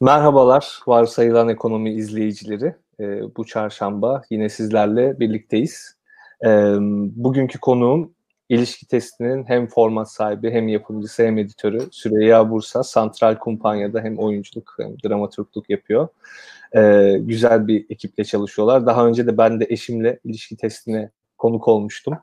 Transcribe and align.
Merhabalar 0.00 0.80
varsayılan 0.86 1.48
ekonomi 1.48 1.92
izleyicileri. 1.92 2.74
E, 3.00 3.36
bu 3.36 3.46
çarşamba 3.46 4.22
yine 4.30 4.48
sizlerle 4.48 5.20
birlikteyiz. 5.20 5.96
E, 6.44 6.48
bugünkü 7.16 7.60
konuğum 7.60 8.14
ilişki 8.48 8.88
testinin 8.88 9.44
hem 9.44 9.66
format 9.66 10.12
sahibi 10.12 10.50
hem 10.50 10.68
yapımcısı 10.68 11.22
hem 11.22 11.38
editörü 11.38 11.88
Süreyya 11.90 12.50
Bursa. 12.50 12.82
Santral 12.82 13.38
Kumpanya'da 13.38 14.00
hem 14.00 14.18
oyunculuk 14.18 14.74
hem 14.80 14.96
dramaturgluk 15.04 15.70
yapıyor. 15.70 16.08
E, 16.76 17.12
güzel 17.20 17.66
bir 17.68 17.86
ekiple 17.90 18.24
çalışıyorlar. 18.24 18.86
Daha 18.86 19.06
önce 19.06 19.26
de 19.26 19.38
ben 19.38 19.60
de 19.60 19.66
eşimle 19.68 20.18
ilişki 20.24 20.56
testine 20.56 21.10
konuk 21.38 21.68
olmuştum. 21.68 22.14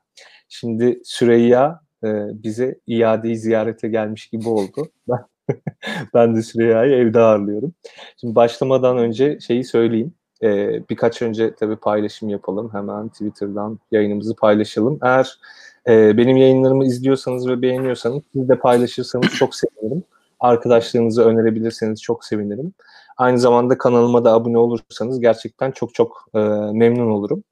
Şimdi 0.49 1.01
Süreyya 1.03 1.81
e, 2.03 2.07
bize 2.43 2.79
iadeyi 2.87 3.37
ziyarete 3.37 3.87
gelmiş 3.87 4.27
gibi 4.27 4.49
oldu. 4.49 4.87
Ben 5.09 5.19
ben 6.13 6.35
de 6.35 6.41
Süreyya'yı 6.41 6.95
evde 6.95 7.19
ağırlıyorum. 7.19 7.73
Şimdi 8.21 8.35
başlamadan 8.35 8.97
önce 8.97 9.39
şeyi 9.39 9.63
söyleyeyim. 9.63 10.13
Ee, 10.43 10.89
birkaç 10.89 11.21
önce 11.21 11.55
tabii 11.55 11.75
paylaşım 11.75 12.29
yapalım. 12.29 12.69
Hemen 12.73 13.09
Twitter'dan 13.09 13.79
yayınımızı 13.91 14.35
paylaşalım. 14.35 14.99
Eğer 15.03 15.39
e, 15.87 16.17
benim 16.17 16.37
yayınlarımı 16.37 16.85
izliyorsanız 16.85 17.47
ve 17.47 17.61
beğeniyorsanız 17.61 18.21
siz 18.33 18.49
de 18.49 18.59
paylaşırsanız 18.59 19.27
çok 19.27 19.55
sevinirim. 19.55 20.03
Arkadaşlarınızı 20.39 21.25
önerebilirseniz 21.25 22.01
çok 22.01 22.25
sevinirim. 22.25 22.73
Aynı 23.17 23.39
zamanda 23.39 23.77
kanalıma 23.77 24.25
da 24.25 24.33
abone 24.33 24.57
olursanız 24.57 25.19
gerçekten 25.19 25.71
çok 25.71 25.93
çok 25.93 26.25
e, 26.35 26.39
memnun 26.73 27.11
olurum. 27.11 27.43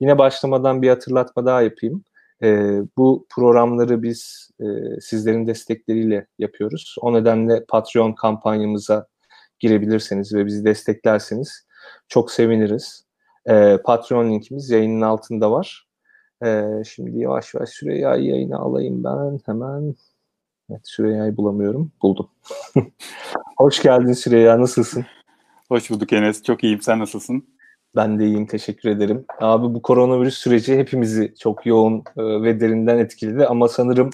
Yine 0.00 0.18
başlamadan 0.18 0.82
bir 0.82 0.88
hatırlatma 0.88 1.46
daha 1.46 1.62
yapayım. 1.62 2.04
E, 2.42 2.80
bu 2.96 3.26
programları 3.30 4.02
biz 4.02 4.50
e, 4.60 4.64
sizlerin 5.00 5.46
destekleriyle 5.46 6.26
yapıyoruz. 6.38 6.96
O 7.00 7.12
nedenle 7.12 7.64
Patreon 7.68 8.12
kampanyamıza 8.12 9.06
girebilirseniz 9.58 10.34
ve 10.34 10.46
bizi 10.46 10.64
desteklerseniz 10.64 11.66
çok 12.08 12.30
seviniriz. 12.30 13.04
E, 13.46 13.78
Patreon 13.84 14.30
linkimiz 14.30 14.70
yayının 14.70 15.00
altında 15.00 15.50
var. 15.50 15.86
E, 16.44 16.64
şimdi 16.86 17.18
yavaş 17.18 17.54
yavaş 17.54 17.68
Süreyya'yı 17.68 18.24
yayına 18.24 18.58
alayım 18.58 19.04
ben 19.04 19.40
hemen. 19.46 19.94
Evet 20.70 20.80
Süreyya'yı 20.84 21.36
bulamıyorum. 21.36 21.92
Buldum. 22.02 22.28
Hoş 23.56 23.82
geldin 23.82 24.12
Süreyya. 24.12 24.60
Nasılsın? 24.60 25.06
Hoş 25.68 25.90
bulduk 25.90 26.12
Enes. 26.12 26.42
Çok 26.42 26.64
iyiyim. 26.64 26.82
Sen 26.82 26.98
nasılsın? 26.98 27.51
Ben 27.96 28.18
de 28.18 28.26
iyiyim, 28.26 28.46
teşekkür 28.46 28.88
ederim. 28.88 29.24
Abi 29.40 29.74
bu 29.74 29.82
koronavirüs 29.82 30.38
süreci 30.38 30.78
hepimizi 30.78 31.34
çok 31.40 31.66
yoğun 31.66 32.04
e, 32.16 32.22
ve 32.42 32.60
derinden 32.60 32.98
etkiledi 32.98 33.46
ama 33.46 33.68
sanırım 33.68 34.10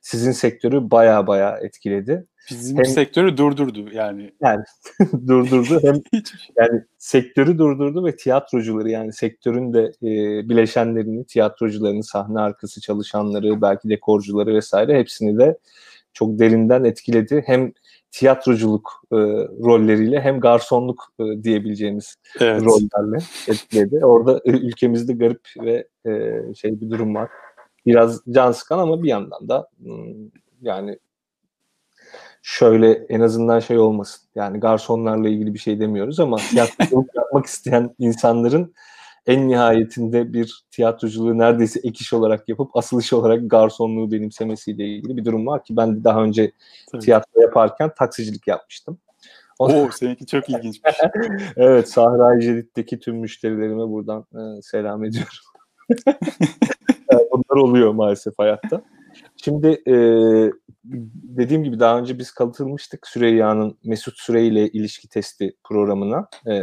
sizin 0.00 0.32
sektörü 0.32 0.90
baya 0.90 1.26
baya 1.26 1.58
etkiledi. 1.58 2.26
Bizim 2.50 2.78
hem, 2.78 2.84
sektörü 2.84 3.36
durdurdu 3.36 3.90
yani. 3.92 4.30
Yani 4.42 4.64
durdurdu 5.26 5.80
hem 5.82 5.94
yani 6.56 6.84
sektörü 6.98 7.58
durdurdu 7.58 8.04
ve 8.04 8.16
tiyatrocuları 8.16 8.90
yani 8.90 9.12
sektörün 9.12 9.72
de 9.72 9.92
e, 10.02 10.48
bileşenlerini, 10.48 11.24
tiyatrocularını, 11.24 12.04
sahne 12.04 12.40
arkası 12.40 12.80
çalışanları, 12.80 13.62
belki 13.62 13.88
dekorcuları 13.88 14.54
vesaire 14.54 14.98
hepsini 14.98 15.38
de 15.38 15.58
çok 16.12 16.38
derinden 16.38 16.84
etkiledi. 16.84 17.42
Hem 17.46 17.72
tiyatroculuk 18.10 19.02
e, 19.12 19.16
rolleriyle 19.64 20.20
hem 20.20 20.40
garsonluk 20.40 21.12
e, 21.20 21.42
diyebileceğimiz 21.44 22.16
evet. 22.40 22.62
rollerle 22.62 23.18
etkiledi. 23.48 24.04
Orada 24.04 24.40
e, 24.44 24.50
ülkemizde 24.50 25.12
garip 25.12 25.48
ve 25.60 25.88
e, 26.06 26.42
şey 26.54 26.80
bir 26.80 26.90
durum 26.90 27.14
var. 27.14 27.30
Biraz 27.86 28.22
can 28.30 28.52
sıkan 28.52 28.78
ama 28.78 29.02
bir 29.02 29.08
yandan 29.08 29.48
da 29.48 29.68
yani 30.62 30.98
şöyle 32.42 32.92
en 32.92 33.20
azından 33.20 33.60
şey 33.60 33.78
olmasın. 33.78 34.28
Yani 34.34 34.60
garsonlarla 34.60 35.28
ilgili 35.28 35.54
bir 35.54 35.58
şey 35.58 35.80
demiyoruz 35.80 36.20
ama 36.20 36.36
tiyatroculuk 36.36 37.08
yapmak 37.16 37.46
isteyen 37.46 37.94
insanların 37.98 38.74
en 39.26 39.48
nihayetinde 39.48 40.32
bir 40.32 40.64
tiyatroculuğu 40.70 41.38
neredeyse 41.38 41.80
ek 41.84 41.98
iş 42.00 42.12
olarak 42.12 42.48
yapıp 42.48 42.76
asıl 42.76 43.00
iş 43.00 43.12
olarak 43.12 43.50
garsonluğu 43.50 44.12
benimsemesiyle 44.12 44.84
ilgili 44.84 45.16
bir 45.16 45.24
durum 45.24 45.46
var 45.46 45.64
ki 45.64 45.76
ben 45.76 45.96
de 45.96 46.04
daha 46.04 46.22
önce 46.22 46.52
Tabii. 46.92 47.02
tiyatro 47.02 47.40
yaparken 47.40 47.90
taksicilik 47.98 48.46
yapmıştım. 48.46 48.98
Oo 49.58 49.88
seninki 49.92 50.26
çok 50.26 50.48
ilginçmiş. 50.48 50.96
evet 51.56 51.88
Sahra-i 51.88 52.42
Cedid'deki 52.42 52.98
tüm 53.00 53.16
müşterilerime 53.16 53.88
buradan 53.88 54.26
e, 54.32 54.62
selam 54.62 55.04
ediyorum. 55.04 55.32
Bunlar 57.32 57.62
oluyor 57.62 57.92
maalesef 57.92 58.34
hayatta. 58.38 58.82
Şimdi 59.36 59.82
e, 59.86 59.94
dediğim 61.38 61.64
gibi 61.64 61.80
daha 61.80 61.98
önce 61.98 62.18
biz 62.18 62.30
katılmıştık 62.30 63.06
Süreyya'nın 63.06 63.78
Mesut 63.84 64.18
Süre 64.18 64.46
ile 64.46 64.68
ilişki 64.68 65.08
testi 65.08 65.52
programına. 65.64 66.28
E, 66.46 66.62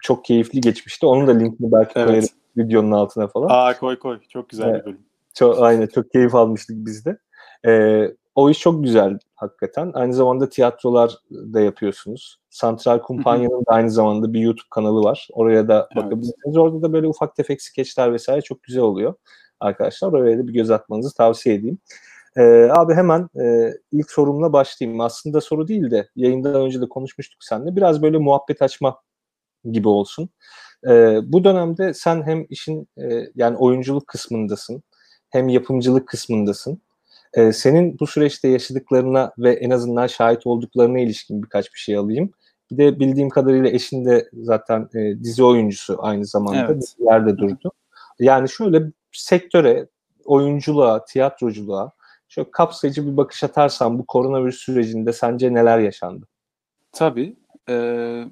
çok 0.00 0.24
keyifli 0.24 0.60
geçmişti. 0.60 1.06
Onun 1.06 1.26
da 1.26 1.32
linkini 1.32 1.72
belki 1.72 1.92
evet. 1.96 2.08
koyarım 2.08 2.28
videonun 2.56 2.92
altına 2.92 3.28
falan. 3.28 3.48
Aa 3.50 3.78
koy 3.78 3.98
koy. 3.98 4.18
Çok 4.28 4.48
güzel 4.48 4.68
evet. 4.68 4.80
bir 4.80 4.86
bölüm. 4.86 5.00
Çok, 5.34 5.62
aynen 5.62 5.86
çok 5.86 6.10
keyif 6.10 6.34
almıştık 6.34 6.76
biz 6.78 7.04
de. 7.04 7.18
Ee, 7.66 8.14
o 8.34 8.50
iş 8.50 8.58
çok 8.58 8.84
güzel 8.84 9.18
hakikaten. 9.34 9.90
Aynı 9.94 10.14
zamanda 10.14 10.48
tiyatrolar 10.48 11.18
da 11.30 11.60
yapıyorsunuz. 11.60 12.38
Santral 12.50 12.98
Kumpanya'nın 12.98 13.60
da 13.60 13.72
aynı 13.72 13.90
zamanda 13.90 14.32
bir 14.32 14.40
YouTube 14.40 14.68
kanalı 14.70 15.02
var. 15.04 15.28
Oraya 15.32 15.68
da 15.68 15.88
evet. 15.92 16.04
bakabilirsiniz. 16.04 16.56
Orada 16.56 16.82
da 16.82 16.92
böyle 16.92 17.06
ufak 17.06 17.36
tefek 17.36 17.62
skeçler 17.62 18.12
vesaire 18.12 18.40
çok 18.40 18.62
güzel 18.62 18.82
oluyor 18.82 19.14
arkadaşlar. 19.60 20.12
Oraya 20.12 20.38
da 20.38 20.48
bir 20.48 20.52
göz 20.52 20.70
atmanızı 20.70 21.14
tavsiye 21.14 21.54
edeyim. 21.54 21.78
Ee, 22.36 22.68
abi 22.70 22.94
hemen 22.94 23.28
e, 23.44 23.72
ilk 23.92 24.10
sorumla 24.10 24.52
başlayayım. 24.52 25.00
Aslında 25.00 25.40
soru 25.40 25.68
değil 25.68 25.90
de 25.90 26.08
yayından 26.16 26.54
önce 26.54 26.80
de 26.80 26.88
konuşmuştuk 26.88 27.44
seninle. 27.44 27.76
Biraz 27.76 28.02
böyle 28.02 28.18
muhabbet 28.18 28.62
açma 28.62 28.98
gibi 29.70 29.88
olsun. 29.88 30.28
E, 30.88 31.18
bu 31.24 31.44
dönemde 31.44 31.94
sen 31.94 32.22
hem 32.22 32.46
işin 32.50 32.88
e, 32.98 33.30
yani 33.34 33.56
oyunculuk 33.56 34.06
kısmındasın 34.06 34.82
hem 35.30 35.48
yapımcılık 35.48 36.08
kısmındasın. 36.08 36.82
E, 37.34 37.52
senin 37.52 37.98
bu 37.98 38.06
süreçte 38.06 38.48
yaşadıklarına 38.48 39.32
ve 39.38 39.52
en 39.52 39.70
azından 39.70 40.06
şahit 40.06 40.46
olduklarına 40.46 40.98
ilişkin 40.98 41.42
birkaç 41.42 41.74
bir 41.74 41.78
şey 41.78 41.96
alayım. 41.96 42.30
Bir 42.70 42.76
de 42.78 43.00
bildiğim 43.00 43.28
kadarıyla 43.28 43.70
eşin 43.70 44.04
de 44.04 44.28
zaten 44.32 44.88
e, 44.94 45.24
dizi 45.24 45.44
oyuncusu 45.44 45.96
aynı 45.98 46.26
zamanda 46.26 46.66
evet. 46.70 46.82
dizilerde 46.82 47.38
durdu. 47.38 47.72
Yani 48.18 48.48
şöyle 48.48 48.82
sektöre, 49.12 49.86
oyunculuğa, 50.24 51.04
tiyatroculuğa 51.04 51.92
şöyle 52.28 52.50
kapsayıcı 52.50 53.06
bir 53.06 53.16
bakış 53.16 53.44
atarsan 53.44 53.98
bu 53.98 54.06
koronavirüs 54.06 54.56
sürecinde 54.56 55.12
sence 55.12 55.54
neler 55.54 55.78
yaşandı? 55.78 56.26
Tabii. 56.92 57.36
Ee, 57.68 58.24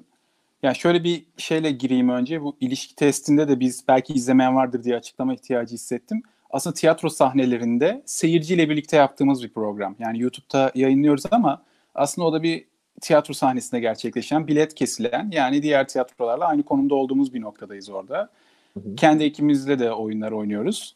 yani 0.63 0.75
şöyle 0.75 1.03
bir 1.03 1.25
şeyle 1.37 1.71
gireyim 1.71 2.09
önce. 2.09 2.41
Bu 2.41 2.57
ilişki 2.59 2.95
testinde 2.95 3.47
de 3.47 3.59
biz 3.59 3.83
belki 3.87 4.13
izlemeyen 4.13 4.55
vardır 4.55 4.83
diye 4.83 4.95
açıklama 4.95 5.33
ihtiyacı 5.33 5.73
hissettim. 5.73 6.23
Aslında 6.49 6.73
tiyatro 6.73 7.09
sahnelerinde 7.09 8.03
seyirciyle 8.05 8.69
birlikte 8.69 8.97
yaptığımız 8.97 9.43
bir 9.43 9.49
program. 9.49 9.95
Yani 9.99 10.19
YouTube'da 10.19 10.71
yayınlıyoruz 10.75 11.23
ama 11.31 11.63
aslında 11.95 12.27
o 12.27 12.33
da 12.33 12.43
bir 12.43 12.65
tiyatro 13.01 13.33
sahnesinde 13.33 13.79
gerçekleşen, 13.79 14.47
bilet 14.47 14.75
kesilen 14.75 15.31
yani 15.33 15.63
diğer 15.63 15.87
tiyatrolarla 15.87 16.45
aynı 16.45 16.63
konumda 16.63 16.95
olduğumuz 16.95 17.33
bir 17.33 17.41
noktadayız 17.41 17.89
orada. 17.89 18.29
Hı 18.73 18.79
hı. 18.79 18.95
Kendi 18.95 19.23
ekibimizle 19.23 19.79
de 19.79 19.91
oyunlar 19.91 20.31
oynuyoruz. 20.31 20.95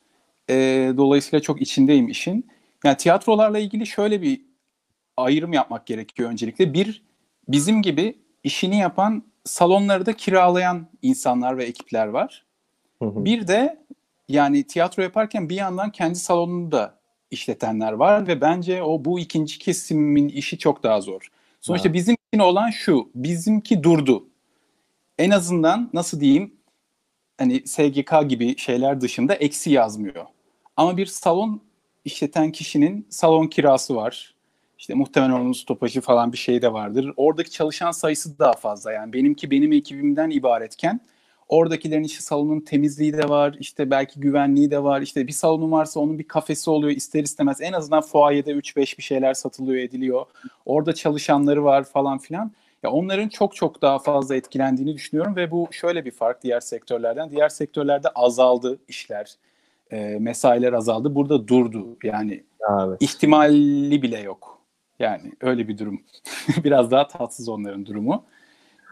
E, 0.50 0.56
dolayısıyla 0.98 1.42
çok 1.42 1.62
içindeyim 1.62 2.08
işin. 2.08 2.48
Yani 2.84 2.98
tiyatrolarla 2.98 3.60
ilgili 3.60 3.86
şöyle 3.86 4.22
bir 4.22 4.42
ayrım 5.18 5.54
yapmak 5.54 5.86
gerekiyor 5.86 6.30
öncelikle. 6.30 6.74
Bir, 6.74 7.04
bizim 7.48 7.82
gibi 7.82 8.18
işini 8.44 8.78
yapan 8.78 9.24
salonları 9.46 10.06
da 10.06 10.14
kiralayan 10.14 10.88
insanlar 11.02 11.58
ve 11.58 11.66
ekipler 11.66 12.08
var. 12.08 12.46
Hı 13.02 13.06
hı. 13.06 13.26
Bir 13.26 13.48
de 13.48 13.86
yani 14.30 14.64
tiyatro 14.64 15.04
yaparken 15.04 15.50
bir 15.50 15.56
yandan 15.56 15.92
kendi 15.92 16.16
salonunu 16.16 16.72
da 16.72 17.00
işletenler 17.32 17.92
var 17.92 18.28
ve 18.28 18.42
bence 18.42 18.84
o 18.84 19.06
bu 19.06 19.20
ikinci 19.20 19.60
kesimin 19.60 20.30
işi 20.30 20.58
çok 20.58 20.84
daha 20.84 21.02
zor. 21.02 21.32
Sonuçta 21.62 21.90
ha. 21.90 21.94
bizim 21.94 22.16
için 22.32 22.40
olan 22.40 22.70
şu, 22.70 23.10
bizimki 23.16 23.84
durdu. 23.84 24.28
En 25.18 25.30
azından 25.30 25.90
nasıl 25.94 26.20
diyeyim, 26.20 26.54
hani 27.38 27.68
SGK 27.68 28.30
gibi 28.30 28.58
şeyler 28.58 29.02
dışında 29.02 29.36
eksi 29.36 29.72
yazmıyor. 29.72 30.26
Ama 30.78 30.98
bir 30.98 31.06
salon 31.06 31.62
işleten 32.06 32.52
kişinin 32.52 33.08
salon 33.10 33.48
kirası 33.48 33.96
var. 33.96 34.35
İşte 34.86 34.94
muhtemelen 34.94 35.32
onun 35.32 35.52
stopajı 35.52 36.02
falan 36.02 36.34
bir 36.34 36.38
şey 36.38 36.62
de 36.62 36.74
vardır. 36.74 37.14
Oradaki 37.18 37.52
çalışan 37.52 37.92
sayısı 37.92 38.40
daha 38.40 38.54
fazla. 38.54 38.92
Yani 38.92 39.14
benimki 39.14 39.52
benim 39.52 39.72
ekibimden 39.72 40.30
ibaretken 40.30 41.00
oradakilerin 41.50 42.04
işte 42.04 42.22
salonun 42.22 42.60
temizliği 42.60 43.14
de 43.14 43.30
var, 43.30 43.56
işte 43.60 43.92
belki 43.92 44.20
güvenliği 44.20 44.72
de 44.72 44.84
var. 44.84 45.02
İşte 45.02 45.28
bir 45.28 45.32
salonun 45.32 45.72
varsa 45.72 46.00
onun 46.00 46.20
bir 46.20 46.28
kafesi 46.28 46.70
oluyor 46.70 46.96
ister 46.96 47.24
istemez. 47.24 47.62
En 47.62 47.74
azından 47.74 48.02
fuayede 48.02 48.52
3-5 48.52 48.98
bir 48.98 49.04
şeyler 49.04 49.34
satılıyor, 49.34 49.84
ediliyor. 49.84 50.26
Orada 50.66 50.94
çalışanları 50.94 51.64
var 51.64 51.84
falan 51.84 52.18
filan. 52.18 52.52
Ya 52.84 52.92
onların 52.92 53.30
çok 53.30 53.56
çok 53.56 53.82
daha 53.82 54.00
fazla 54.00 54.36
etkilendiğini 54.36 54.94
düşünüyorum 54.94 55.36
ve 55.36 55.52
bu 55.52 55.68
şöyle 55.72 56.06
bir 56.06 56.12
fark 56.12 56.44
diğer 56.44 56.60
sektörlerden. 56.60 57.32
Diğer 57.32 57.50
sektörlerde 57.50 58.10
azaldı 58.10 58.80
işler. 58.88 59.36
E, 59.92 60.18
mesailer 60.20 60.74
azaldı. 60.74 61.16
Burada 61.16 61.48
durdu. 61.48 61.98
Yani 62.04 62.44
evet. 62.70 62.98
ihtimali 63.02 64.02
bile 64.02 64.20
yok. 64.20 64.55
Yani 65.00 65.32
öyle 65.42 65.68
bir 65.68 65.78
durum. 65.78 66.02
Biraz 66.64 66.92
daha 66.92 67.08
tatsız 67.08 67.50
onların 67.50 67.86
durumu. 67.86 68.24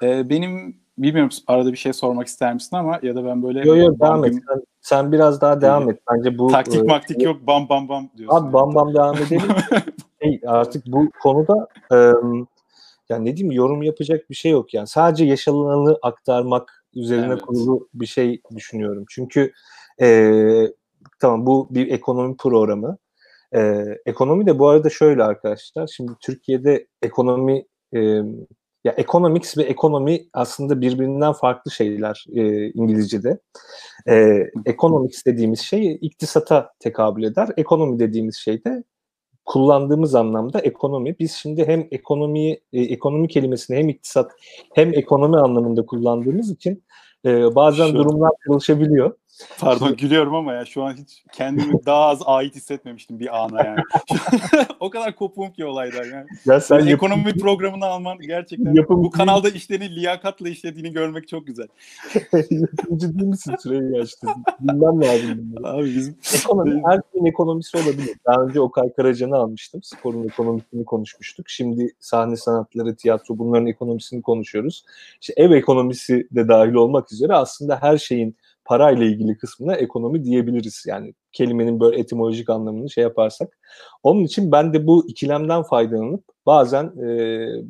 Ee, 0.01 0.29
benim 0.29 0.83
bilmiyorum 0.97 1.31
arada 1.47 1.71
bir 1.71 1.77
şey 1.77 1.93
sormak 1.93 2.27
ister 2.27 2.53
misin 2.53 2.75
ama 2.75 2.99
ya 3.03 3.15
da 3.15 3.25
ben 3.25 3.43
böyle... 3.43 3.59
Yok 3.59 3.77
yok 3.77 3.99
devam 3.99 4.25
et. 4.25 4.33
Sen, 4.33 4.63
sen 4.81 5.11
biraz 5.11 5.41
daha 5.41 5.61
devam 5.61 5.89
et. 5.89 5.99
Bence 6.11 6.37
bu... 6.37 6.47
Taktik 6.47 6.81
e, 6.81 6.83
maktik 6.83 7.21
yok 7.21 7.47
bam 7.47 7.69
bam 7.69 7.89
bam 7.89 8.09
diyorsun. 8.17 8.37
Abi 8.37 8.53
bam 8.53 8.75
bam 8.75 8.93
devam 8.93 9.15
edelim. 9.17 9.41
şey, 10.23 10.41
artık 10.47 10.85
bu 10.87 11.09
konuda 11.21 11.67
e, 11.91 11.95
yani 13.09 13.25
ne 13.25 13.37
diyeyim 13.37 13.51
yorum 13.51 13.83
yapacak 13.83 14.29
bir 14.29 14.35
şey 14.35 14.51
yok 14.51 14.73
yani. 14.73 14.87
Sadece 14.87 15.25
yaşananı 15.25 15.97
aktarmak 16.01 16.85
üzerine 16.95 17.33
evet. 17.33 17.41
kurulu 17.41 17.87
bir 17.93 18.05
şey 18.05 18.41
düşünüyorum. 18.55 19.05
Çünkü 19.09 19.51
e, 20.01 20.29
tamam 21.19 21.45
bu 21.45 21.67
bir 21.71 21.91
ekonomi 21.91 22.37
programı. 22.37 22.97
E, 23.55 23.85
ekonomi 24.05 24.45
de 24.45 24.59
bu 24.59 24.67
arada 24.67 24.89
şöyle 24.89 25.23
arkadaşlar. 25.23 25.87
Şimdi 25.87 26.11
Türkiye'de 26.21 26.87
ekonomi 27.01 27.65
e, 27.95 27.99
ya 28.83 28.93
economics 28.97 29.57
ve 29.57 29.63
ekonomi 29.63 30.25
aslında 30.33 30.81
birbirinden 30.81 31.33
farklı 31.33 31.71
şeyler 31.71 32.25
e, 32.35 32.71
İngilizce'de. 32.71 33.39
E, 34.07 34.47
economics 34.65 35.25
dediğimiz 35.25 35.59
şey 35.59 35.97
iktisata 36.01 36.71
tekabül 36.79 37.23
eder. 37.23 37.49
Ekonomi 37.57 37.99
dediğimiz 37.99 38.35
şey 38.35 38.63
de 38.63 38.83
kullandığımız 39.45 40.15
anlamda 40.15 40.59
ekonomi. 40.59 41.15
Biz 41.19 41.31
şimdi 41.31 41.67
hem 41.67 41.87
ekonomiyi, 41.91 42.61
e, 42.73 42.81
ekonomi 42.81 43.27
kelimesini 43.27 43.77
hem 43.77 43.89
iktisat 43.89 44.31
hem 44.73 44.93
ekonomi 44.93 45.37
anlamında 45.37 45.85
kullandığımız 45.85 46.51
için 46.51 46.83
e, 47.25 47.55
bazen 47.55 47.87
Şu... 47.87 47.95
durumlar 47.95 48.31
karışabiliyor. 48.47 49.15
Pardon 49.59 49.95
gülüyorum 49.95 50.35
ama 50.35 50.53
ya 50.53 50.65
şu 50.65 50.83
an 50.83 50.93
hiç 50.93 51.23
kendimi 51.31 51.85
daha 51.85 52.05
az 52.05 52.19
ait 52.25 52.55
hissetmemiştim 52.55 53.19
bir 53.19 53.43
ana 53.43 53.65
yani. 53.65 53.79
o 54.79 54.89
kadar 54.89 55.15
kopuğum 55.15 55.53
ki 55.53 55.65
olaydan 55.65 56.03
yani. 56.03 56.25
Ya 56.45 56.61
sen 56.61 56.79
yani 56.79 56.89
yapım... 56.89 57.07
ekonomi 57.07 57.37
programını 57.37 57.85
alman 57.85 58.17
gerçekten 58.19 58.73
yapım... 58.73 59.03
bu 59.03 59.11
kanalda 59.11 59.49
işlerini 59.49 59.95
liyakatla 59.95 60.49
işlediğini 60.49 60.91
görmek 60.91 61.27
çok 61.27 61.47
güzel. 61.47 61.67
Yapımcı 62.33 63.19
değil 63.19 63.29
misin 63.29 63.55
süreyi 63.59 64.01
açtın? 64.01 64.29
Bilmem 64.59 65.01
lazım. 65.01 65.55
Abi 65.63 65.85
bizim... 65.85 66.17
Ekonomi, 66.35 66.81
her 66.85 66.99
şeyin 67.11 67.25
ekonomisi 67.25 67.77
olabilir. 67.77 68.15
Daha 68.25 68.43
önce 68.43 68.61
Okay 68.61 68.93
Karacan'ı 68.93 69.35
almıştım. 69.35 69.83
Sporun 69.83 70.27
ekonomisini 70.27 70.85
konuşmuştuk. 70.85 71.49
Şimdi 71.49 71.95
sahne 71.99 72.35
sanatları, 72.35 72.95
tiyatro 72.95 73.37
bunların 73.37 73.67
ekonomisini 73.67 74.21
konuşuyoruz. 74.21 74.85
İşte 75.21 75.33
ev 75.37 75.51
ekonomisi 75.51 76.27
de 76.31 76.47
dahil 76.47 76.73
olmak 76.73 77.11
üzere 77.11 77.33
aslında 77.33 77.77
her 77.81 77.97
şeyin 77.97 78.35
parayla 78.65 79.05
ilgili 79.05 79.37
kısmına 79.37 79.75
ekonomi 79.75 80.23
diyebiliriz. 80.23 80.83
Yani 80.87 81.13
kelimenin 81.31 81.79
böyle 81.79 81.99
etimolojik 81.99 82.49
anlamını 82.49 82.89
şey 82.89 83.01
yaparsak. 83.03 83.57
Onun 84.03 84.23
için 84.23 84.51
ben 84.51 84.73
de 84.73 84.87
bu 84.87 85.07
ikilemden 85.07 85.63
faydalanıp 85.63 86.23
bazen 86.45 86.85
e, 86.85 87.11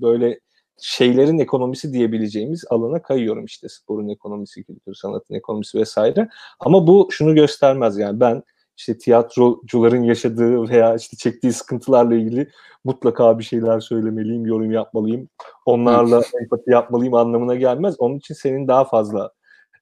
böyle 0.02 0.40
şeylerin 0.82 1.40
ekonomisi 1.40 1.94
diyebileceğimiz 1.94 2.66
alana 2.70 3.02
kayıyorum 3.02 3.46
işte 3.46 3.70
sporun 3.70 4.10
ekonomisi, 4.10 4.64
kültür 4.64 4.94
sanatın 4.94 5.36
ekonomisi 5.36 5.78
vesaire. 5.78 6.30
Ama 6.60 6.88
bu 6.88 7.08
şunu 7.12 7.36
göstermez 7.36 7.98
yani 7.98 8.20
ben 8.20 8.44
işte 8.78 8.98
tiyatrocuların 8.98 10.04
yaşadığı 10.04 10.70
veya 10.70 10.96
işte 10.96 11.18
çektiği 11.18 11.54
sıkıntılarla 11.54 12.16
ilgili 12.16 12.50
mutlaka 12.84 13.40
bir 13.40 13.44
şeyler 13.44 13.80
söylemeliyim, 13.80 14.46
yorum 14.46 14.72
yapmalıyım, 14.72 15.30
onlarla 15.66 16.22
empati 16.42 16.72
yapmalıyım 16.72 17.14
anlamına 17.14 17.56
gelmez. 17.56 17.96
Onun 18.00 18.18
için 18.18 18.34
senin 18.34 18.68
daha 18.68 18.86
fazla 18.86 19.32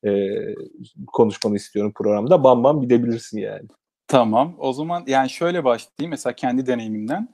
e, 0.06 0.30
konuşmanı 1.08 1.56
istiyorum 1.56 1.92
programda. 1.96 2.44
Bam 2.44 2.64
bam 2.64 2.82
gidebilirsin 2.82 3.40
yani. 3.40 3.68
Tamam. 4.08 4.56
O 4.60 4.74
zaman 4.74 5.04
yani 5.08 5.30
şöyle 5.30 5.64
başlayayım. 5.64 6.10
Mesela 6.10 6.34
kendi 6.34 6.66
deneyimimden 6.66 7.30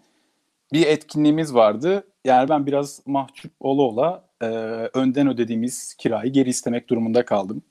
bir 0.73 0.87
etkinliğimiz 0.87 1.53
vardı. 1.53 2.07
Yani 2.25 2.49
ben 2.49 2.65
biraz 2.65 3.01
mahcup 3.05 3.51
ola 3.59 3.81
ola 3.81 4.23
e, 4.41 4.45
önden 4.93 5.27
ödediğimiz 5.27 5.93
kirayı 5.93 6.31
geri 6.31 6.49
istemek 6.49 6.89
durumunda 6.89 7.25
kaldım. 7.25 7.61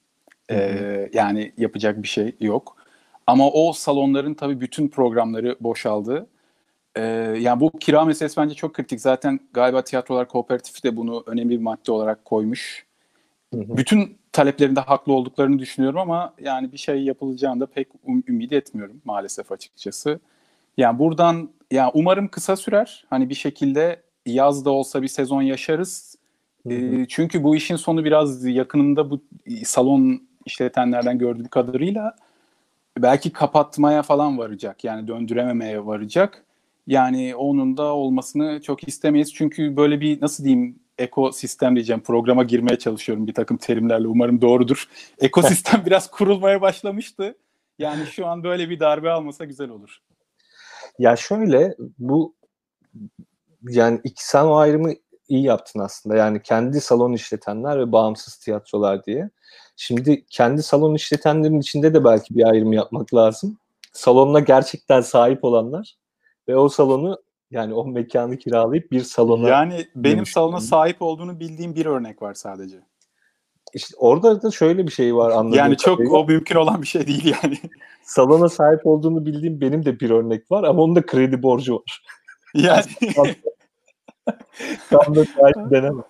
E, 0.51 1.11
yani 1.13 1.53
yapacak 1.57 2.03
bir 2.03 2.09
şey 2.09 2.37
yok. 2.41 2.77
Ama 3.27 3.51
o 3.51 3.73
salonların 3.73 4.35
tabii 4.35 4.61
bütün 4.61 4.89
programları 4.89 5.57
boşaldı. 5.61 6.27
Ee, 6.97 7.03
yani 7.41 7.61
bu 7.61 7.71
kira 7.79 8.05
meselesi 8.05 8.37
bence 8.37 8.55
çok 8.55 8.75
kritik. 8.75 9.01
Zaten 9.01 9.41
galiba 9.53 9.83
tiyatrolar 9.83 10.29
kooperatifi 10.29 10.83
de 10.83 10.97
bunu 10.97 11.23
önemli 11.27 11.51
bir 11.51 11.63
madde 11.63 11.93
olarak 11.93 12.25
koymuş. 12.25 12.87
Hı 13.55 13.61
hı. 13.61 13.77
Bütün 13.77 14.19
taleplerinde 14.37 14.81
haklı 14.81 15.13
olduklarını 15.13 15.59
düşünüyorum 15.59 15.99
ama 15.99 16.35
yani 16.41 16.73
bir 16.73 16.77
şey 16.79 17.03
yapılacağını 17.03 17.61
da 17.61 17.67
pek 17.67 17.89
um, 18.05 18.23
ümit 18.29 18.53
etmiyorum 18.53 19.01
maalesef 19.05 19.53
açıkçası. 19.53 20.21
Yani 20.77 20.99
buradan 20.99 21.51
yani 21.71 21.91
umarım 21.95 22.29
kısa 22.29 22.57
sürer. 22.57 23.05
Hani 23.11 23.29
bir 23.29 23.35
şekilde 23.35 24.03
yaz 24.27 24.65
da 24.65 24.71
olsa 24.71 25.03
bir 25.03 25.09
sezon 25.09 25.43
yaşarız. 25.43 26.17
Hı 26.67 26.69
hı. 26.69 26.75
E, 26.75 27.07
çünkü 27.09 27.43
bu 27.43 27.57
işin 27.57 27.77
sonu 27.77 28.05
biraz 28.05 28.45
yakınında 28.45 29.11
bu 29.11 29.21
salon 29.65 30.23
işletenlerden 30.47 31.19
gördüğüm 31.19 31.49
kadarıyla 31.49 32.17
belki 32.99 33.33
kapatmaya 33.33 34.03
falan 34.03 34.39
varacak. 34.39 34.85
Yani 34.85 35.09
döndürememeye 35.09 35.87
varacak. 35.87 36.45
Yani 36.87 37.37
onun 37.37 37.77
da 37.77 37.95
olmasını 37.95 38.63
çok 38.63 38.89
istemeyiz. 38.89 39.35
Çünkü 39.35 39.77
böyle 39.77 40.01
bir 40.01 40.21
nasıl 40.21 40.45
diyeyim 40.45 40.79
ekosistem 40.99 41.77
diyeceğim. 41.77 42.03
Programa 42.03 42.43
girmeye 42.43 42.79
çalışıyorum 42.79 43.27
bir 43.27 43.35
takım 43.35 43.57
terimlerle. 43.57 44.09
Umarım 44.09 44.41
doğrudur. 44.41 44.89
Ekosistem 45.19 45.83
biraz 45.87 46.11
kurulmaya 46.11 46.61
başlamıştı. 46.61 47.37
Yani 47.79 48.07
şu 48.07 48.27
an 48.27 48.45
böyle 48.45 48.71
bir 48.71 48.81
darbe 48.81 49.11
almasa 49.11 49.45
güzel 49.45 49.71
olur. 49.71 49.99
Ya 50.99 51.17
şöyle 51.17 51.75
bu 51.99 52.35
yani 53.63 54.01
iki 54.05 54.27
sen 54.27 54.45
o 54.45 54.57
ayrımı 54.57 54.93
iyi 55.29 55.43
yaptın 55.43 55.81
aslında. 55.81 56.17
Yani 56.17 56.43
kendi 56.43 56.81
salon 56.81 57.13
işletenler 57.13 57.79
ve 57.79 57.93
bağımsız 57.93 58.37
tiyatrolar 58.37 59.05
diye. 59.05 59.31
Şimdi 59.77 60.27
kendi 60.27 60.63
salon 60.63 60.95
işletenlerin 60.95 61.61
içinde 61.61 61.95
de 61.95 62.05
belki 62.05 62.37
bir 62.37 62.45
ayrım 62.51 62.73
yapmak 62.73 63.15
lazım. 63.15 63.59
Salonuna 63.93 64.41
gerçekten 64.41 65.01
sahip 65.01 65.45
olanlar 65.45 65.97
ve 66.49 66.57
o 66.57 66.69
salonu 66.69 67.23
yani 67.51 67.75
o 67.75 67.87
mekanı 67.87 68.37
kiralayıp 68.37 68.93
bir 68.93 69.01
salona... 69.01 69.49
Yani 69.49 69.87
benim 69.97 70.27
salona 70.27 70.61
sahip 70.61 71.03
olduğunu 71.03 71.41
bildiğim 71.41 71.75
bir 71.75 71.87
örnek 71.87 72.23
var 72.23 72.35
sadece. 72.35 72.81
İşte 73.75 73.95
orada 73.99 74.43
da 74.43 74.51
şöyle 74.51 74.87
bir 74.87 74.93
şey 74.93 75.17
var 75.17 75.31
anladığım 75.31 75.59
Yani 75.59 75.77
çok 75.77 75.99
kadarıyla. 75.99 76.19
o 76.19 76.27
mümkün 76.27 76.57
olan 76.57 76.83
bir 76.83 76.87
şey 76.87 77.07
değil 77.07 77.35
yani. 77.43 77.59
Salona 78.03 78.49
sahip 78.49 78.87
olduğunu 78.87 79.27
bildiğim 79.27 79.61
benim 79.61 79.85
de 79.85 80.01
bir 80.01 80.11
örnek 80.11 80.51
var 80.51 80.65
ama 80.65 80.83
onun 80.83 80.97
da 80.97 81.07
kredi 81.07 81.43
borcu 81.43 81.75
var. 81.75 82.03
Yani. 82.55 82.83
Tam 84.91 85.15
da 85.15 85.25
sahip 85.25 85.71
denemem. 85.71 86.05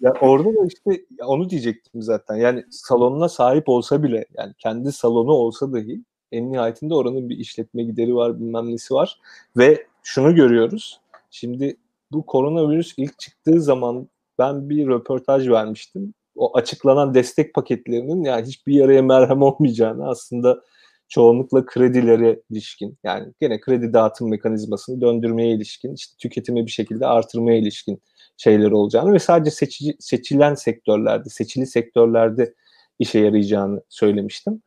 ya 0.00 0.12
orada 0.20 0.48
da 0.48 0.66
işte 0.66 1.04
onu 1.26 1.50
diyecektim 1.50 2.02
zaten. 2.02 2.36
Yani 2.36 2.64
salonuna 2.70 3.28
sahip 3.28 3.68
olsa 3.68 4.02
bile 4.02 4.24
yani 4.38 4.54
kendi 4.58 4.92
salonu 4.92 5.32
olsa 5.32 5.72
dahi 5.72 6.04
en 6.32 6.52
nihayetinde 6.52 6.94
oranın 6.94 7.28
bir 7.28 7.38
işletme 7.38 7.82
gideri 7.82 8.14
var 8.14 8.40
bilmem 8.40 8.72
nesi 8.72 8.94
var 8.94 9.20
ve 9.56 9.86
şunu 10.02 10.34
görüyoruz. 10.34 11.00
Şimdi 11.30 11.76
bu 12.12 12.26
koronavirüs 12.26 12.94
ilk 12.96 13.18
çıktığı 13.18 13.60
zaman 13.60 14.08
ben 14.38 14.70
bir 14.70 14.86
röportaj 14.86 15.48
vermiştim. 15.48 16.14
O 16.36 16.56
açıklanan 16.56 17.14
destek 17.14 17.54
paketlerinin 17.54 18.24
yani 18.24 18.46
hiçbir 18.46 18.74
yaraya 18.74 19.02
merhem 19.02 19.42
olmayacağını 19.42 20.08
aslında 20.08 20.62
çoğunlukla 21.08 21.66
kredilere 21.66 22.40
ilişkin 22.50 22.98
yani 23.04 23.32
gene 23.40 23.60
kredi 23.60 23.92
dağıtım 23.92 24.30
mekanizmasını 24.30 25.00
döndürmeye 25.00 25.54
ilişkin 25.54 25.94
işte 25.94 26.14
tüketimi 26.18 26.66
bir 26.66 26.70
şekilde 26.70 27.06
artırmaya 27.06 27.58
ilişkin 27.58 28.02
şeyler 28.36 28.70
olacağını 28.70 29.12
ve 29.12 29.18
sadece 29.18 29.50
seçici, 29.50 29.96
seçilen 29.98 30.54
sektörlerde, 30.54 31.28
seçili 31.28 31.66
sektörlerde 31.66 32.54
işe 32.98 33.18
yarayacağını 33.18 33.82
söylemiştim. 33.88 34.62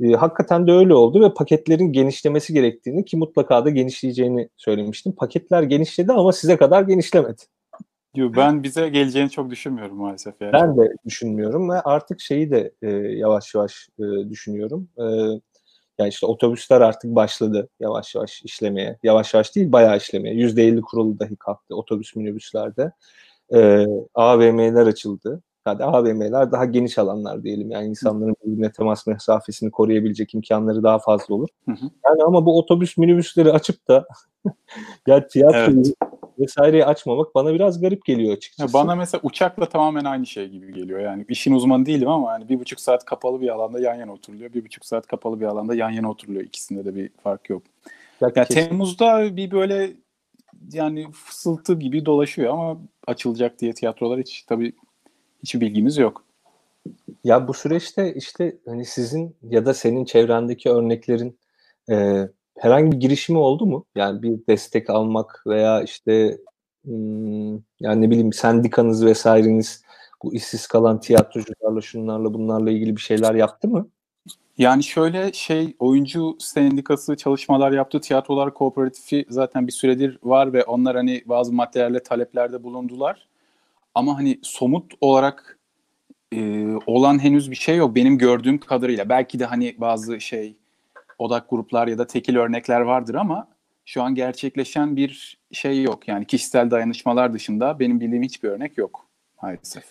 E, 0.00 0.12
hakikaten 0.12 0.66
de 0.66 0.72
öyle 0.72 0.94
oldu 0.94 1.20
ve 1.20 1.34
paketlerin 1.34 1.92
genişlemesi 1.92 2.52
gerektiğini 2.52 3.04
ki 3.04 3.16
mutlaka 3.16 3.64
da 3.64 3.70
genişleyeceğini 3.70 4.48
söylemiştim. 4.56 5.12
Paketler 5.12 5.62
genişledi 5.62 6.12
ama 6.12 6.32
size 6.32 6.56
kadar 6.56 6.82
genişlemedi. 6.82 7.42
Yo, 8.14 8.32
ben 8.36 8.62
bize 8.62 8.88
geleceğini 8.88 9.30
çok 9.30 9.50
düşünmüyorum 9.50 9.96
maalesef. 9.96 10.34
Yani. 10.40 10.52
Ben 10.52 10.76
de 10.76 10.92
düşünmüyorum 11.06 11.70
ve 11.70 11.80
artık 11.80 12.20
şeyi 12.20 12.50
de 12.50 12.72
e, 12.82 12.90
yavaş 12.90 13.54
yavaş 13.54 13.88
e, 13.98 14.30
düşünüyorum. 14.30 14.88
E, 14.98 15.04
yani 15.98 16.08
işte 16.08 16.26
otobüsler 16.26 16.80
artık 16.80 17.14
başladı 17.14 17.68
yavaş 17.80 18.14
yavaş 18.14 18.42
işlemeye. 18.42 18.98
Yavaş 19.02 19.34
yavaş 19.34 19.56
değil 19.56 19.72
bayağı 19.72 19.96
işlemeye. 19.96 20.34
%50 20.34 20.80
kurulu 20.80 21.18
dahi 21.18 21.36
kalktı 21.36 21.76
otobüs 21.76 22.16
minibüslerde. 22.16 22.92
E, 23.54 23.86
AVM'ler 24.14 24.86
açıldı. 24.86 25.42
Hadi 25.64 25.84
AVM'ler 25.84 26.52
daha 26.52 26.64
geniş 26.64 26.98
alanlar 26.98 27.42
diyelim. 27.42 27.70
Yani 27.70 27.86
insanların 27.86 28.36
birbirine 28.44 28.72
temas 28.72 29.06
mesafesini 29.06 29.70
koruyabilecek 29.70 30.34
imkanları 30.34 30.82
daha 30.82 30.98
fazla 30.98 31.34
olur. 31.34 31.48
Hı 31.64 31.72
hı. 31.72 31.90
Yani 32.06 32.22
ama 32.22 32.46
bu 32.46 32.58
otobüs 32.58 32.96
minibüsleri 32.96 33.52
açıp 33.52 33.88
da 33.88 34.06
ya 35.06 35.28
tiyatroyu 35.28 35.78
evet. 35.78 35.94
vesaireyi 36.38 36.84
açmamak 36.84 37.34
bana 37.34 37.54
biraz 37.54 37.80
garip 37.80 38.04
geliyor 38.04 38.36
açıkçası. 38.36 38.76
Ya 38.76 38.82
bana 38.82 38.94
mesela 38.94 39.20
uçakla 39.24 39.66
tamamen 39.66 40.04
aynı 40.04 40.26
şey 40.26 40.48
gibi 40.48 40.74
geliyor. 40.74 41.00
Yani 41.00 41.24
işin 41.28 41.54
uzmanı 41.54 41.86
değilim 41.86 42.08
ama 42.08 42.32
yani 42.32 42.48
bir 42.48 42.60
buçuk 42.60 42.80
saat 42.80 43.04
kapalı 43.04 43.40
bir 43.40 43.48
alanda 43.48 43.80
yan 43.80 43.94
yana 43.94 44.12
oturuluyor. 44.12 44.52
Bir 44.52 44.64
buçuk 44.64 44.86
saat 44.86 45.06
kapalı 45.06 45.40
bir 45.40 45.46
alanda 45.46 45.74
yan 45.74 45.90
yana 45.90 46.10
oturuluyor. 46.10 46.44
İkisinde 46.44 46.84
de 46.84 46.94
bir 46.94 47.10
fark 47.22 47.50
yok. 47.50 47.62
Ya, 48.20 48.32
ya 48.36 48.44
Temmuz'da 48.44 49.36
bir 49.36 49.50
böyle 49.50 49.90
yani 50.72 51.12
fısıltı 51.12 51.74
gibi 51.74 52.06
dolaşıyor 52.06 52.52
ama 52.52 52.80
açılacak 53.06 53.60
diye 53.60 53.72
tiyatrolar 53.72 54.20
hiç 54.20 54.42
tabii 54.42 54.72
hiçbir 55.42 55.60
bilgimiz 55.60 55.96
yok. 55.98 56.24
Ya 57.24 57.48
bu 57.48 57.54
süreçte 57.54 58.14
işte 58.14 58.56
hani 58.66 58.84
sizin 58.84 59.36
ya 59.42 59.66
da 59.66 59.74
senin 59.74 60.04
çevrendeki 60.04 60.70
örneklerin 60.70 61.38
e, 61.90 62.28
herhangi 62.58 62.92
bir 62.92 63.00
girişimi 63.00 63.38
oldu 63.38 63.66
mu? 63.66 63.84
Yani 63.94 64.22
bir 64.22 64.46
destek 64.48 64.90
almak 64.90 65.42
veya 65.46 65.82
işte 65.82 66.38
hmm, 66.84 67.52
yani 67.80 68.02
ne 68.02 68.10
bileyim 68.10 68.32
sendikanız 68.32 69.04
vesaireniz 69.04 69.82
bu 70.22 70.34
işsiz 70.34 70.66
kalan 70.66 71.00
tiyatrocularla 71.00 71.80
şunlarla 71.80 72.34
bunlarla 72.34 72.70
ilgili 72.70 72.96
bir 72.96 73.00
şeyler 73.00 73.34
yaptı 73.34 73.68
mı? 73.68 73.88
Yani 74.58 74.84
şöyle 74.84 75.32
şey 75.32 75.76
oyuncu 75.78 76.36
sendikası 76.38 77.16
çalışmalar 77.16 77.72
yaptı. 77.72 78.00
Tiyatrolar 78.00 78.54
Kooperatifi 78.54 79.24
zaten 79.28 79.66
bir 79.66 79.72
süredir 79.72 80.18
var 80.22 80.52
ve 80.52 80.64
onlar 80.64 80.96
hani 80.96 81.22
bazı 81.26 81.52
materyalle 81.52 82.02
taleplerde 82.02 82.62
bulundular. 82.62 83.28
Ama 83.94 84.18
hani 84.18 84.38
somut 84.42 84.92
olarak 85.00 85.58
e, 86.32 86.66
olan 86.86 87.22
henüz 87.24 87.50
bir 87.50 87.56
şey 87.56 87.76
yok 87.76 87.94
benim 87.94 88.18
gördüğüm 88.18 88.58
kadarıyla. 88.58 89.08
Belki 89.08 89.38
de 89.38 89.44
hani 89.44 89.74
bazı 89.78 90.20
şey 90.20 90.56
odak 91.18 91.50
gruplar 91.50 91.88
ya 91.88 91.98
da 91.98 92.06
tekil 92.06 92.36
örnekler 92.36 92.80
vardır 92.80 93.14
ama 93.14 93.48
şu 93.84 94.02
an 94.02 94.14
gerçekleşen 94.14 94.96
bir 94.96 95.38
şey 95.52 95.82
yok. 95.82 96.08
Yani 96.08 96.26
kişisel 96.26 96.70
dayanışmalar 96.70 97.32
dışında 97.32 97.78
benim 97.78 98.00
bildiğim 98.00 98.22
hiçbir 98.22 98.48
örnek 98.48 98.78
yok 98.78 99.06
maalesef. 99.42 99.84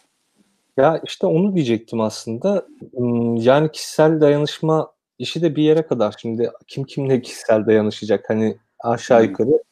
Ya 0.78 1.02
işte 1.06 1.28
onu 1.28 1.56
diyecektim 1.56 2.02
aslında. 2.02 2.68
Hmm, 2.96 3.36
yani 3.36 3.72
kişisel 3.72 4.22
dayanışma 4.22 4.92
işi 5.20 5.42
de 5.42 5.56
bir 5.56 5.64
yere 5.64 5.88
kadar. 5.88 6.16
Şimdi 6.18 6.52
kim 6.68 6.84
kimle 6.84 7.22
kişisel 7.22 7.66
dayanışacak? 7.66 8.30
Hani 8.30 8.58
aşağı 8.80 9.24
yukarı. 9.24 9.64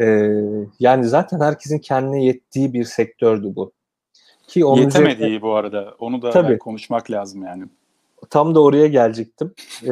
Ee, 0.00 0.30
yani 0.80 1.04
zaten 1.04 1.40
herkesin 1.40 1.78
kendine 1.78 2.24
yettiği 2.24 2.72
bir 2.72 2.84
sektördü 2.84 3.56
bu. 3.56 3.72
Ki 4.46 4.64
onun 4.64 4.82
Yetemediği 4.82 5.26
üzerine... 5.26 5.42
bu 5.42 5.54
arada. 5.54 5.94
Onu 5.98 6.22
da 6.22 6.30
Tabii. 6.30 6.58
konuşmak 6.58 7.10
lazım 7.10 7.42
yani. 7.42 7.64
Tam 8.30 8.54
da 8.54 8.62
oraya 8.62 8.86
gelecektim. 8.86 9.54
Ee, 9.82 9.90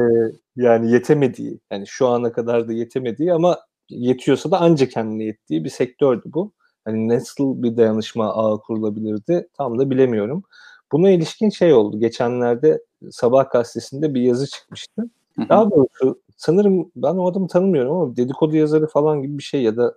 yani 0.55 0.91
yetemediği, 0.91 1.59
yani 1.71 1.87
şu 1.87 2.07
ana 2.07 2.31
kadar 2.31 2.67
da 2.67 2.73
yetemediği 2.73 3.33
ama 3.33 3.59
yetiyorsa 3.89 4.51
da 4.51 4.61
ancak 4.61 4.91
kendine 4.91 5.23
yettiği 5.23 5.63
bir 5.63 5.69
sektördü 5.69 6.23
bu. 6.25 6.51
Hani 6.85 7.07
nasıl 7.07 7.63
bir 7.63 7.77
dayanışma 7.77 8.33
ağı 8.33 8.59
kurulabilirdi 8.59 9.47
tam 9.57 9.79
da 9.79 9.89
bilemiyorum. 9.89 10.43
Buna 10.91 11.09
ilişkin 11.09 11.49
şey 11.49 11.73
oldu. 11.73 11.99
Geçenlerde 11.99 12.83
Sabah 13.11 13.51
gazetesinde 13.51 14.13
bir 14.13 14.21
yazı 14.21 14.47
çıkmıştı. 14.47 15.09
Daha 15.49 15.71
doğrusu 15.71 16.21
sanırım 16.37 16.91
ben 16.95 17.13
o 17.15 17.31
adamı 17.31 17.47
tanımıyorum 17.47 17.95
ama 17.95 18.15
dedikodu 18.15 18.55
yazarı 18.55 18.87
falan 18.87 19.21
gibi 19.21 19.37
bir 19.37 19.43
şey 19.43 19.61
ya 19.61 19.77
da 19.77 19.93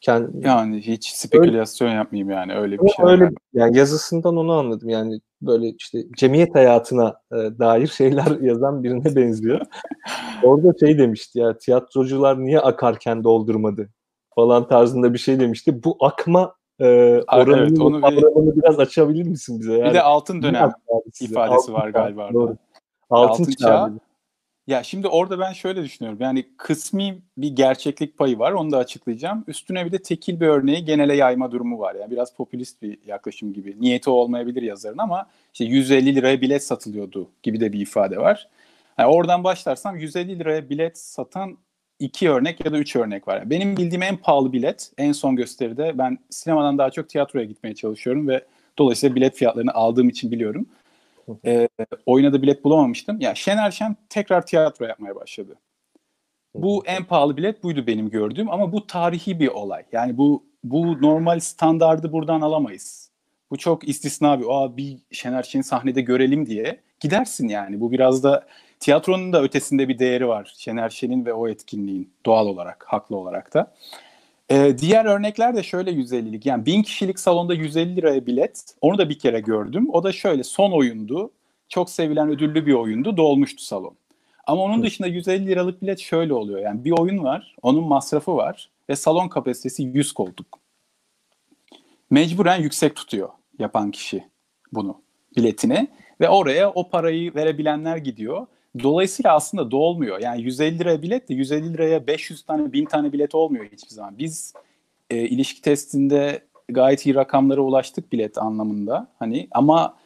kendi 0.00 0.46
yani 0.46 0.80
hiç 0.80 1.12
spekülasyon 1.12 1.88
öyle, 1.88 1.96
yapmayayım 1.96 2.30
yani 2.30 2.54
öyle 2.54 2.78
bir 2.78 2.88
şey. 2.88 3.04
Öyle 3.04 3.30
yani 3.52 3.78
yazısından 3.78 4.36
onu 4.36 4.52
anladım. 4.52 4.88
Yani 4.88 5.20
böyle 5.42 5.68
işte 5.68 5.98
cemiyet 6.16 6.54
hayatına 6.54 7.16
e, 7.32 7.36
dair 7.36 7.86
şeyler 7.96 8.40
yazan 8.40 8.84
birine 8.84 9.16
benziyor. 9.16 9.60
Orada 10.42 10.72
şey 10.80 10.98
demişti 10.98 11.38
ya 11.38 11.58
tiyatrocular 11.58 12.44
niye 12.44 12.60
akarken 12.60 13.24
doldurmadı 13.24 13.88
falan 14.34 14.68
tarzında 14.68 15.12
bir 15.12 15.18
şey 15.18 15.40
demişti. 15.40 15.84
Bu 15.84 15.96
akma 16.00 16.54
e, 16.80 16.86
oranını, 17.32 17.68
evet, 17.68 17.80
onu 17.80 18.02
bir, 18.02 18.62
biraz 18.62 18.80
açabilir 18.80 19.28
misin 19.28 19.60
bize? 19.60 19.72
Yani, 19.72 19.88
bir 19.88 19.94
de 19.94 20.02
altın 20.02 20.42
dönem 20.42 20.70
ifadesi 21.20 21.38
altın 21.38 21.72
var 21.72 21.88
galiba. 21.88 22.32
Doğru. 22.32 22.56
Altın, 23.10 23.42
altın 23.42 23.52
çağ. 23.52 23.68
çağ 23.68 23.92
ya 24.66 24.82
şimdi 24.82 25.08
orada 25.08 25.38
ben 25.38 25.52
şöyle 25.52 25.82
düşünüyorum. 25.82 26.18
Yani 26.22 26.46
kısmi 26.56 27.18
bir 27.36 27.56
gerçeklik 27.56 28.18
payı 28.18 28.38
var. 28.38 28.52
Onu 28.52 28.72
da 28.72 28.78
açıklayacağım. 28.78 29.44
Üstüne 29.46 29.86
bir 29.86 29.92
de 29.92 29.98
tekil 30.02 30.40
bir 30.40 30.46
örneği 30.46 30.84
genele 30.84 31.16
yayma 31.16 31.52
durumu 31.52 31.78
var. 31.78 31.94
Yani 31.94 32.10
biraz 32.10 32.34
popülist 32.34 32.82
bir 32.82 32.98
yaklaşım 33.06 33.52
gibi. 33.52 33.76
Niyeti 33.80 34.10
olmayabilir 34.10 34.62
yazarın 34.62 34.98
ama 34.98 35.26
işte 35.52 35.64
150 35.64 36.14
liraya 36.14 36.40
bilet 36.40 36.64
satılıyordu 36.64 37.28
gibi 37.42 37.60
de 37.60 37.72
bir 37.72 37.80
ifade 37.80 38.18
var. 38.18 38.48
Yani 38.98 39.14
oradan 39.14 39.44
başlarsam 39.44 39.96
150 39.96 40.38
liraya 40.38 40.70
bilet 40.70 40.98
satan 40.98 41.58
iki 41.98 42.30
örnek 42.30 42.64
ya 42.64 42.72
da 42.72 42.78
üç 42.78 42.96
örnek 42.96 43.28
var. 43.28 43.50
benim 43.50 43.76
bildiğim 43.76 44.02
en 44.02 44.16
pahalı 44.16 44.52
bilet 44.52 44.92
en 44.98 45.12
son 45.12 45.36
gösteride 45.36 45.98
ben 45.98 46.18
sinemadan 46.30 46.78
daha 46.78 46.90
çok 46.90 47.08
tiyatroya 47.08 47.44
gitmeye 47.44 47.74
çalışıyorum 47.74 48.28
ve 48.28 48.44
dolayısıyla 48.78 49.16
bilet 49.16 49.36
fiyatlarını 49.36 49.74
aldığım 49.74 50.08
için 50.08 50.30
biliyorum. 50.30 50.66
E, 51.46 51.68
oyuna 52.06 52.32
da 52.32 52.42
bilet 52.42 52.64
bulamamıştım. 52.64 53.20
Ya 53.20 53.34
Şener 53.34 53.70
Şen 53.70 53.96
tekrar 54.08 54.46
tiyatro 54.46 54.86
yapmaya 54.86 55.14
başladı. 55.14 55.58
Bu 56.54 56.82
en 56.86 57.04
pahalı 57.04 57.36
bilet 57.36 57.62
buydu 57.62 57.86
benim 57.86 58.10
gördüğüm 58.10 58.50
ama 58.50 58.72
bu 58.72 58.86
tarihi 58.86 59.40
bir 59.40 59.48
olay. 59.48 59.84
Yani 59.92 60.18
bu 60.18 60.44
bu 60.64 61.02
normal 61.02 61.40
standardı 61.40 62.12
buradan 62.12 62.40
alamayız. 62.40 63.10
Bu 63.50 63.56
çok 63.56 63.88
istisna 63.88 64.40
bir, 64.40 64.44
o 64.44 64.76
bir 64.76 64.98
Şener 65.10 65.42
Şen'i 65.42 65.64
sahnede 65.64 66.00
görelim 66.00 66.46
diye 66.46 66.80
gidersin 67.00 67.48
yani. 67.48 67.80
Bu 67.80 67.92
biraz 67.92 68.24
da 68.24 68.46
tiyatronun 68.80 69.32
da 69.32 69.42
ötesinde 69.42 69.88
bir 69.88 69.98
değeri 69.98 70.28
var. 70.28 70.54
Şener 70.58 70.90
Şen'in 70.90 71.26
ve 71.26 71.32
o 71.32 71.48
etkinliğin 71.48 72.12
doğal 72.26 72.46
olarak, 72.46 72.84
haklı 72.88 73.16
olarak 73.16 73.54
da. 73.54 73.74
Ee, 74.52 74.78
diğer 74.78 75.04
örnekler 75.04 75.56
de 75.56 75.62
şöyle 75.62 75.90
150'lik. 75.90 76.46
Yani 76.46 76.66
1000 76.66 76.82
kişilik 76.82 77.18
salonda 77.18 77.54
150 77.54 77.96
liraya 77.96 78.26
bilet. 78.26 78.64
Onu 78.80 78.98
da 78.98 79.08
bir 79.08 79.18
kere 79.18 79.40
gördüm. 79.40 79.88
O 79.92 80.04
da 80.04 80.12
şöyle 80.12 80.44
son 80.44 80.72
oyundu. 80.72 81.30
Çok 81.68 81.90
sevilen 81.90 82.28
ödüllü 82.28 82.66
bir 82.66 82.72
oyundu. 82.72 83.16
Dolmuştu 83.16 83.64
salon. 83.64 83.96
Ama 84.46 84.62
onun 84.62 84.82
dışında 84.82 85.08
150 85.08 85.46
liralık 85.46 85.82
bilet 85.82 85.98
şöyle 85.98 86.34
oluyor. 86.34 86.60
Yani 86.60 86.84
bir 86.84 86.90
oyun 86.90 87.24
var, 87.24 87.56
onun 87.62 87.84
masrafı 87.84 88.36
var 88.36 88.70
ve 88.88 88.96
salon 88.96 89.28
kapasitesi 89.28 89.82
100 89.82 90.12
koltuk. 90.12 90.58
Mecburen 92.10 92.60
yüksek 92.60 92.96
tutuyor 92.96 93.28
yapan 93.58 93.90
kişi 93.90 94.24
bunu 94.72 95.02
biletini 95.36 95.88
ve 96.20 96.28
oraya 96.28 96.70
o 96.70 96.90
parayı 96.90 97.34
verebilenler 97.34 97.96
gidiyor. 97.96 98.46
Dolayısıyla 98.82 99.34
aslında 99.34 99.70
dolmuyor. 99.70 100.20
Yani 100.20 100.42
150 100.42 100.78
liraya 100.78 101.02
bilet 101.02 101.28
de 101.28 101.34
150 101.34 101.72
liraya 101.72 102.06
500 102.06 102.42
tane 102.42 102.72
1000 102.72 102.84
tane 102.84 103.12
bilet 103.12 103.34
olmuyor 103.34 103.64
hiçbir 103.64 103.94
zaman. 103.94 104.18
Biz 104.18 104.54
e, 105.10 105.16
ilişki 105.16 105.62
testinde 105.62 106.42
gayet 106.68 107.06
iyi 107.06 107.14
rakamlara 107.14 107.60
ulaştık 107.60 108.12
bilet 108.12 108.38
anlamında. 108.38 109.06
Hani 109.18 109.48
ama 109.50 109.96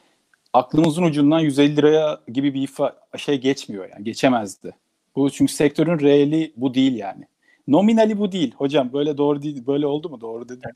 aklımızın 0.53 1.03
ucundan 1.03 1.41
150 1.41 1.77
liraya 1.77 2.21
gibi 2.33 2.55
bir 2.55 2.63
ifa 2.63 2.97
şey 3.17 3.41
geçmiyor 3.41 3.89
yani 3.91 4.05
geçemezdi. 4.05 4.77
Bu 5.17 5.31
çünkü 5.31 5.53
sektörün 5.53 6.01
reali 6.01 6.53
bu 6.57 6.75
değil 6.75 6.97
yani. 6.97 7.25
Nominali 7.69 8.19
bu 8.19 8.33
değil. 8.33 8.55
Hocam 8.55 8.93
böyle 8.93 9.17
doğru 9.17 9.43
değil. 9.43 9.67
Böyle 9.67 9.87
oldu 9.87 10.09
mu? 10.09 10.21
Doğru 10.21 10.49
dedim. 10.49 10.71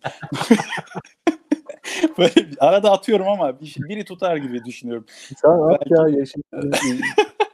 böyle 2.19 2.33
arada 2.59 2.93
atıyorum 2.93 3.29
ama 3.29 3.61
biri 3.61 4.05
tutar 4.05 4.37
gibi 4.37 4.65
düşünüyorum. 4.65 5.05
Sen 5.37 5.51
at 5.51 5.91
ya 5.91 6.19
yaşın. 6.19 6.43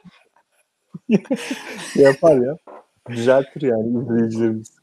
Yapar 1.95 2.37
ya. 2.37 2.57
Düzeltir 3.09 3.61
yani 3.61 4.03
izleyicilerimiz. 4.03 4.77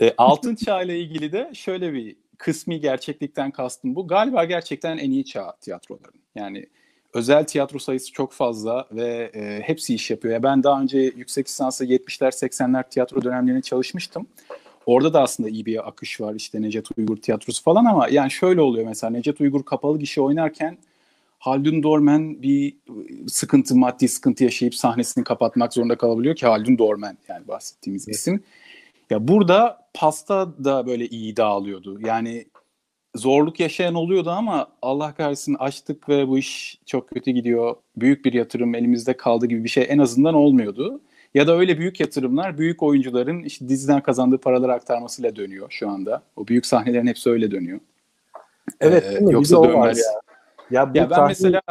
E, 0.00 0.14
Altın 0.18 0.54
Çağ 0.54 0.82
ile 0.82 1.00
ilgili 1.00 1.32
de 1.32 1.50
şöyle 1.54 1.92
bir 1.92 2.16
kısmi 2.38 2.80
gerçeklikten 2.80 3.50
kastım 3.50 3.94
bu. 3.94 4.08
Galiba 4.08 4.44
gerçekten 4.44 4.98
en 4.98 5.10
iyi 5.10 5.24
çağ 5.24 5.56
tiyatroların. 5.60 6.20
Yani 6.34 6.66
özel 7.14 7.44
tiyatro 7.44 7.78
sayısı 7.78 8.12
çok 8.12 8.32
fazla 8.32 8.86
ve 8.92 9.30
e, 9.34 9.60
hepsi 9.60 9.94
iş 9.94 10.10
yapıyor. 10.10 10.34
Ya 10.34 10.42
ben 10.42 10.62
daha 10.62 10.82
önce 10.82 10.98
yüksek 10.98 11.46
lisansı 11.48 11.84
70'ler 11.84 12.30
80'ler 12.30 12.88
tiyatro 12.90 13.22
dönemlerinde 13.22 13.62
çalışmıştım. 13.62 14.26
Orada 14.86 15.12
da 15.12 15.22
aslında 15.22 15.48
iyi 15.48 15.66
bir 15.66 15.88
akış 15.88 16.20
var 16.20 16.34
işte 16.34 16.62
Necdet 16.62 16.98
Uygur 16.98 17.16
tiyatrosu 17.16 17.62
falan 17.62 17.84
ama 17.84 18.08
yani 18.08 18.30
şöyle 18.30 18.60
oluyor 18.60 18.86
mesela 18.86 19.10
Necdet 19.10 19.40
Uygur 19.40 19.62
kapalı 19.62 19.98
gişe 19.98 20.20
oynarken 20.20 20.78
Haldun 21.42 21.82
Dorman 21.82 22.42
bir 22.42 22.76
sıkıntı, 23.28 23.76
maddi 23.76 24.08
sıkıntı 24.08 24.44
yaşayıp 24.44 24.74
sahnesini 24.74 25.24
kapatmak 25.24 25.74
zorunda 25.74 25.96
kalabiliyor 25.96 26.36
ki 26.36 26.46
Haldun 26.46 26.78
Dorman 26.78 27.18
yani 27.28 27.48
bahsettiğimiz 27.48 28.08
isim. 28.08 28.42
Ya 29.10 29.28
burada 29.28 29.88
pasta 29.94 30.64
da 30.64 30.86
böyle 30.86 31.06
iyi 31.06 31.36
dağılıyordu. 31.36 32.00
Yani 32.00 32.44
zorluk 33.14 33.60
yaşayan 33.60 33.94
oluyordu 33.94 34.30
ama 34.30 34.68
Allah 34.82 35.14
kahretsin 35.14 35.54
açtık 35.54 36.08
ve 36.08 36.28
bu 36.28 36.38
iş 36.38 36.80
çok 36.86 37.08
kötü 37.08 37.30
gidiyor. 37.30 37.76
Büyük 37.96 38.24
bir 38.24 38.32
yatırım 38.32 38.74
elimizde 38.74 39.16
kaldı 39.16 39.46
gibi 39.46 39.64
bir 39.64 39.68
şey 39.68 39.86
en 39.88 39.98
azından 39.98 40.34
olmuyordu. 40.34 41.00
Ya 41.34 41.46
da 41.46 41.56
öyle 41.56 41.78
büyük 41.78 42.00
yatırımlar 42.00 42.58
büyük 42.58 42.82
oyuncuların 42.82 43.42
işte 43.42 43.68
diziden 43.68 44.00
kazandığı 44.00 44.38
paraları 44.38 44.72
aktarmasıyla 44.72 45.36
dönüyor 45.36 45.66
şu 45.70 45.90
anda. 45.90 46.22
O 46.36 46.46
büyük 46.46 46.66
sahnelerin 46.66 47.06
hepsi 47.06 47.30
öyle 47.30 47.50
dönüyor. 47.50 47.80
Evet, 48.80 49.04
ee, 49.04 49.32
yoksa 49.32 49.64
dönmez. 49.64 49.98
Ya. 49.98 50.31
Ya 50.72 50.94
bu 50.94 50.98
ya 50.98 51.10
ben 51.10 51.26
mesela 51.26 51.62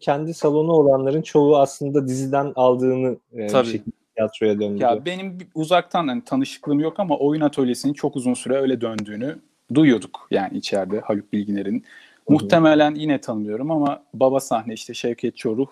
kendi 0.00 0.34
salonu 0.34 0.72
olanların 0.72 1.22
çoğu 1.22 1.56
aslında 1.56 2.08
diziden 2.08 2.52
aldığını 2.56 3.16
e, 3.32 3.46
tabii. 3.46 3.66
bir 3.66 3.72
şekilde 3.72 3.96
tiyatroya 4.16 4.60
döndürüyor. 4.60 4.90
Ya 4.90 5.04
benim 5.04 5.38
uzaktan 5.54 6.08
hani 6.08 6.24
tanışıklığım 6.24 6.80
yok 6.80 7.00
ama 7.00 7.18
oyun 7.18 7.40
atölyesinin 7.40 7.92
çok 7.92 8.16
uzun 8.16 8.34
süre 8.34 8.54
öyle 8.54 8.80
döndüğünü 8.80 9.38
duyuyorduk 9.74 10.28
yani 10.30 10.58
içeride 10.58 11.00
Haluk 11.00 11.32
Bilginer'in. 11.32 11.84
Muhtemelen 12.28 12.94
yine 12.94 13.20
tanımıyorum 13.20 13.70
ama 13.70 14.02
baba 14.14 14.40
sahne 14.40 14.74
işte 14.74 14.94
Şevket 14.94 15.36
Çoruh 15.36 15.68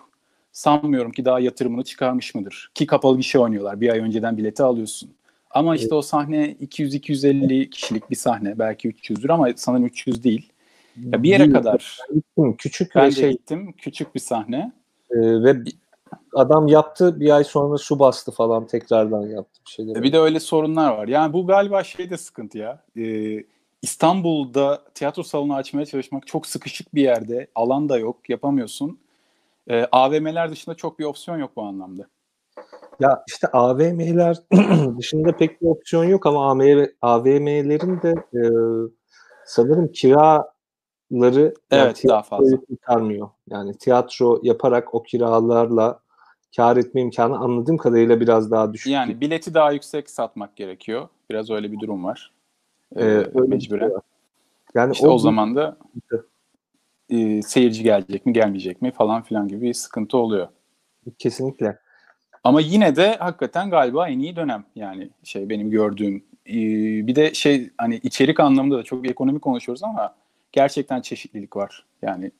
sanmıyorum 0.52 1.12
ki 1.12 1.25
daha 1.25 1.40
yatırımını 1.40 1.85
çıkarmış 1.85 2.35
mıdır? 2.35 2.71
Ki 2.75 2.87
kapalı 2.87 3.18
bir 3.18 3.23
şey 3.23 3.40
oynuyorlar. 3.40 3.80
Bir 3.80 3.88
ay 3.88 3.99
önceden 3.99 4.37
bileti 4.37 4.62
alıyorsun. 4.62 5.11
Ama 5.50 5.76
işte 5.76 5.95
o 5.95 6.02
sahne 6.02 6.52
200-250 6.52 7.71
kişilik 7.71 8.11
bir 8.11 8.16
sahne. 8.16 8.59
Belki 8.59 8.88
300'dür 8.88 9.28
ama 9.28 9.49
sanırım 9.56 9.87
300 9.87 10.25
değil. 10.25 10.52
Ya 10.97 11.23
bir 11.23 11.29
yere 11.29 11.45
değil, 11.45 11.53
kadar. 11.53 11.99
Gittim. 12.15 12.57
Küçük 12.57 12.95
ben 12.95 13.11
şey, 13.11 13.31
gittim. 13.31 13.75
Küçük 13.79 14.15
bir 14.15 14.21
sahne. 14.21 14.73
E, 15.11 15.17
ve 15.19 15.57
adam 16.35 16.69
yaptı 16.69 17.21
bir 17.21 17.37
ay 17.37 17.45
sonra 17.45 17.79
su 17.79 17.99
bastı 17.99 18.33
falan 18.33 18.67
tekrardan 18.67 19.23
yaptı 19.23 19.61
bir 19.67 19.71
şeyler. 19.71 20.03
Bir 20.03 20.12
de 20.12 20.19
öyle 20.19 20.41
sorunlar 20.41 20.99
var. 20.99 21.09
Yani 21.09 21.33
bu 21.33 21.47
galiba 21.47 21.85
şey 21.85 22.11
de 22.11 22.17
sıkıntı 22.17 22.59
ya. 22.59 22.83
Ee, 22.97 23.45
İstanbul'da 23.83 24.83
tiyatro 24.95 25.23
salonu 25.23 25.55
açmaya 25.55 25.87
çalışmak 25.87 26.26
çok 26.26 26.47
sıkışık 26.47 26.95
bir 26.95 27.03
yerde. 27.03 27.47
Alan 27.55 27.88
da 27.88 27.99
yok, 27.99 28.31
yapamıyorsun. 28.31 28.99
Ee, 29.69 29.87
AVM'ler 29.93 30.50
dışında 30.50 30.75
çok 30.75 30.99
bir 30.99 31.05
opsiyon 31.05 31.38
yok 31.38 31.50
bu 31.57 31.62
anlamda. 31.62 32.07
Ya 33.00 33.25
işte 33.29 33.47
AVM'ler 33.47 34.37
dışında 34.99 35.37
pek 35.37 35.62
bir 35.62 35.67
opsiyon 35.67 36.05
yok 36.05 36.26
ama 36.26 36.50
AVM'lerin 37.03 38.03
de 38.03 38.15
e, 38.35 38.43
sanırım 39.47 39.93
kiraları 41.10 41.54
evet, 41.70 42.04
yani 42.04 42.08
daha 42.08 42.22
fazla 42.22 42.56
kurtarmıyor. 42.60 43.28
Yani 43.50 43.78
tiyatro 43.78 44.40
yaparak 44.42 44.94
o 44.94 45.02
kiralarla 45.02 46.00
kar 46.56 46.76
etme 46.76 47.00
imkanı 47.00 47.38
anladığım 47.38 47.76
kadarıyla 47.76 48.20
biraz 48.20 48.50
daha 48.50 48.72
düşük. 48.72 48.92
Yani 48.92 49.20
bileti 49.20 49.54
daha 49.54 49.72
yüksek 49.72 50.10
satmak 50.10 50.56
gerekiyor. 50.56 51.08
Biraz 51.30 51.50
öyle 51.50 51.72
bir 51.72 51.80
durum 51.80 52.04
var. 52.04 52.32
Ee, 52.96 53.04
ee 53.04 53.40
mecburen. 53.46 53.88
Şey 53.88 53.96
yani 54.75 54.92
işte 54.92 55.08
o, 55.08 55.10
o 55.10 55.18
zaman 55.18 55.56
da 55.56 55.76
e, 57.10 57.42
seyirci 57.42 57.82
gelecek 57.82 58.26
mi 58.26 58.32
gelmeyecek 58.32 58.82
mi 58.82 58.90
falan 58.90 59.22
filan 59.22 59.48
gibi 59.48 59.60
bir 59.60 59.75
sıkıntı 59.75 60.18
oluyor. 60.18 60.48
Kesinlikle. 61.18 61.78
Ama 62.44 62.60
yine 62.60 62.96
de 62.96 63.16
hakikaten 63.16 63.70
galiba 63.70 64.08
en 64.08 64.18
iyi 64.18 64.36
dönem 64.36 64.64
yani 64.75 65.10
şey 65.25 65.48
benim 65.48 65.70
gördüğüm. 65.70 66.25
Ee, 66.46 67.06
bir 67.06 67.14
de 67.14 67.34
şey 67.34 67.70
hani 67.78 67.96
içerik 67.96 68.40
anlamında 68.40 68.78
da 68.78 68.82
çok 68.82 69.10
ekonomik 69.10 69.42
konuşuyoruz 69.42 69.82
ama 69.82 70.14
gerçekten 70.53 71.00
çeşitlilik 71.00 71.57
var. 71.57 71.87
Yani 72.03 72.31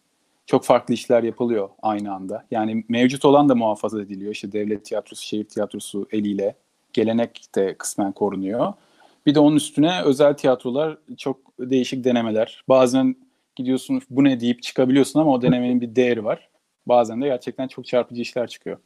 çok 0.47 0.65
farklı 0.65 0.95
işler 0.95 1.23
yapılıyor 1.23 1.69
aynı 1.83 2.15
anda. 2.15 2.47
Yani 2.51 2.85
mevcut 2.89 3.25
olan 3.25 3.49
da 3.49 3.55
muhafaza 3.55 4.03
ediliyor. 4.03 4.33
İşte 4.33 4.53
devlet 4.53 4.85
tiyatrosu, 4.85 5.23
şehir 5.23 5.45
tiyatrosu 5.45 6.09
eliyle. 6.13 6.57
Gelenek 6.93 7.41
de 7.55 7.75
kısmen 7.79 8.13
korunuyor. 8.13 8.73
Bir 9.27 9.35
de 9.35 9.41
onun 9.41 9.57
üstüne 9.57 10.03
özel 10.03 10.35
tiyatrolar 10.35 10.99
çok 11.17 11.39
değişik 11.59 12.05
denemeler. 12.05 12.65
Bazen 12.69 13.17
gidiyorsun 13.57 14.03
bu 14.11 14.25
ne 14.25 14.41
deyip 14.41 14.63
çıkabiliyorsun 14.63 15.21
ama 15.21 15.33
o 15.33 15.43
denemenin 15.43 15.81
bir 15.81 15.97
değeri 15.97 16.25
var. 16.25 16.49
Bazen 16.87 17.23
de 17.23 17.27
gerçekten 17.27 17.69
çok 17.69 17.87
çarpıcı 17.87 18.23
işler 18.23 18.47
çıkıyor. 18.47 18.79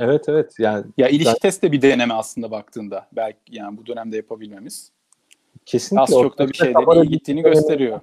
Evet 0.00 0.28
evet 0.28 0.54
yani 0.58 0.84
ya 0.98 1.08
ilişki 1.08 1.34
ben... 1.34 1.38
test 1.42 1.62
de 1.62 1.72
bir 1.72 1.82
deneme 1.82 2.14
aslında 2.14 2.50
baktığında. 2.50 3.08
Belki 3.12 3.38
yani 3.50 3.78
bu 3.78 3.86
dönemde 3.86 4.16
yapabilmemiz. 4.16 4.92
Kesinlikle. 5.66 6.02
Az 6.02 6.10
çok 6.10 6.38
da 6.38 6.48
bir 6.48 6.54
şeylerin 6.54 7.02
iyi 7.02 7.08
gittiğini 7.08 7.42
gösteriyor. 7.42 8.00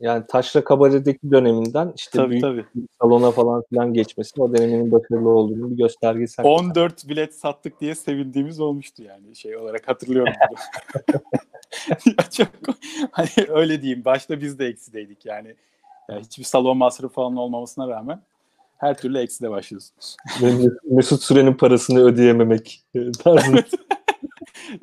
Yani 0.00 0.24
Taşra 0.28 0.64
Kabare'deki 0.64 1.30
döneminden 1.30 1.92
işte 1.96 2.18
tabii, 2.18 2.30
büyük 2.30 2.42
tabii. 2.42 2.64
salona 3.02 3.30
falan 3.30 3.62
filan 3.68 3.94
geçmesi 3.94 4.42
o 4.42 4.56
dönemin 4.56 4.92
başarılı 4.92 5.28
olduğunu 5.28 5.70
bir 5.70 5.76
göstergesi. 5.76 6.42
14 6.42 7.08
bilet 7.08 7.34
sattık 7.34 7.80
diye 7.80 7.94
sevindiğimiz 7.94 8.60
olmuştu 8.60 9.02
yani 9.02 9.36
şey 9.36 9.56
olarak 9.56 9.88
hatırlıyorum. 9.88 10.32
çok 12.30 12.48
hani 13.10 13.28
öyle 13.48 13.82
diyeyim 13.82 14.04
başta 14.04 14.40
biz 14.40 14.58
de 14.58 14.66
eksideydik 14.66 15.26
yani. 15.26 15.54
yani 16.10 16.20
hiçbir 16.20 16.44
salon 16.44 16.76
masrafı 16.76 17.14
falan 17.14 17.36
olmamasına 17.36 17.88
rağmen 17.88 18.20
her 18.78 18.98
türlü 18.98 19.18
ekside 19.18 19.50
başlıyorsunuz. 19.50 20.16
Mesut 20.84 21.22
Süren'in 21.22 21.54
parasını 21.54 22.00
ödeyememek 22.00 22.84
tarzında. 23.24 23.62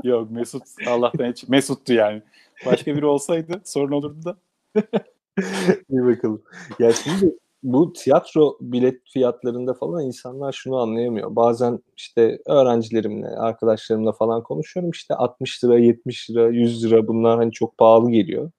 Yok 0.03 0.31
Mesut 0.31 0.63
Allah'tan 0.87 1.31
hiç 1.31 1.47
Mesut'tu 1.47 1.93
yani. 1.93 2.21
Başka 2.65 2.95
biri 2.95 3.05
olsaydı 3.05 3.61
sorun 3.63 3.91
olurdu 3.91 4.25
da. 4.25 4.37
İyi 5.89 6.05
bakalım. 6.05 6.43
Ya 6.79 6.93
şimdi 6.93 7.35
bu 7.63 7.93
tiyatro 7.93 8.57
bilet 8.61 9.01
fiyatlarında 9.13 9.73
falan 9.73 10.05
insanlar 10.05 10.51
şunu 10.53 10.77
anlayamıyor. 10.77 11.35
Bazen 11.35 11.79
işte 11.97 12.39
öğrencilerimle, 12.47 13.27
arkadaşlarımla 13.27 14.11
falan 14.13 14.43
konuşuyorum. 14.43 14.91
İşte 14.91 15.15
60 15.15 15.63
lira, 15.63 15.77
70 15.79 16.29
lira, 16.29 16.47
100 16.49 16.85
lira 16.85 17.07
bunlar 17.07 17.37
hani 17.39 17.51
çok 17.51 17.77
pahalı 17.77 18.11
geliyor. 18.11 18.51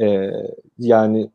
Ee, 0.00 0.30
yani 0.78 1.30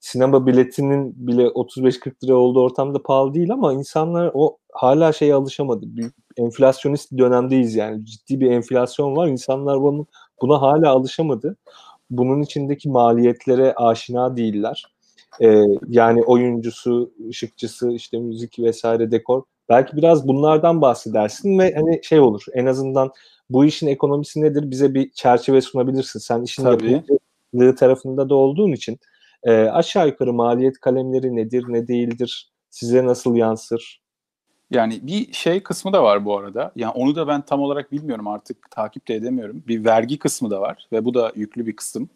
sinema 0.00 0.46
biletinin 0.46 1.14
bile 1.28 1.48
35-40 1.48 2.24
lira 2.24 2.34
olduğu 2.36 2.62
ortamda 2.62 3.02
pahalı 3.02 3.34
değil 3.34 3.52
ama 3.52 3.72
insanlar 3.74 4.30
o 4.34 4.58
hala 4.72 5.12
şeye 5.12 5.34
alışamadı. 5.34 5.86
Büyük 5.96 6.14
enflasyonist 6.38 7.12
dönemdeyiz 7.18 7.74
yani. 7.76 8.06
Ciddi 8.06 8.40
bir 8.40 8.50
enflasyon 8.50 9.16
var. 9.16 9.28
İnsanlar 9.28 9.82
bunu, 9.82 10.06
buna 10.42 10.62
hala 10.62 10.90
alışamadı 10.90 11.56
bunun 12.10 12.42
içindeki 12.42 12.88
maliyetlere 12.88 13.74
aşina 13.74 14.36
değiller. 14.36 14.86
Ee, 15.40 15.62
yani 15.88 16.22
oyuncusu, 16.22 17.12
ışıkçısı, 17.28 17.92
işte 17.92 18.18
müzik 18.18 18.58
vesaire 18.58 19.10
dekor. 19.10 19.42
Belki 19.68 19.96
biraz 19.96 20.28
bunlardan 20.28 20.80
bahsedersin 20.80 21.58
ve 21.58 21.74
hani 21.74 22.00
şey 22.02 22.20
olur 22.20 22.44
en 22.54 22.66
azından 22.66 23.10
bu 23.50 23.64
işin 23.64 23.86
ekonomisi 23.86 24.42
nedir 24.42 24.70
bize 24.70 24.94
bir 24.94 25.10
çerçeve 25.10 25.60
sunabilirsin. 25.60 26.18
Sen 26.18 26.42
işin 26.42 26.64
yapımcılığı 26.66 27.74
tarafında 27.76 28.28
da 28.28 28.34
olduğun 28.34 28.72
için 28.72 28.98
e, 29.44 29.52
aşağı 29.52 30.06
yukarı 30.06 30.32
maliyet 30.32 30.80
kalemleri 30.80 31.36
nedir 31.36 31.64
ne 31.68 31.88
değildir 31.88 32.52
size 32.70 33.06
nasıl 33.06 33.36
yansır? 33.36 34.01
Yani 34.72 35.00
bir 35.02 35.32
şey 35.32 35.62
kısmı 35.62 35.92
da 35.92 36.02
var 36.02 36.24
bu 36.24 36.38
arada. 36.38 36.72
Yani 36.76 36.92
onu 36.92 37.16
da 37.16 37.28
ben 37.28 37.42
tam 37.42 37.60
olarak 37.60 37.92
bilmiyorum 37.92 38.28
artık 38.28 38.70
takip 38.70 39.08
de 39.08 39.14
edemiyorum. 39.14 39.62
Bir 39.68 39.84
vergi 39.84 40.18
kısmı 40.18 40.50
da 40.50 40.60
var 40.60 40.86
ve 40.92 41.04
bu 41.04 41.14
da 41.14 41.32
yüklü 41.36 41.66
bir 41.66 41.76
kısım. 41.76 42.08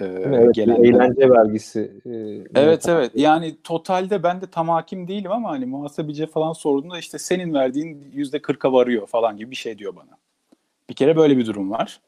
Ee, 0.00 0.04
evet, 0.04 0.54
gelen 0.54 0.84
eğlence 0.84 1.30
vergisi. 1.30 1.92
E, 2.06 2.10
evet 2.60 2.88
evet. 2.88 3.10
Yani 3.14 3.56
totalde 3.64 4.22
ben 4.22 4.40
de 4.40 4.46
tam 4.46 4.68
hakim 4.68 5.08
değilim 5.08 5.32
ama 5.32 5.50
hani 5.50 5.66
muhasebeci 5.66 6.26
falan 6.26 6.52
sorduğunda 6.52 6.98
işte 6.98 7.18
senin 7.18 7.54
verdiğin 7.54 8.10
yüzde 8.12 8.42
kırka 8.42 8.72
varıyor 8.72 9.06
falan 9.06 9.36
gibi 9.36 9.50
bir 9.50 9.56
şey 9.56 9.78
diyor 9.78 9.96
bana. 9.96 10.18
Bir 10.90 10.94
kere 10.94 11.16
böyle 11.16 11.38
bir 11.38 11.46
durum 11.46 11.70
var. 11.70 12.00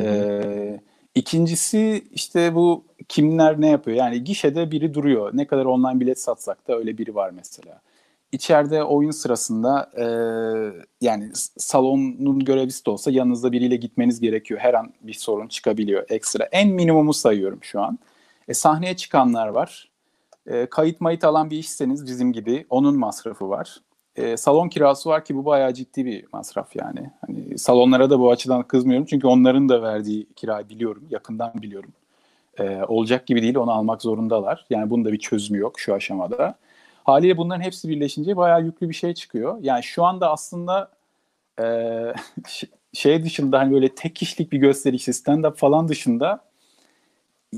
Ee, 0.00 0.80
ikincisi 1.14 2.04
işte 2.12 2.54
bu 2.54 2.84
kimler 3.08 3.60
ne 3.60 3.68
yapıyor? 3.68 3.96
Yani 3.96 4.24
gişede 4.24 4.70
biri 4.70 4.94
duruyor. 4.94 5.30
Ne 5.34 5.46
kadar 5.46 5.64
online 5.64 6.00
bilet 6.00 6.20
satsak 6.20 6.68
da 6.68 6.78
öyle 6.78 6.98
biri 6.98 7.14
var 7.14 7.30
mesela 7.30 7.80
içeride 8.32 8.84
oyun 8.84 9.10
sırasında 9.10 9.90
e, 9.96 10.06
yani 11.00 11.30
salonun 11.58 12.38
görevlisi 12.38 12.86
de 12.86 12.90
olsa 12.90 13.10
yanınızda 13.10 13.52
biriyle 13.52 13.76
gitmeniz 13.76 14.20
gerekiyor. 14.20 14.60
Her 14.60 14.74
an 14.74 14.92
bir 15.02 15.14
sorun 15.14 15.48
çıkabiliyor 15.48 16.04
ekstra. 16.08 16.44
En 16.52 16.68
minimumu 16.68 17.14
sayıyorum 17.14 17.58
şu 17.62 17.80
an. 17.80 17.98
E, 18.48 18.54
sahneye 18.54 18.96
çıkanlar 18.96 19.48
var. 19.48 19.90
E, 20.46 20.66
kayıt 20.66 21.00
mayıt 21.00 21.24
alan 21.24 21.50
bir 21.50 21.58
işseniz 21.58 22.06
bizim 22.06 22.32
gibi 22.32 22.66
onun 22.70 22.98
masrafı 22.98 23.48
var. 23.48 23.80
E, 24.16 24.36
salon 24.36 24.68
kirası 24.68 25.08
var 25.08 25.24
ki 25.24 25.36
bu 25.36 25.44
bayağı 25.44 25.74
ciddi 25.74 26.06
bir 26.06 26.24
masraf 26.32 26.76
yani. 26.76 27.10
Hani 27.26 27.58
salonlara 27.58 28.10
da 28.10 28.20
bu 28.20 28.30
açıdan 28.30 28.62
kızmıyorum 28.62 29.06
çünkü 29.06 29.26
onların 29.26 29.68
da 29.68 29.82
verdiği 29.82 30.26
kirayı 30.36 30.68
biliyorum, 30.68 31.02
yakından 31.10 31.52
biliyorum. 31.62 31.92
E, 32.58 32.82
olacak 32.88 33.26
gibi 33.26 33.42
değil, 33.42 33.56
onu 33.56 33.72
almak 33.72 34.02
zorundalar. 34.02 34.66
Yani 34.70 34.90
bunun 34.90 35.04
da 35.04 35.12
bir 35.12 35.18
çözümü 35.18 35.58
yok 35.58 35.80
şu 35.80 35.94
aşamada. 35.94 36.54
Haliyle 37.06 37.36
bunların 37.36 37.60
hepsi 37.60 37.88
birleşince 37.88 38.36
bayağı 38.36 38.64
yüklü 38.64 38.88
bir 38.88 38.94
şey 38.94 39.14
çıkıyor. 39.14 39.58
Yani 39.60 39.82
şu 39.82 40.04
anda 40.04 40.30
aslında 40.30 40.90
e, 41.60 41.64
şey 42.92 43.24
dışında 43.24 43.58
hani 43.58 43.72
böyle 43.72 43.94
tek 43.94 44.16
kişilik 44.16 44.52
bir 44.52 44.58
gösteri 44.58 44.96
işte 44.96 45.12
stand-up 45.12 45.56
falan 45.56 45.88
dışında 45.88 46.44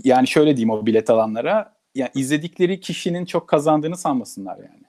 yani 0.04 0.26
şöyle 0.26 0.56
diyeyim 0.56 0.70
o 0.70 0.86
bilet 0.86 1.10
alanlara 1.10 1.72
yani 1.94 2.10
izledikleri 2.14 2.80
kişinin 2.80 3.24
çok 3.24 3.48
kazandığını 3.48 3.96
sanmasınlar 3.96 4.56
yani. 4.56 4.84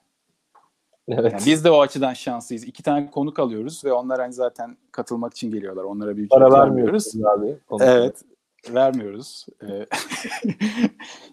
Evet. 1.08 1.32
Yani 1.32 1.42
biz 1.46 1.64
de 1.64 1.70
o 1.70 1.80
açıdan 1.80 2.14
şanslıyız. 2.14 2.64
İki 2.64 2.82
tane 2.82 3.10
konuk 3.10 3.38
alıyoruz 3.38 3.84
ve 3.84 3.92
onlar 3.92 4.20
hani 4.20 4.32
zaten 4.32 4.76
katılmak 4.92 5.32
için 5.32 5.50
geliyorlar. 5.50 5.84
Onlara 5.84 6.16
bir 6.16 6.22
ücret 6.22 6.52
vermiyoruz. 6.52 7.12
Abi, 7.24 7.56
evet 7.80 8.22
vermiyoruz. 8.68 9.46
Ee, 9.62 9.66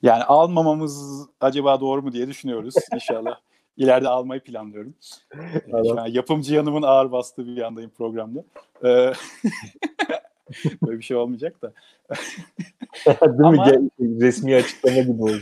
yani 0.04 0.24
almamamız 0.24 1.26
acaba 1.42 1.82
doğru 1.82 2.02
mu 2.02 2.12
diye 2.12 2.28
düşünüyoruz 2.28 2.76
inşallah. 2.94 3.40
İleride 3.78 4.10
almayı 4.10 4.42
planlıyorum. 4.42 4.96
Şu 5.72 6.02
an 6.02 6.08
yapımcı 6.08 6.56
yanımın 6.56 6.82
ağır 6.82 7.12
bastığı 7.12 7.48
bir 7.48 7.58
yandayım 7.58 7.90
programda. 7.90 8.44
Ee, 8.84 8.88
böyle 10.84 10.98
bir 11.00 11.04
şey 11.04 11.18
olmayacak 11.18 11.62
da. 11.62 11.74
Değil 13.06 13.40
Ama... 13.44 13.66
mi? 13.66 13.90
Resmi 14.00 14.56
açıklama 14.56 15.02
gibi 15.02 15.24
oldu. 15.24 15.40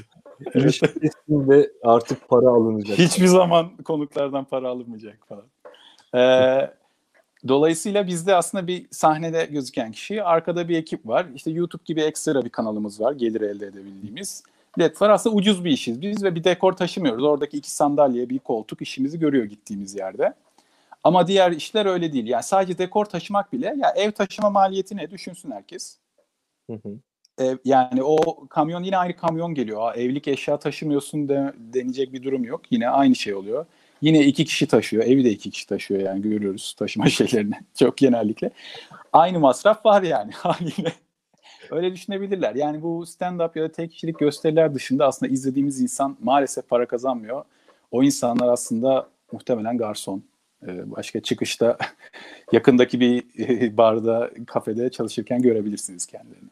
İlişkisinde 0.56 1.72
artık 1.84 2.30
para 2.30 2.50
alınacak. 2.50 2.98
Hiçbir 2.98 3.28
zaman 3.28 3.78
konuklardan 3.78 4.46
para 4.46 4.70
alınmayacak 4.70 5.18
falan. 5.28 5.46
Ee, 6.16 6.72
Dolayısıyla 7.48 8.08
bizde 8.08 8.36
aslında 8.36 8.68
bir 8.68 8.86
sahnede 8.92 9.46
gözüken 9.46 9.92
kişi, 9.92 10.24
arkada 10.24 10.70
bir 10.70 10.78
ekip 10.78 11.08
var. 11.08 11.26
İşte 11.36 11.52
YouTube 11.52 11.84
gibi 11.86 12.02
ekstra 12.02 12.46
bir 12.46 12.50
kanalımız 12.50 13.02
var, 13.02 13.14
gelir 13.14 13.42
elde 13.42 13.68
edebildiğimiz. 13.68 14.44
LED 14.80 15.02
var 15.02 15.10
aslında 15.10 15.36
ucuz 15.36 15.66
bir 15.66 15.72
işiz 15.72 16.02
biz 16.02 16.24
ve 16.24 16.36
bir 16.36 16.44
dekor 16.44 16.74
taşımıyoruz. 16.74 17.24
Oradaki 17.24 17.58
iki 17.58 17.72
sandalye, 17.72 18.30
bir 18.30 18.40
koltuk 18.40 18.82
işimizi 18.82 19.20
görüyor 19.20 19.46
gittiğimiz 19.46 19.96
yerde. 19.96 20.34
Ama 21.04 21.28
diğer 21.28 21.52
işler 21.52 21.86
öyle 21.86 22.14
değil. 22.14 22.28
Yani 22.28 22.44
sadece 22.44 22.78
dekor 22.78 23.06
taşımak 23.06 23.54
bile 23.54 23.76
ya 23.78 23.94
ev 23.96 24.12
taşıma 24.12 24.50
maliyeti 24.50 24.98
ne 24.98 25.12
düşünsün 25.12 25.52
herkes. 25.52 25.98
Hı 26.70 26.74
hı. 26.74 26.90
Ev, 27.38 27.58
yani 27.66 28.04
o 28.04 28.48
kamyon 28.48 28.84
yine 28.84 28.98
aynı 28.98 29.16
kamyon 29.16 29.54
geliyor. 29.54 29.82
Ha, 29.82 29.96
evlilik 29.96 30.28
eşya 30.28 30.60
taşımıyorsun 30.60 31.30
de, 31.30 31.54
denecek 31.58 32.14
bir 32.14 32.24
durum 32.24 32.44
yok. 32.44 32.62
Yine 32.72 32.90
aynı 32.90 33.16
şey 33.16 33.34
oluyor. 33.34 33.66
Yine 34.02 34.26
iki 34.26 34.46
kişi 34.46 34.68
taşıyor. 34.68 35.04
Evi 35.04 35.24
de 35.24 35.30
iki 35.30 35.52
kişi 35.52 35.68
taşıyor 35.68 36.02
yani 36.02 36.22
görüyoruz 36.22 36.76
taşıma 36.80 37.06
şeylerini 37.10 37.56
çok 37.80 37.98
genellikle. 37.98 38.50
Aynı 39.14 39.40
masraf 39.40 39.86
var 39.86 40.02
yani 40.04 40.32
haliyle. 40.36 40.94
Öyle 41.72 41.94
düşünebilirler. 41.94 42.56
Yani 42.56 42.82
bu 42.82 43.04
stand-up 43.04 43.60
ya 43.60 43.64
da 43.64 43.72
tek 43.72 43.92
kişilik 43.92 44.20
gösteriler 44.20 44.74
dışında 44.74 45.08
aslında 45.08 45.32
izlediğimiz 45.32 45.82
insan 45.82 46.18
maalesef 46.22 46.70
para 46.70 46.86
kazanmıyor. 46.86 47.44
O 47.92 48.04
insanlar 48.04 48.48
aslında 48.48 49.08
muhtemelen 49.32 49.78
garson. 49.78 50.24
Ee, 50.68 50.92
başka 50.92 51.20
çıkışta 51.20 51.78
yakındaki 52.52 53.00
bir 53.00 53.24
barda, 53.78 54.32
kafede 54.48 54.92
çalışırken 54.92 55.42
görebilirsiniz 55.42 56.06
kendilerini. 56.06 56.50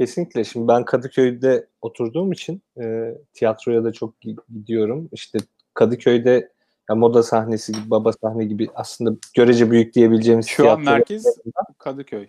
Kesinlikle. 0.00 0.44
Şimdi 0.44 0.68
ben 0.68 0.84
Kadıköy'de 0.84 1.66
oturduğum 1.82 2.32
için 2.32 2.62
e, 2.80 3.14
tiyatroya 3.34 3.84
da 3.84 3.92
çok 3.92 4.14
gidiyorum. 4.48 5.08
İşte 5.12 5.38
Kadıköy'de 5.74 6.48
ya 6.90 6.94
moda 6.94 7.22
sahnesi 7.22 7.72
gibi, 7.72 7.90
baba 7.90 8.12
sahne 8.12 8.44
gibi 8.44 8.68
aslında 8.74 9.16
görece 9.34 9.70
büyük 9.70 9.94
diyebileceğimiz 9.94 10.46
Şu 10.46 10.70
an 10.70 10.80
merkez 10.80 11.24
Kadıköy. 11.78 12.26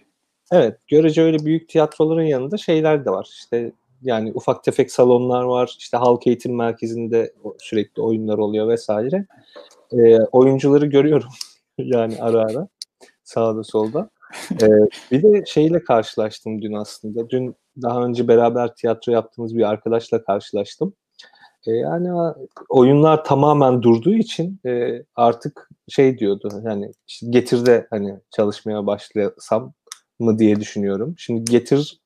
Evet, 0.52 0.78
görece 0.88 1.22
öyle 1.22 1.46
büyük 1.46 1.70
tiyatroların 1.70 2.24
yanında 2.24 2.58
şeyler 2.58 3.06
de 3.06 3.10
var. 3.10 3.30
İşte 3.32 3.72
yani 4.02 4.32
ufak 4.34 4.64
tefek 4.64 4.92
salonlar 4.92 5.44
var. 5.44 5.76
İşte 5.80 5.98
halk 5.98 6.28
eğitim 6.28 6.56
merkezinde 6.56 7.34
sürekli 7.58 8.02
oyunlar 8.02 8.38
oluyor 8.38 8.68
vesaire. 8.68 9.26
E, 9.92 10.20
oyuncuları 10.20 10.86
görüyorum 10.86 11.30
yani 11.78 12.22
ara 12.22 12.40
ara 12.40 12.68
sağda 13.24 13.64
solda. 13.64 14.10
E, 14.52 14.68
bir 15.12 15.24
de 15.24 15.46
şeyle 15.46 15.84
karşılaştım 15.84 16.62
dün 16.62 16.74
aslında. 16.74 17.30
Dün 17.30 17.56
daha 17.82 18.04
önce 18.04 18.28
beraber 18.28 18.76
tiyatro 18.76 19.12
yaptığımız 19.12 19.58
bir 19.58 19.70
arkadaşla 19.70 20.24
karşılaştım. 20.24 20.94
E, 21.70 21.78
yani 21.78 22.34
oyunlar 22.70 23.24
tamamen 23.24 23.82
durduğu 23.82 24.14
için 24.14 24.60
e, 24.66 25.04
artık 25.16 25.70
şey 25.90 26.20
diyordu 26.20 26.62
yani 26.66 26.92
işte 27.08 27.28
getirde 27.30 27.88
hani 27.90 28.20
çalışmaya 28.36 28.88
başlasam 28.88 29.74
mı 30.20 30.40
diye 30.40 30.56
düşünüyorum. 30.60 31.16
Şimdi 31.18 31.52
getir 31.52 32.02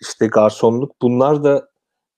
işte 0.00 0.26
garsonluk 0.26 1.02
bunlar 1.02 1.44
da 1.44 1.68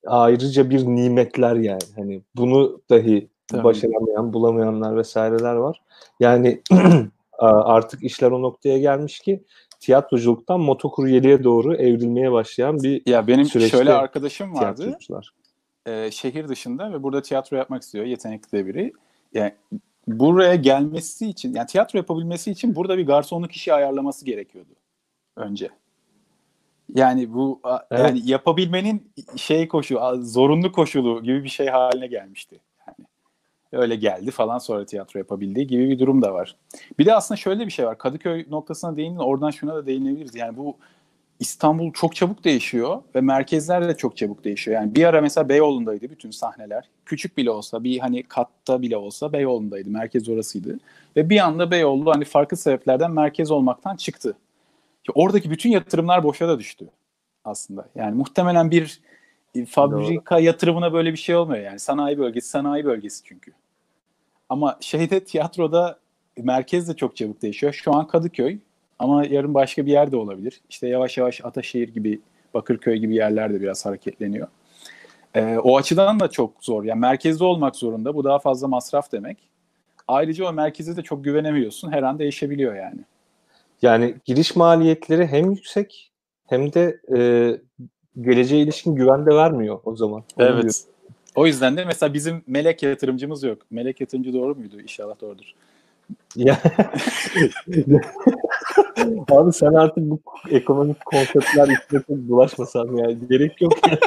ayrıca 0.07 0.71
bir 0.71 0.87
nimetler 0.87 1.57
yani. 1.57 1.83
Hani 1.97 2.23
bunu 2.37 2.81
dahi 2.91 3.29
Tabii. 3.49 3.65
başaramayan, 3.65 4.33
bulamayanlar 4.33 4.97
vesaireler 4.97 5.55
var. 5.55 5.83
Yani 6.21 6.63
artık 7.39 8.03
işler 8.03 8.31
o 8.31 8.43
noktaya 8.43 8.79
gelmiş 8.79 9.21
ki 9.21 9.45
tiyatroculuktan 9.81 10.61
motokuryeliğe 10.61 11.45
doğru 11.45 11.75
evrilmeye 11.75 12.33
başlayan 12.33 12.83
bir 12.83 13.03
Ya 13.07 13.27
benim 13.27 13.47
şöyle 13.47 13.93
arkadaşım 13.93 14.55
vardı. 14.55 14.97
E, 15.87 16.11
şehir 16.11 16.49
dışında 16.49 16.93
ve 16.93 17.03
burada 17.03 17.23
tiyatro 17.23 17.57
yapmak 17.57 17.83
istiyor. 17.83 18.05
Yetenekli 18.05 18.59
de 18.59 18.67
biri. 18.67 18.93
Yani 19.35 19.55
buraya 20.07 20.55
gelmesi 20.55 21.29
için, 21.29 21.55
yani 21.55 21.67
tiyatro 21.67 21.99
yapabilmesi 21.99 22.51
için 22.51 22.77
burada 22.77 22.99
bir 22.99 23.07
garsonluk 23.07 23.53
işi 23.53 23.75
ayarlaması 23.75 24.25
gerekiyordu 24.25 24.71
önce. 25.37 25.71
Yani 26.95 27.35
bu 27.35 27.61
evet. 27.91 28.05
yani 28.05 28.21
yapabilmenin 28.25 29.13
şey 29.37 29.69
koşu, 29.69 30.01
zorunlu 30.21 30.73
koşulu 30.73 31.23
gibi 31.23 31.45
bir 31.45 31.49
şey 31.49 31.67
haline 31.67 32.07
gelmişti. 32.07 32.61
Yani 32.87 33.09
öyle 33.73 33.97
geldi 33.97 34.31
falan 34.31 34.59
sonra 34.59 34.87
tiyatro 34.87 35.19
yapabildiği 35.19 35.67
gibi 35.67 35.89
bir 35.89 35.99
durum 35.99 36.23
da 36.23 36.35
var. 36.35 36.57
Bir 36.99 37.07
de 37.07 37.15
aslında 37.15 37.37
şöyle 37.37 37.67
bir 37.67 37.71
şey 37.71 37.87
var. 37.87 37.99
Kadıköy 37.99 38.47
noktasına 38.51 38.97
değindin, 38.97 39.19
oradan 39.19 39.51
şuna 39.51 39.75
da 39.75 39.87
değinebiliriz. 39.87 40.35
Yani 40.35 40.57
bu 40.57 40.77
İstanbul 41.41 41.93
çok 41.93 42.15
çabuk 42.17 42.45
değişiyor 42.45 43.03
ve 43.15 43.21
merkezler 43.21 43.89
de 43.89 43.97
çok 43.97 44.17
çabuk 44.17 44.45
değişiyor. 44.45 44.81
Yani 44.81 44.95
bir 44.95 45.05
ara 45.05 45.21
mesela 45.21 45.49
Beyoğlu'ndaydı 45.49 46.11
bütün 46.11 46.31
sahneler. 46.31 46.89
Küçük 47.07 47.37
bile 47.37 47.51
olsa 47.51 47.85
bir 47.85 47.99
hani 47.99 48.23
katta 48.23 48.83
bile 48.83 48.97
olsa 48.97 49.33
Beyoğlu'ndaydı. 49.33 49.91
Merkez 49.91 50.29
orasıydı. 50.29 50.79
Ve 51.17 51.31
bir 51.31 51.39
anda 51.39 51.71
Beyoğlu 51.71 52.11
hani 52.11 52.25
farklı 52.25 52.57
sebeplerden 52.57 53.11
merkez 53.11 53.51
olmaktan 53.51 53.97
çıktı. 53.97 54.37
Oradaki 55.15 55.51
bütün 55.51 55.71
yatırımlar 55.71 56.25
boşa 56.25 56.49
da 56.49 56.59
düştü 56.59 56.89
aslında. 57.45 57.89
Yani 57.95 58.15
muhtemelen 58.15 58.71
bir 58.71 59.01
fabrika 59.69 60.37
Doğru. 60.37 60.45
yatırımına 60.45 60.93
böyle 60.93 61.13
bir 61.13 61.19
şey 61.19 61.37
olmuyor 61.37 61.65
yani. 61.65 61.79
Sanayi 61.79 62.19
bölgesi, 62.19 62.49
sanayi 62.49 62.85
bölgesi 62.85 63.25
çünkü. 63.25 63.53
Ama 64.49 64.77
şeyde 64.81 65.25
tiyatroda 65.25 65.99
merkez 66.39 66.89
de 66.89 66.97
çok 66.97 67.17
çabuk 67.17 67.43
değişiyor. 67.43 67.73
Şu 67.73 67.95
an 67.95 68.07
Kadıköy 68.07 68.59
ama 68.99 69.25
yarın 69.25 69.55
başka 69.55 69.87
bir 69.87 69.93
yerde 69.93 70.17
olabilir. 70.17 70.61
İşte 70.71 70.89
yavaş 70.89 71.19
yavaş 71.19 71.45
Ataşehir 71.45 71.89
gibi, 71.89 72.21
Bakırköy 72.55 72.97
gibi 72.99 73.15
yerler 73.15 73.55
de 73.55 73.61
biraz 73.61 73.87
hareketleniyor. 73.87 74.49
Ee, 75.35 75.59
o 75.63 75.77
açıdan 75.77 76.21
da 76.21 76.29
çok 76.29 76.53
zor. 76.61 76.85
Yani 76.85 77.01
merkezde 77.01 77.45
olmak 77.45 77.77
zorunda. 77.77 78.15
Bu 78.15 78.25
daha 78.25 78.39
fazla 78.39 78.69
masraf 78.69 79.13
demek. 79.13 79.39
Ayrıca 80.09 80.45
o 80.45 80.53
merkeze 80.53 80.97
de 80.97 81.03
çok 81.03 81.25
güvenemiyorsun. 81.25 81.93
Her 81.93 82.03
an 82.03 82.19
değişebiliyor 82.19 82.75
yani. 82.75 83.01
Yani 83.83 84.15
giriş 84.25 84.57
maliyetleri 84.57 85.27
hem 85.27 85.51
yüksek 85.51 86.13
hem 86.47 86.73
de 86.73 87.01
e, 87.17 87.21
geleceğe 88.21 88.63
ilişkin 88.63 88.95
güven 88.95 89.27
de 89.27 89.35
vermiyor 89.35 89.81
o 89.85 89.97
zaman. 89.97 90.25
Onu 90.37 90.47
evet. 90.47 90.63
Diyor. 90.63 90.75
O 91.35 91.47
yüzden 91.47 91.77
de 91.77 91.85
mesela 91.85 92.15
bizim 92.15 92.43
melek 92.47 92.83
yatırımcımız 92.83 93.43
yok. 93.43 93.59
Melek 93.71 94.01
yatırımcı 94.01 94.33
doğru 94.33 94.55
muydu? 94.55 94.81
İnşallah 94.81 95.21
doğrudur. 95.21 95.55
Ya. 98.97 99.05
Abi 99.39 99.53
sen 99.53 99.73
artık 99.73 100.11
bu 100.11 100.21
ekonomik 100.51 101.05
konseptler 101.05 101.65
içine 101.65 102.01
çok 102.07 102.09
bulaşmasan 102.09 102.97
yani. 102.97 103.19
Gerek 103.29 103.61
yok 103.61 103.73
yani. 103.89 103.99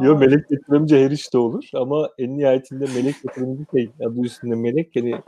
Yo 0.00 0.18
melek 0.18 0.50
yatırımcı 0.50 0.96
her 0.96 1.10
işte 1.10 1.38
olur 1.38 1.64
ama 1.74 2.08
en 2.18 2.38
nihayetinde 2.38 2.84
melek 2.94 3.16
yatırımcı 3.24 3.64
şey 3.74 3.90
adı 4.06 4.20
üstünde 4.20 4.54
melek 4.54 4.96
yani 4.96 5.22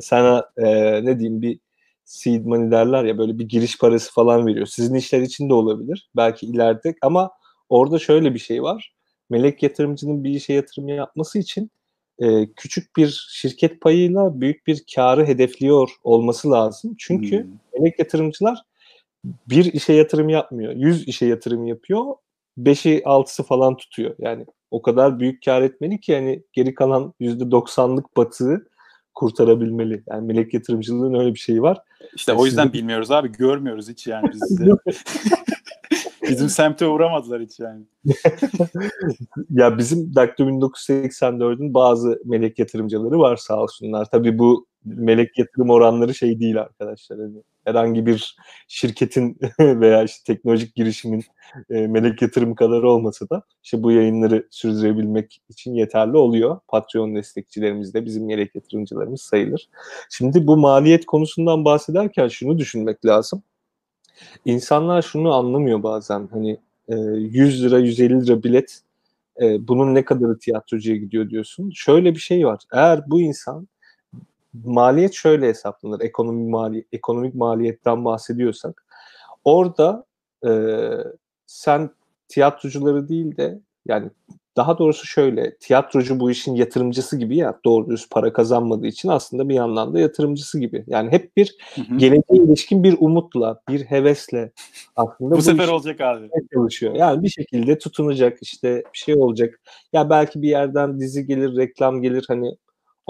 sana 0.00 0.50
e, 0.56 0.64
ne 1.04 1.18
diyeyim 1.18 1.42
bir 1.42 1.58
seed 2.04 2.44
money 2.44 2.70
derler 2.70 3.04
ya 3.04 3.18
böyle 3.18 3.38
bir 3.38 3.48
giriş 3.48 3.78
parası 3.78 4.12
falan 4.12 4.46
veriyor. 4.46 4.66
Sizin 4.66 4.94
işler 4.94 5.20
için 5.20 5.48
de 5.48 5.54
olabilir. 5.54 6.10
Belki 6.16 6.46
ileride 6.46 6.94
ama 7.02 7.30
orada 7.68 7.98
şöyle 7.98 8.34
bir 8.34 8.38
şey 8.38 8.62
var. 8.62 8.94
Melek 9.30 9.62
yatırımcının 9.62 10.24
bir 10.24 10.30
işe 10.30 10.52
yatırım 10.52 10.88
yapması 10.88 11.38
için 11.38 11.70
e, 12.20 12.52
küçük 12.56 12.96
bir 12.96 13.26
şirket 13.30 13.80
payıyla 13.80 14.40
büyük 14.40 14.66
bir 14.66 14.84
karı 14.94 15.26
hedefliyor 15.26 15.90
olması 16.04 16.50
lazım. 16.50 16.94
Çünkü 16.98 17.44
hmm. 17.44 17.50
melek 17.78 17.98
yatırımcılar 17.98 18.58
bir 19.24 19.72
işe 19.72 19.92
yatırım 19.92 20.28
yapmıyor. 20.28 20.72
yüz 20.76 21.08
işe 21.08 21.26
yatırım 21.26 21.66
yapıyor. 21.66 22.04
beşi 22.56 23.02
altısı 23.04 23.42
falan 23.42 23.76
tutuyor. 23.76 24.14
Yani 24.18 24.46
o 24.70 24.82
kadar 24.82 25.20
büyük 25.20 25.44
kar 25.44 25.62
etmeli 25.62 26.00
ki 26.00 26.12
yani 26.12 26.42
geri 26.52 26.74
kalan 26.74 27.14
yüzde 27.20 27.50
doksanlık 27.50 28.16
batığı 28.16 28.66
kurtarabilmeli. 29.14 30.02
Yani 30.10 30.26
melek 30.26 30.54
yatırımcılığın 30.54 31.14
öyle 31.14 31.34
bir 31.34 31.38
şeyi 31.38 31.62
var. 31.62 31.78
İşte 32.14 32.32
o 32.32 32.46
yüzden 32.46 32.62
Sizin... 32.62 32.72
bilmiyoruz 32.72 33.10
abi. 33.10 33.32
Görmüyoruz 33.32 33.88
hiç 33.88 34.06
yani 34.06 34.30
biz 34.32 34.60
de. 34.60 34.64
bizim 36.30 36.48
semte 36.48 36.86
uğramadılar 36.86 37.42
hiç 37.42 37.60
yani. 37.60 37.84
ya 39.50 39.78
bizim 39.78 40.14
Daktilo 40.14 40.48
1984'ün 40.48 41.74
bazı 41.74 42.20
melek 42.24 42.58
yatırımcıları 42.58 43.18
var 43.18 43.36
sağ 43.36 43.62
olsunlar. 43.62 44.10
Tabii 44.10 44.38
bu 44.38 44.66
melek 44.84 45.38
yatırım 45.38 45.70
oranları 45.70 46.14
şey 46.14 46.40
değil 46.40 46.60
arkadaşlar. 46.60 47.18
Yani 47.18 47.42
herhangi 47.64 48.06
bir 48.06 48.36
şirketin 48.68 49.38
veya 49.60 50.02
işte 50.02 50.34
teknolojik 50.34 50.74
girişimin 50.74 51.24
e, 51.70 51.86
melek 51.86 52.22
yatırım 52.22 52.54
kadar 52.54 52.82
olmasa 52.82 53.28
da 53.28 53.42
işte 53.62 53.82
bu 53.82 53.92
yayınları 53.92 54.46
sürdürebilmek 54.50 55.42
için 55.48 55.74
yeterli 55.74 56.16
oluyor. 56.16 56.60
Patreon 56.68 57.14
destekçilerimiz 57.14 57.94
de 57.94 58.04
bizim 58.04 58.26
melek 58.26 58.54
yatırımcılarımız 58.54 59.22
sayılır. 59.22 59.68
Şimdi 60.10 60.46
bu 60.46 60.56
maliyet 60.56 61.06
konusundan 61.06 61.64
bahsederken 61.64 62.28
şunu 62.28 62.58
düşünmek 62.58 63.06
lazım. 63.06 63.42
İnsanlar 64.44 65.02
şunu 65.02 65.34
anlamıyor 65.34 65.82
bazen 65.82 66.28
hani 66.32 66.58
e, 66.88 66.94
100 66.96 67.64
lira 67.64 67.78
150 67.78 68.26
lira 68.26 68.42
bilet 68.42 68.80
e, 69.40 69.68
bunun 69.68 69.94
ne 69.94 70.04
kadarı 70.04 70.38
tiyatrocuya 70.38 70.96
gidiyor 70.96 71.30
diyorsun. 71.30 71.70
Şöyle 71.74 72.14
bir 72.14 72.20
şey 72.20 72.46
var. 72.46 72.60
Eğer 72.72 73.10
bu 73.10 73.20
insan 73.20 73.68
maliyet 74.64 75.14
şöyle 75.14 75.48
hesaplanır. 75.48 76.00
Ekonomik 76.00 76.50
mali 76.50 76.84
ekonomik 76.92 77.34
maliyetten 77.34 78.04
bahsediyorsak 78.04 78.84
orada 79.44 80.04
e, 80.46 80.50
sen 81.46 81.90
tiyatrocuları 82.28 83.08
değil 83.08 83.36
de 83.36 83.60
yani 83.86 84.10
daha 84.56 84.78
doğrusu 84.78 85.06
şöyle 85.06 85.56
tiyatrocu 85.56 86.20
bu 86.20 86.30
işin 86.30 86.54
yatırımcısı 86.54 87.18
gibi 87.18 87.36
ya 87.36 87.60
doğru 87.64 87.90
düz 87.90 88.08
para 88.08 88.32
kazanmadığı 88.32 88.86
için 88.86 89.08
aslında 89.08 89.48
bir 89.48 89.54
yandan 89.54 89.94
da 89.94 90.00
yatırımcısı 90.00 90.60
gibi. 90.60 90.84
Yani 90.86 91.12
hep 91.12 91.36
bir 91.36 91.56
hı 91.74 91.80
hı. 91.80 91.96
geleceğe 91.96 92.44
ilişkin 92.44 92.84
bir 92.84 92.96
umutla, 93.00 93.60
bir 93.68 93.80
hevesle 93.84 94.52
aslında 94.96 95.30
bu, 95.34 95.36
bu 95.36 95.42
sefer 95.42 95.68
olacak 95.68 96.00
abi. 96.00 96.30
Çalışıyor. 96.54 96.94
Yani 96.94 97.22
bir 97.22 97.28
şekilde 97.28 97.78
tutunacak 97.78 98.38
işte 98.42 98.84
bir 98.92 98.98
şey 98.98 99.14
olacak. 99.14 99.60
Ya 99.92 100.10
belki 100.10 100.42
bir 100.42 100.48
yerden 100.48 101.00
dizi 101.00 101.26
gelir, 101.26 101.56
reklam 101.56 102.02
gelir 102.02 102.24
hani 102.28 102.56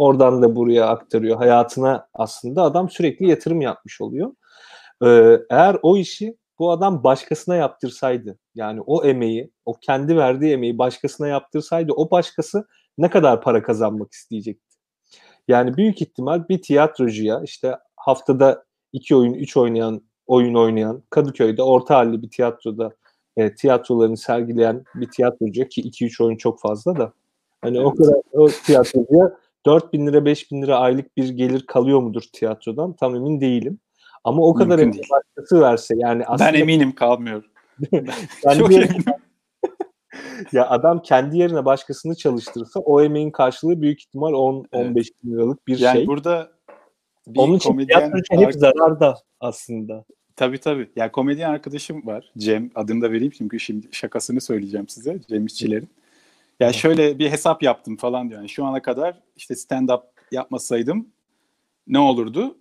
Oradan 0.01 0.43
da 0.43 0.57
buraya 0.57 0.87
aktarıyor. 0.87 1.37
Hayatına 1.37 2.09
aslında 2.15 2.63
adam 2.63 2.91
sürekli 2.91 3.29
yatırım 3.29 3.61
yapmış 3.61 4.01
oluyor. 4.01 4.33
Ee, 5.05 5.39
eğer 5.51 5.77
o 5.83 5.97
işi 5.97 6.37
bu 6.61 6.71
adam 6.71 7.05
başkasına 7.05 7.57
yaptırsaydı 7.57 8.39
yani 8.55 8.81
o 8.87 9.05
emeği, 9.05 9.51
o 9.65 9.75
kendi 9.75 10.17
verdiği 10.17 10.53
emeği 10.53 10.79
başkasına 10.79 11.29
yaptırsaydı 11.29 11.93
o 11.93 12.11
başkası 12.11 12.67
ne 12.99 13.11
kadar 13.11 13.43
para 13.43 13.63
kazanmak 13.63 14.13
isteyecekti? 14.13 14.77
Yani 15.49 15.77
büyük 15.77 16.03
ihtimal 16.03 16.49
bir 16.49 16.63
tiyatrocuya 16.63 17.41
işte 17.45 17.77
haftada 17.97 18.65
iki 18.93 19.17
oyun, 19.17 19.35
üç 19.35 19.57
oynayan, 19.57 20.03
oyun 20.27 20.55
oynayan 20.55 21.03
Kadıköy'de 21.11 21.63
orta 21.63 21.97
halli 21.97 22.23
bir 22.23 22.31
tiyatroda 22.31 22.91
e, 23.37 23.55
tiyatrolarını 23.55 24.17
sergileyen 24.17 24.85
bir 24.95 25.11
tiyatrocuya 25.11 25.69
ki 25.69 25.81
iki 25.81 26.07
üç 26.07 26.21
oyun 26.21 26.37
çok 26.37 26.61
fazla 26.61 26.97
da 26.97 27.13
hani 27.63 27.77
evet. 27.77 27.87
o 27.87 27.95
kadar 27.95 28.17
o 28.33 28.49
tiyatrocuya 28.49 29.37
4 29.67 29.93
bin 29.93 30.07
lira 30.07 30.25
5 30.25 30.51
bin 30.51 30.63
lira 30.63 30.79
aylık 30.79 31.17
bir 31.17 31.29
gelir 31.29 31.67
kalıyor 31.67 32.01
mudur 32.01 32.23
tiyatrodan 32.33 32.93
tam 32.93 33.17
emin 33.17 33.41
değilim. 33.41 33.79
Ama 34.25 34.43
o 34.43 34.55
kadar 34.55 34.79
emeği 34.79 35.03
başkası 35.11 35.61
verse 35.61 35.95
yani 35.99 36.25
aslında... 36.27 36.53
Ben 36.53 36.61
eminim 36.61 36.95
kalmıyor. 36.95 37.45
Çok 38.59 38.73
eminim. 38.73 39.05
ya 40.53 40.69
adam 40.69 41.03
kendi 41.03 41.39
yerine 41.39 41.65
başkasını 41.65 42.15
çalıştırsa 42.15 42.81
o 42.81 43.03
emeğin 43.03 43.31
karşılığı 43.31 43.83
büyük 43.83 44.01
ihtimal 44.01 44.33
10 44.33 44.67
evet. 44.73 44.87
15 44.87 45.09
bin 45.25 45.33
liralık 45.33 45.67
bir 45.67 45.79
yani 45.79 45.93
şey. 45.93 46.01
Yani 46.01 46.07
burada 46.07 46.53
bir 47.27 47.39
Onun 47.39 47.57
için 47.57 47.71
komedyen 47.71 48.13
hep 48.31 48.55
zararda 48.55 49.19
aslında. 49.41 50.05
Tabii 50.37 50.59
tabii. 50.59 50.91
Yani 50.97 51.13
komedyen 51.13 51.51
arkadaşım 51.51 52.07
var. 52.07 52.33
Cem 52.39 52.71
adını 52.75 53.03
da 53.03 53.13
vereyim 53.13 53.33
çünkü 53.39 53.61
şimdi 53.61 53.89
şakasını 53.93 54.41
söyleyeceğim 54.41 54.89
size. 54.89 55.19
Cem 55.29 55.47
İşçilerin. 55.47 55.89
Ya 56.61 56.67
yani 56.67 56.75
şöyle 56.75 57.19
bir 57.19 57.31
hesap 57.31 57.63
yaptım 57.63 57.97
falan 57.97 58.29
diyor. 58.29 58.41
Yani 58.41 58.49
şu 58.49 58.65
ana 58.65 58.83
kadar 58.83 59.21
işte 59.37 59.57
stand 59.57 59.89
up 59.89 60.03
yapmasaydım 60.33 61.09
ne 61.87 61.99
olurdu? 61.99 62.59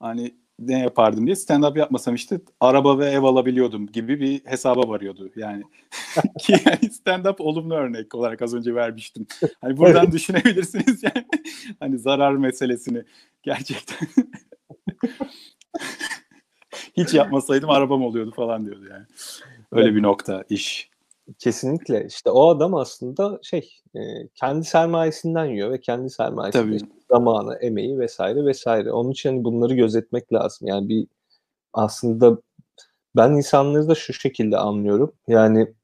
Hani 0.00 0.34
ne 0.58 0.78
yapardım 0.78 1.26
diye 1.26 1.36
stand 1.36 1.64
up 1.64 1.76
yapmasam 1.76 2.14
işte 2.14 2.40
araba 2.60 2.98
ve 2.98 3.06
ev 3.06 3.22
alabiliyordum 3.22 3.86
gibi 3.86 4.20
bir 4.20 4.40
hesaba 4.44 4.88
varıyordu. 4.88 5.30
Yani 5.36 5.62
ki 6.40 6.52
yani 6.66 6.92
stand 6.92 7.24
up 7.24 7.40
olumlu 7.40 7.74
örnek 7.74 8.14
olarak 8.14 8.42
az 8.42 8.54
önce 8.54 8.74
vermiştim. 8.74 9.26
Hani 9.60 9.76
buradan 9.76 10.12
düşünebilirsiniz 10.12 11.02
yani 11.02 11.26
hani 11.80 11.98
zarar 11.98 12.32
meselesini 12.32 13.02
gerçekten. 13.42 14.08
Hiç 16.96 17.14
yapmasaydım 17.14 17.70
arabam 17.70 18.02
oluyordu 18.02 18.32
falan 18.36 18.66
diyordu 18.66 18.86
yani. 18.90 19.04
Öyle 19.72 19.94
bir 19.94 20.02
nokta 20.02 20.44
iş. 20.50 20.91
Kesinlikle. 21.38 22.06
İşte 22.06 22.30
o 22.30 22.48
adam 22.48 22.74
aslında 22.74 23.38
şey 23.42 23.70
e, 23.94 24.00
kendi 24.34 24.64
sermayesinden 24.64 25.44
yiyor 25.44 25.70
ve 25.70 25.80
kendi 25.80 26.10
sermayesinden 26.10 26.72
işte 26.72 26.86
zamanı, 27.10 27.54
emeği 27.54 27.98
vesaire 27.98 28.44
vesaire. 28.44 28.92
Onun 28.92 29.10
için 29.10 29.28
hani 29.30 29.44
bunları 29.44 29.74
gözetmek 29.74 30.32
lazım. 30.32 30.68
Yani 30.68 30.88
bir 30.88 31.06
aslında 31.72 32.38
ben 33.16 33.30
insanları 33.30 33.88
da 33.88 33.94
şu 33.94 34.12
şekilde 34.12 34.58
anlıyorum. 34.58 35.12
Yani 35.28 35.74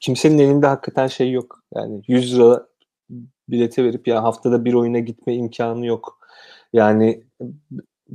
kimsenin 0.00 0.38
elinde 0.38 0.66
hakikaten 0.66 1.06
şey 1.06 1.32
yok. 1.32 1.62
Yani 1.74 2.02
100 2.08 2.36
lira 2.38 2.66
bilete 3.48 3.84
verip 3.84 4.08
ya 4.08 4.22
haftada 4.22 4.64
bir 4.64 4.74
oyuna 4.74 4.98
gitme 4.98 5.34
imkanı 5.34 5.86
yok. 5.86 6.18
Yani 6.72 7.24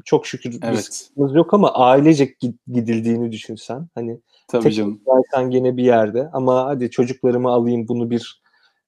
çok 0.06 0.28
şükür 0.28 0.60
evet. 0.62 1.10
bir 1.18 1.36
yok 1.36 1.54
ama 1.54 1.74
ailecek 1.74 2.40
gidildiğini 2.68 3.32
düşünsen 3.32 3.88
hani 3.96 4.20
Tabii 4.48 4.64
tek 4.64 4.74
canım. 4.74 5.02
Gene 5.50 5.78
bir 5.78 5.84
yerde 5.84 6.30
ama 6.34 6.66
hadi 6.66 6.90
çocuklarımı 6.90 7.50
alayım 7.50 7.88
bunu 7.88 8.10
bir 8.10 8.42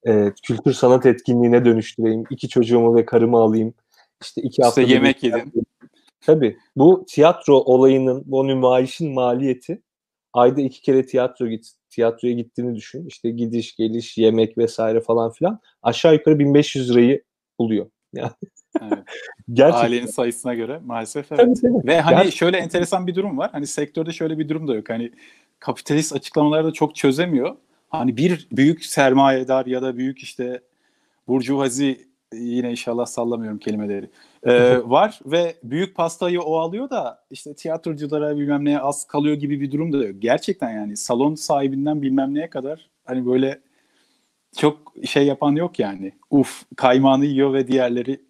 e, 0.07 0.31
kültür 0.43 0.73
sanat 0.73 1.05
etkinliğine 1.05 1.65
dönüştüreyim. 1.65 2.23
iki 2.29 2.49
çocuğumu 2.49 2.95
ve 2.95 3.05
karımı 3.05 3.37
alayım. 3.37 3.73
İşte 4.21 4.41
iki 4.41 4.63
hafta 4.63 4.81
işte 4.81 4.93
yemek 4.93 5.23
yedin. 5.23 5.53
Tabii. 6.21 6.57
Bu 6.75 7.05
tiyatro 7.07 7.55
olayının, 7.55 8.23
bu 8.25 8.47
nümayişin 8.47 9.13
maliyeti 9.13 9.81
ayda 10.33 10.61
iki 10.61 10.81
kere 10.81 11.05
tiyatro 11.05 11.47
git, 11.47 11.71
tiyatroya 11.89 12.33
gittiğini 12.33 12.75
düşün. 12.75 13.07
İşte 13.07 13.29
gidiş, 13.29 13.75
geliş, 13.75 14.17
yemek 14.17 14.57
vesaire 14.57 15.01
falan 15.01 15.31
filan. 15.31 15.59
Aşağı 15.81 16.13
yukarı 16.13 16.39
1500 16.39 16.91
lirayı 16.91 17.23
buluyor. 17.59 17.89
Yani 18.13 18.31
Evet. 18.81 18.99
Gerçekten. 19.53 19.85
Ailenin 19.85 20.05
sayısına 20.05 20.53
göre 20.53 20.79
maalesef 20.85 21.31
evet. 21.31 21.41
Tabii, 21.41 21.61
tabii. 21.61 21.87
Ve 21.87 22.01
hani 22.01 22.15
Gerçekten. 22.15 22.37
şöyle 22.37 22.57
enteresan 22.57 23.07
bir 23.07 23.15
durum 23.15 23.37
var. 23.37 23.49
Hani 23.51 23.67
sektörde 23.67 24.11
şöyle 24.11 24.39
bir 24.39 24.49
durum 24.49 24.67
da 24.67 24.75
yok. 24.75 24.89
Hani 24.89 25.11
kapitalist 25.59 26.13
açıklamaları 26.13 26.65
da 26.65 26.71
çok 26.71 26.95
çözemiyor. 26.95 27.55
Hani 27.89 28.17
bir 28.17 28.47
büyük 28.51 28.85
sermayedar 28.85 29.65
ya 29.65 29.81
da 29.81 29.97
büyük 29.97 30.19
işte 30.19 30.61
burjuvazi 31.27 32.07
yine 32.33 32.71
inşallah 32.71 33.05
sallamıyorum 33.05 33.59
kelimeleri 33.59 34.09
ee, 34.43 34.77
var 34.89 35.19
ve 35.25 35.55
büyük 35.63 35.95
pastayı 35.95 36.41
o 36.41 36.57
alıyor 36.57 36.89
da 36.89 37.23
işte 37.31 37.53
tiyatroculara 37.53 38.37
bilmem 38.37 38.65
neye 38.65 38.79
az 38.79 39.07
kalıyor 39.07 39.35
gibi 39.35 39.61
bir 39.61 39.71
durum 39.71 39.93
da 39.93 40.05
yok. 40.05 40.15
Gerçekten 40.19 40.71
yani 40.71 40.97
salon 40.97 41.35
sahibinden 41.35 42.01
bilmem 42.01 42.33
neye 42.33 42.49
kadar 42.49 42.89
hani 43.05 43.25
böyle 43.25 43.59
çok 44.57 44.93
şey 45.05 45.25
yapan 45.25 45.51
yok 45.55 45.79
yani. 45.79 46.11
Uf 46.29 46.63
kaymağını 46.75 47.25
yiyor 47.25 47.53
ve 47.53 47.67
diğerleri 47.67 48.21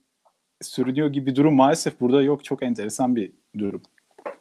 sürünüyor 0.65 1.08
gibi 1.08 1.26
bir 1.26 1.36
durum 1.36 1.56
maalesef 1.56 1.99
burada 1.99 2.21
yok. 2.21 2.43
Çok 2.43 2.63
enteresan 2.63 3.15
bir 3.15 3.32
durum. 3.58 3.82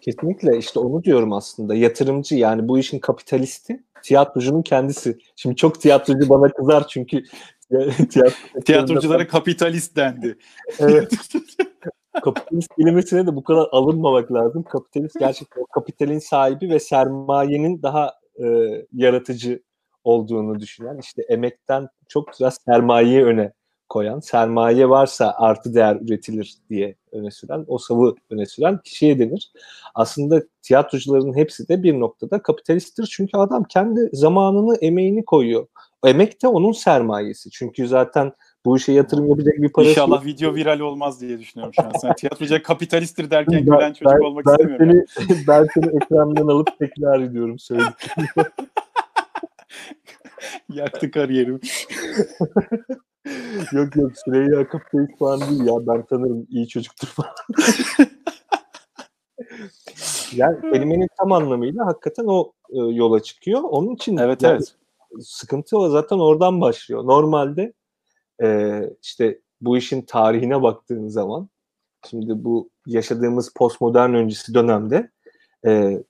Kesinlikle 0.01 0.59
işte 0.59 0.79
onu 0.81 1.05
diyorum 1.05 1.33
aslında. 1.33 1.75
Yatırımcı 1.75 2.37
yani 2.37 2.69
bu 2.69 2.79
işin 2.79 2.99
kapitalisti 2.99 3.83
tiyatrocunun 4.03 4.63
kendisi. 4.63 5.19
Şimdi 5.37 5.57
çok 5.57 5.81
tiyatrocu 5.81 6.29
bana 6.29 6.53
kızar 6.53 6.89
çünkü 6.89 7.23
tiyatro 8.11 8.61
tiyatroculara 8.65 9.29
kapitalist 9.29 9.97
dendi. 9.97 10.39
evet. 10.79 11.13
kapitalist 12.25 12.75
kelimesine 12.77 13.27
de 13.27 13.37
bu 13.37 13.45
kadar 13.45 13.67
alınmamak 13.73 14.33
lazım. 14.33 14.63
Kapitalist 14.63 15.19
gerçekten 15.19 15.65
kapitalin 15.75 16.19
sahibi 16.19 16.71
ve 16.71 16.79
sermayenin 16.79 17.83
daha 17.83 18.13
e, 18.45 18.47
yaratıcı 18.93 19.63
olduğunu 20.05 20.61
düşünen 20.61 20.99
işte 20.99 21.23
emekten 21.23 21.89
çok 22.09 22.29
biraz 22.41 22.59
sermayeyi 22.69 23.25
öne 23.25 23.53
koyan, 23.93 24.21
sermaye 24.21 24.89
varsa 24.89 25.35
artı 25.39 25.75
değer 25.75 25.99
üretilir 26.01 26.55
diye 26.71 26.95
öne 27.13 27.31
süren, 27.31 27.65
o 27.69 27.79
savı 27.79 28.15
öne 28.31 28.47
süren 28.47 28.79
kişiye 28.85 29.19
denir. 29.19 29.53
Aslında 29.95 30.43
tiyatrocuların 30.63 31.37
hepsi 31.37 31.69
de 31.69 31.83
bir 31.83 32.01
noktada 32.01 32.43
kapitalisttir. 32.43 33.09
Çünkü 33.13 33.37
adam 33.37 33.65
kendi 33.65 34.09
zamanını, 34.13 34.77
emeğini 34.77 35.25
koyuyor. 35.25 35.67
Emek 36.07 36.43
de 36.43 36.49
onun 36.49 36.73
sermayesi. 36.73 37.51
Çünkü 37.51 37.89
zaten 37.89 38.33
bu 38.65 38.77
işe 38.77 38.93
yatırım 38.93 39.29
yapacak 39.29 39.55
bir 39.55 39.73
parası 39.73 39.91
İnşallah 39.91 40.17
yok. 40.17 40.27
video 40.27 40.55
viral 40.55 40.81
olmaz 40.81 41.21
diye 41.21 41.39
düşünüyorum 41.39 41.75
şu 41.75 41.87
an. 41.87 41.93
Sen 42.01 42.15
tiyatrocu 42.15 42.63
kapitalisttir 42.63 43.31
derken 43.31 43.55
ben, 43.59 43.65
gülen 43.65 43.93
çocuk 43.93 44.13
ben, 44.13 44.27
olmak 44.27 44.47
ben 44.47 44.53
istemiyorum. 44.53 45.05
Seni, 45.09 45.39
ben 45.49 45.67
seni 45.75 45.97
ekrandan 45.97 46.47
alıp 46.47 46.79
tekrar 46.79 47.21
ediyorum 47.21 47.59
söylediklerini. 47.59 48.29
Yaktı 50.75 51.11
kariyerimi. 51.11 51.61
Yok 53.73 53.97
yok 53.97 54.13
Süreyya 54.25 54.69
Kapitalist 54.69 55.19
falan 55.19 55.41
değil 55.41 55.67
ya. 55.67 55.87
Ben 55.87 56.05
sanırım 56.09 56.47
iyi 56.51 56.69
çocuktur 56.69 57.09
falan. 57.09 57.35
yani 60.37 60.61
kelimenin 60.61 61.09
tam 61.19 61.33
anlamıyla 61.33 61.87
hakikaten 61.87 62.25
o 62.27 62.53
e, 62.71 62.79
yola 62.79 63.23
çıkıyor. 63.23 63.63
Onun 63.63 63.95
için 63.95 64.17
evet, 64.17 64.43
yani, 64.43 64.53
evet. 64.53 64.75
sıkıntı 65.21 65.79
o 65.79 65.89
zaten 65.89 66.19
oradan 66.19 66.61
başlıyor. 66.61 67.05
Normalde 67.07 67.73
e, 68.43 68.81
işte 69.03 69.41
bu 69.61 69.77
işin 69.77 70.03
tarihine 70.03 70.63
baktığın 70.63 71.09
zaman 71.09 71.49
şimdi 72.11 72.45
bu 72.45 72.71
yaşadığımız 72.87 73.53
postmodern 73.57 74.15
öncesi 74.15 74.55
dönemde 74.55 75.11
e, 75.67 76.03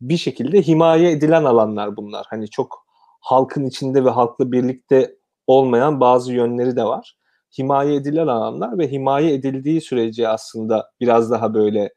bir 0.00 0.16
şekilde 0.16 0.62
himaye 0.62 1.10
edilen 1.10 1.44
alanlar 1.44 1.96
bunlar. 1.96 2.26
Hani 2.30 2.50
çok 2.50 2.86
halkın 3.20 3.66
içinde 3.66 4.04
ve 4.04 4.10
halkla 4.10 4.52
birlikte 4.52 5.16
olmayan 5.46 6.00
bazı 6.00 6.32
yönleri 6.32 6.76
de 6.76 6.84
var. 6.84 7.16
Himaye 7.58 7.94
edilen 7.94 8.26
alanlar 8.26 8.78
ve 8.78 8.92
himaye 8.92 9.34
edildiği 9.34 9.80
sürece 9.80 10.28
aslında 10.28 10.90
biraz 11.00 11.30
daha 11.30 11.54
böyle 11.54 11.90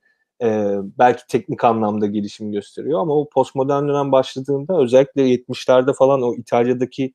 e, 0.43 0.75
belki 0.99 1.23
teknik 1.27 1.63
anlamda 1.63 2.05
gelişim 2.07 2.51
gösteriyor 2.51 2.99
ama 2.99 3.13
o 3.13 3.29
postmodern 3.29 3.87
dönem 3.87 4.11
başladığında 4.11 4.79
özellikle 4.81 5.21
70'lerde 5.21 5.93
falan 5.93 6.21
o 6.21 6.35
İtalya'daki 6.35 7.13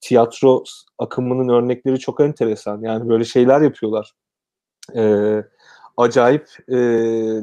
tiyatro 0.00 0.64
akımının 0.98 1.48
örnekleri 1.48 1.98
çok 1.98 2.20
enteresan. 2.20 2.80
Yani 2.82 3.08
böyle 3.08 3.24
şeyler 3.24 3.60
yapıyorlar. 3.60 4.12
E, 4.96 5.02
acayip 5.96 6.48
e, 6.68 6.76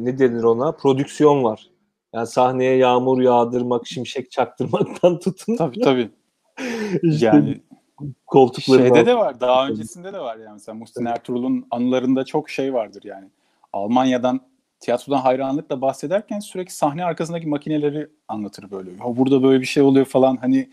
ne 0.06 0.20
denir 0.20 0.44
ona? 0.44 0.72
Prodüksiyon 0.72 1.44
var. 1.44 1.70
Yani 2.14 2.28
sahneye 2.28 2.78
yağmur 2.78 3.22
yağdırmak, 3.22 3.88
şimşek 3.88 4.32
çaktırmaktan 4.32 5.20
tutun. 5.20 5.56
Tabii 5.56 5.82
tabii. 5.82 6.10
işte 7.02 7.26
yani 7.26 7.62
koltukları 8.28 8.82
Şeyde 8.82 9.00
var. 9.00 9.06
de 9.06 9.16
var. 9.16 9.40
Daha 9.40 9.68
öncesinde 9.68 10.14
de 10.14 10.20
var 10.20 10.38
yani. 10.38 10.54
Mesela 10.54 10.76
Muhsin 10.76 11.06
Ertuğrul'un 11.06 11.66
anılarında 11.72 12.26
çok 12.26 12.50
şey 12.50 12.74
vardır 12.74 13.02
yani. 13.06 13.28
Almanya'dan 13.74 14.42
tiyatrodan 14.80 15.18
hayranlıkla 15.18 15.82
bahsederken 15.82 16.40
sürekli 16.40 16.74
sahne 16.74 17.06
arkasındaki 17.06 17.48
makineleri 17.48 18.08
anlatır 18.28 18.72
böyle. 18.72 18.90
Ya 18.92 19.18
burada 19.18 19.44
böyle 19.44 19.62
bir 19.62 19.66
şey 19.66 19.84
oluyor 19.84 20.06
falan 20.06 20.38
hani 20.38 20.70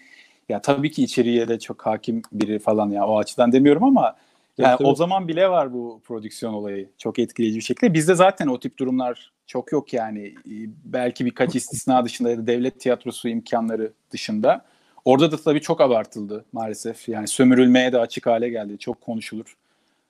ya 0.48 0.62
tabii 0.62 0.90
ki 0.90 1.02
içeriye 1.02 1.48
de 1.48 1.58
çok 1.58 1.86
hakim 1.86 2.22
biri 2.32 2.58
falan 2.58 2.90
ya 2.90 3.06
o 3.06 3.18
açıdan 3.18 3.52
demiyorum 3.52 3.84
ama 3.84 4.16
Yani 4.58 4.76
o 4.80 4.94
zaman 4.94 5.28
bile 5.28 5.48
var 5.50 5.72
bu 5.72 6.00
prodüksiyon 6.04 6.52
olayı. 6.52 6.88
Çok 6.98 7.18
etkileyici 7.18 7.56
bir 7.56 7.64
şekilde. 7.64 7.94
Bizde 7.94 8.14
zaten 8.14 8.46
o 8.46 8.60
tip 8.60 8.78
durumlar 8.78 9.32
çok 9.46 9.72
yok 9.72 9.92
yani. 9.92 10.26
Ee, 10.26 10.52
belki 10.84 11.24
birkaç 11.26 11.54
istisna 11.54 12.04
dışında 12.04 12.30
ya 12.30 12.38
da 12.38 12.46
devlet 12.46 12.80
tiyatrosu 12.80 13.28
imkanları 13.28 13.92
dışında. 14.10 14.64
Orada 15.04 15.32
da 15.32 15.36
tabii 15.36 15.60
çok 15.60 15.80
abartıldı 15.80 16.44
maalesef. 16.52 17.08
Yani 17.08 17.28
sömürülmeye 17.28 17.92
de 17.92 17.98
açık 17.98 18.26
hale 18.26 18.48
geldi. 18.48 18.78
Çok 18.78 19.00
konuşulur. 19.00 19.56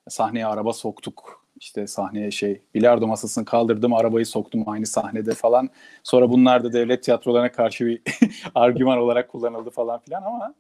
Sahneye 0.09 0.47
araba 0.47 0.73
soktuk. 0.73 1.41
İşte 1.61 1.87
sahneye 1.87 2.31
şey 2.31 2.61
bilardo 2.75 3.07
masasını 3.07 3.45
kaldırdım 3.45 3.95
arabayı 3.95 4.27
soktum 4.27 4.69
aynı 4.69 4.87
sahnede 4.87 5.35
falan. 5.35 5.71
Sonra 6.03 6.31
bunlar 6.31 6.65
da 6.65 6.73
devlet 6.73 7.03
tiyatrolarına 7.03 7.53
karşı 7.53 7.87
bir 7.87 8.03
argüman 8.55 8.99
olarak 8.99 9.29
kullanıldı 9.29 9.71
falan 9.71 10.01
filan 10.01 10.23
ama 10.23 10.55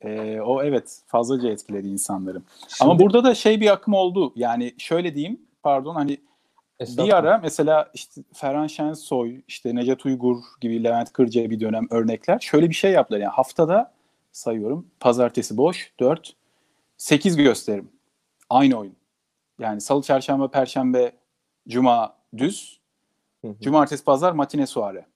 e, 0.00 0.40
o 0.40 0.62
evet 0.62 1.00
fazlaca 1.06 1.50
etkiledi 1.50 1.88
insanları. 1.88 2.42
Şimdi, 2.68 2.90
Ama 2.90 2.98
burada 2.98 3.24
da 3.24 3.34
şey 3.34 3.60
bir 3.60 3.72
akım 3.72 3.94
oldu. 3.94 4.32
Yani 4.36 4.74
şöyle 4.78 5.14
diyeyim 5.14 5.40
pardon 5.62 5.94
hani 5.94 6.18
bir 6.80 7.16
ara 7.16 7.38
mesela 7.38 7.90
işte 7.94 8.22
Ferhan 8.34 8.66
Şensoy, 8.66 9.40
işte 9.48 9.74
Necat 9.74 10.06
Uygur 10.06 10.36
gibi 10.60 10.84
Levent 10.84 11.12
Kırca 11.12 11.50
bir 11.50 11.60
dönem 11.60 11.86
örnekler. 11.90 12.38
Şöyle 12.38 12.68
bir 12.68 12.74
şey 12.74 12.92
yaptılar. 12.92 13.20
Yani 13.20 13.32
haftada 13.32 13.92
sayıyorum. 14.32 14.86
Pazartesi 15.00 15.56
boş 15.56 15.92
4 16.00 16.34
8 16.96 17.36
gösterim. 17.36 17.88
Aynı 18.50 18.76
oyun. 18.76 18.94
Yani 19.58 19.80
salı, 19.80 20.02
çarşamba, 20.02 20.50
perşembe, 20.50 21.12
cuma 21.68 22.16
düz. 22.36 22.78
Cumartesi, 23.60 24.04
pazar 24.04 24.32
matine 24.32 24.66
suare. 24.66 25.06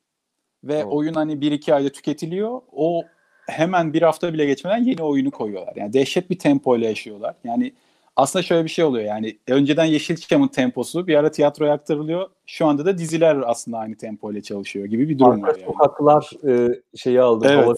Ve 0.65 0.85
oh. 0.85 0.97
oyun 0.97 1.15
hani 1.15 1.33
1-2 1.33 1.75
ayda 1.75 1.89
tüketiliyor. 1.89 2.61
O 2.73 3.03
hemen 3.47 3.93
bir 3.93 4.03
hafta 4.03 4.33
bile 4.33 4.47
geçmeden 4.47 4.85
yeni 4.85 5.03
oyunu 5.03 5.31
koyuyorlar. 5.31 5.77
Yani 5.77 5.93
dehşet 5.93 6.31
bir 6.31 6.39
tempo 6.39 6.77
ile 6.77 6.87
yaşıyorlar. 6.87 7.35
Yani 7.45 7.73
aslında 8.17 8.43
şöyle 8.43 8.65
bir 8.65 8.71
şey 8.71 8.85
oluyor 8.85 9.05
yani 9.05 9.39
önceden 9.49 9.85
Yeşilçam'ın 9.85 10.49
temposu 10.49 11.07
bir 11.07 11.15
ara 11.15 11.31
tiyatroya 11.31 11.73
aktarılıyor. 11.73 12.31
Şu 12.47 12.67
anda 12.67 12.85
da 12.85 12.99
diziler 12.99 13.37
aslında 13.47 13.79
aynı 13.79 13.97
tempo 13.97 14.33
ile 14.33 14.43
çalışıyor 14.43 14.87
gibi 14.87 15.09
bir 15.09 15.19
durum 15.19 15.33
Arka 15.33 15.47
var 15.47 15.55
yani. 15.55 15.67
Sokaklar 15.67 16.31
e, 16.49 16.81
şeyi 16.97 17.21
aldı. 17.21 17.47
Evet. 17.51 17.65
Hava... 17.65 17.75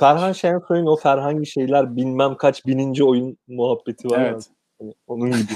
Ferhan 0.00 0.32
Şensoy'un 0.32 0.86
o 0.86 0.96
Ferhangi 0.96 1.46
şeyler 1.46 1.96
bilmem 1.96 2.34
kaç 2.34 2.66
bininci 2.66 3.04
oyun 3.04 3.38
muhabbeti 3.48 4.08
var. 4.10 4.20
Evet. 4.20 4.48
Yani. 4.80 4.94
Onun 5.06 5.30
gibi. 5.30 5.52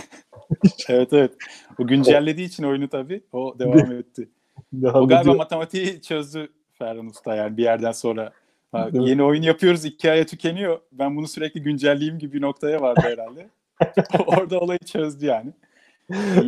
evet 0.88 1.12
evet. 1.12 1.32
O 1.78 1.86
güncellediği 1.86 2.46
için 2.48 2.64
oyunu 2.64 2.88
tabii 2.88 3.22
o 3.32 3.58
devam 3.58 3.92
etti. 3.92 4.28
Devam 4.72 5.02
o 5.02 5.08
galiba 5.08 5.20
ediyor. 5.20 5.36
matematiği 5.36 6.02
çözdü 6.02 6.48
Ferhan 6.72 7.06
Usta 7.06 7.34
yani 7.34 7.56
bir 7.56 7.62
yerden 7.62 7.92
sonra 7.92 8.32
Ha, 8.72 8.88
yeni 8.92 9.22
oyun 9.22 9.42
yapıyoruz 9.42 9.84
iki 9.84 10.10
aya 10.10 10.26
tükeniyor. 10.26 10.80
Ben 10.92 11.16
bunu 11.16 11.28
sürekli 11.28 11.62
güncelleyeyim 11.62 12.18
gibi 12.18 12.32
bir 12.32 12.42
noktaya 12.42 12.80
vardı 12.80 13.00
herhalde. 13.04 13.48
Orada 14.26 14.60
olayı 14.60 14.78
çözdü 14.78 15.26
yani. 15.26 15.52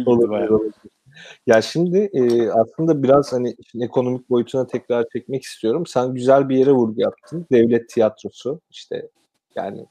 olabilir, 0.06 0.48
olabilir. 0.48 0.74
Ya 1.46 1.62
şimdi 1.62 2.10
e, 2.12 2.50
aslında 2.50 3.02
biraz 3.02 3.32
hani 3.32 3.56
ekonomik 3.80 4.30
boyutuna 4.30 4.66
tekrar 4.66 5.08
çekmek 5.12 5.42
istiyorum. 5.42 5.86
Sen 5.86 6.14
güzel 6.14 6.48
bir 6.48 6.56
yere 6.56 6.72
vurgu 6.72 7.00
yaptın. 7.00 7.46
Devlet 7.52 7.88
tiyatrosu 7.88 8.60
işte 8.70 9.08
yani 9.56 9.86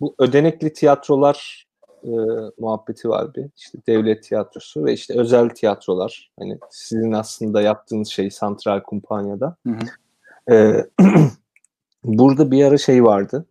bu 0.00 0.14
ödenekli 0.18 0.72
tiyatrolar 0.72 1.66
e, 2.04 2.10
muhabbeti 2.58 3.08
var 3.08 3.34
bir. 3.34 3.46
İşte 3.56 3.78
devlet 3.86 4.22
tiyatrosu 4.22 4.84
ve 4.84 4.92
işte 4.92 5.14
özel 5.18 5.48
tiyatrolar. 5.48 6.30
Hani 6.38 6.58
sizin 6.70 7.12
aslında 7.12 7.62
yaptığınız 7.62 8.08
şey 8.08 8.30
Santral 8.30 8.80
Kumpanya'da. 8.80 9.56
Hı 9.66 9.72
hı. 9.72 10.54
E, 10.54 10.86
burada 12.04 12.50
bir 12.50 12.64
ara 12.64 12.78
şey 12.78 13.04
vardı. 13.04 13.46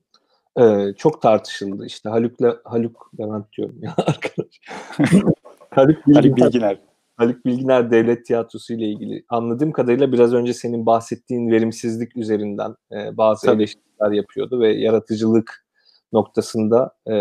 Ee, 0.59 0.93
çok 0.97 1.21
tartışıldı. 1.21 1.85
İşte 1.85 2.09
Haluk'la 2.09 2.57
Haluk 2.63 3.11
Levent 3.19 3.53
diyorum 3.57 3.75
ya 3.81 3.93
arkadaş. 3.97 4.61
Haluk 5.69 6.07
Bilginer, 6.07 6.23
Haluk 6.23 6.37
Bilginer. 6.37 6.79
Haluk 7.17 7.45
Bilginer 7.45 7.91
Devlet 7.91 8.25
Tiyatrosu 8.25 8.73
ile 8.73 8.85
ilgili 8.85 9.25
anladığım 9.29 9.71
kadarıyla 9.71 10.11
biraz 10.11 10.33
önce 10.33 10.53
senin 10.53 10.85
bahsettiğin 10.85 11.51
verimsizlik 11.51 12.17
üzerinden 12.17 12.75
e, 12.91 13.17
bazı 13.17 13.45
Tabii. 13.45 13.57
eleştiriler 13.57 14.11
yapıyordu 14.11 14.59
ve 14.59 14.73
yaratıcılık 14.73 15.65
noktasında 16.13 16.95
e, 17.07 17.15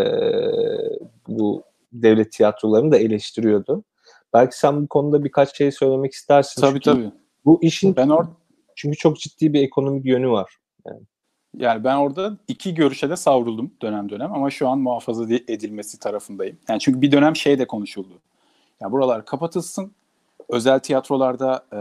bu 1.27 1.63
devlet 1.93 2.31
tiyatrolarını 2.31 2.91
da 2.91 2.97
eleştiriyordu. 2.97 3.83
Belki 4.33 4.59
sen 4.59 4.83
bu 4.83 4.87
konuda 4.87 5.23
birkaç 5.23 5.57
şey 5.57 5.71
söylemek 5.71 6.13
istersin. 6.13 6.61
Tabii 6.61 6.79
çünkü 6.81 7.03
tabii. 7.03 7.11
Bu 7.45 7.59
işin 7.63 7.95
ben 7.95 8.09
or 8.09 8.25
çünkü 8.75 8.97
çok 8.97 9.19
ciddi 9.19 9.53
bir 9.53 9.61
ekonomik 9.61 10.05
yönü 10.05 10.29
var. 10.29 10.57
Yani. 10.85 11.01
Yani 11.57 11.83
ben 11.83 11.95
orada 11.95 12.37
iki 12.47 12.73
görüşe 12.73 13.09
de 13.09 13.15
savruldum 13.15 13.71
dönem 13.81 14.09
dönem 14.09 14.33
ama 14.33 14.49
şu 14.49 14.69
an 14.69 14.79
muhafaza 14.79 15.23
edilmesi 15.33 15.99
tarafındayım. 15.99 16.57
Yani 16.69 16.79
çünkü 16.79 17.01
bir 17.01 17.11
dönem 17.11 17.35
şey 17.35 17.59
de 17.59 17.67
konuşuldu. 17.67 18.19
Yani 18.81 18.91
buralar 18.91 19.25
kapatılsın. 19.25 19.91
Özel 20.49 20.79
tiyatrolarda 20.79 21.65
e, 21.73 21.79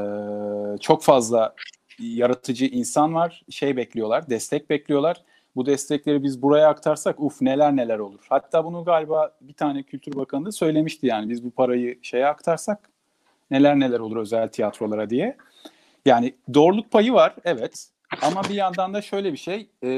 çok 0.79 1.03
fazla 1.03 1.55
yaratıcı 1.99 2.67
insan 2.67 3.15
var. 3.15 3.45
Şey 3.51 3.77
bekliyorlar, 3.77 4.31
destek 4.31 4.71
bekliyorlar. 4.71 5.23
Bu 5.57 5.67
destekleri 5.67 6.23
biz 6.23 6.43
buraya 6.43 6.69
aktarsak 6.69 7.21
uf 7.21 7.43
neler 7.43 7.77
neler 7.77 7.99
olur. 7.99 8.27
Hatta 8.29 8.65
bunu 8.65 8.85
galiba 8.85 9.33
bir 9.41 9.53
tane 9.53 9.83
Kültür 9.83 10.17
Bakanı 10.17 10.47
da 10.47 10.53
söylemişti 10.53 11.07
yani 11.07 11.31
biz 11.31 11.45
bu 11.45 11.51
parayı 11.51 11.99
şeye 12.03 12.27
aktarsak 12.27 12.91
neler 13.51 13.81
neler 13.81 14.01
olur 14.01 14.17
özel 14.17 14.49
tiyatrolara 14.49 15.11
diye. 15.11 15.37
Yani 16.07 16.35
doğruluk 16.55 16.91
payı 16.91 17.13
var 17.13 17.35
evet 17.45 17.89
ama 18.23 18.43
bir 18.45 18.55
yandan 18.55 18.95
da 18.95 19.03
şöyle 19.03 19.33
bir 19.33 19.39
şey, 19.39 19.69
e, 19.83 19.89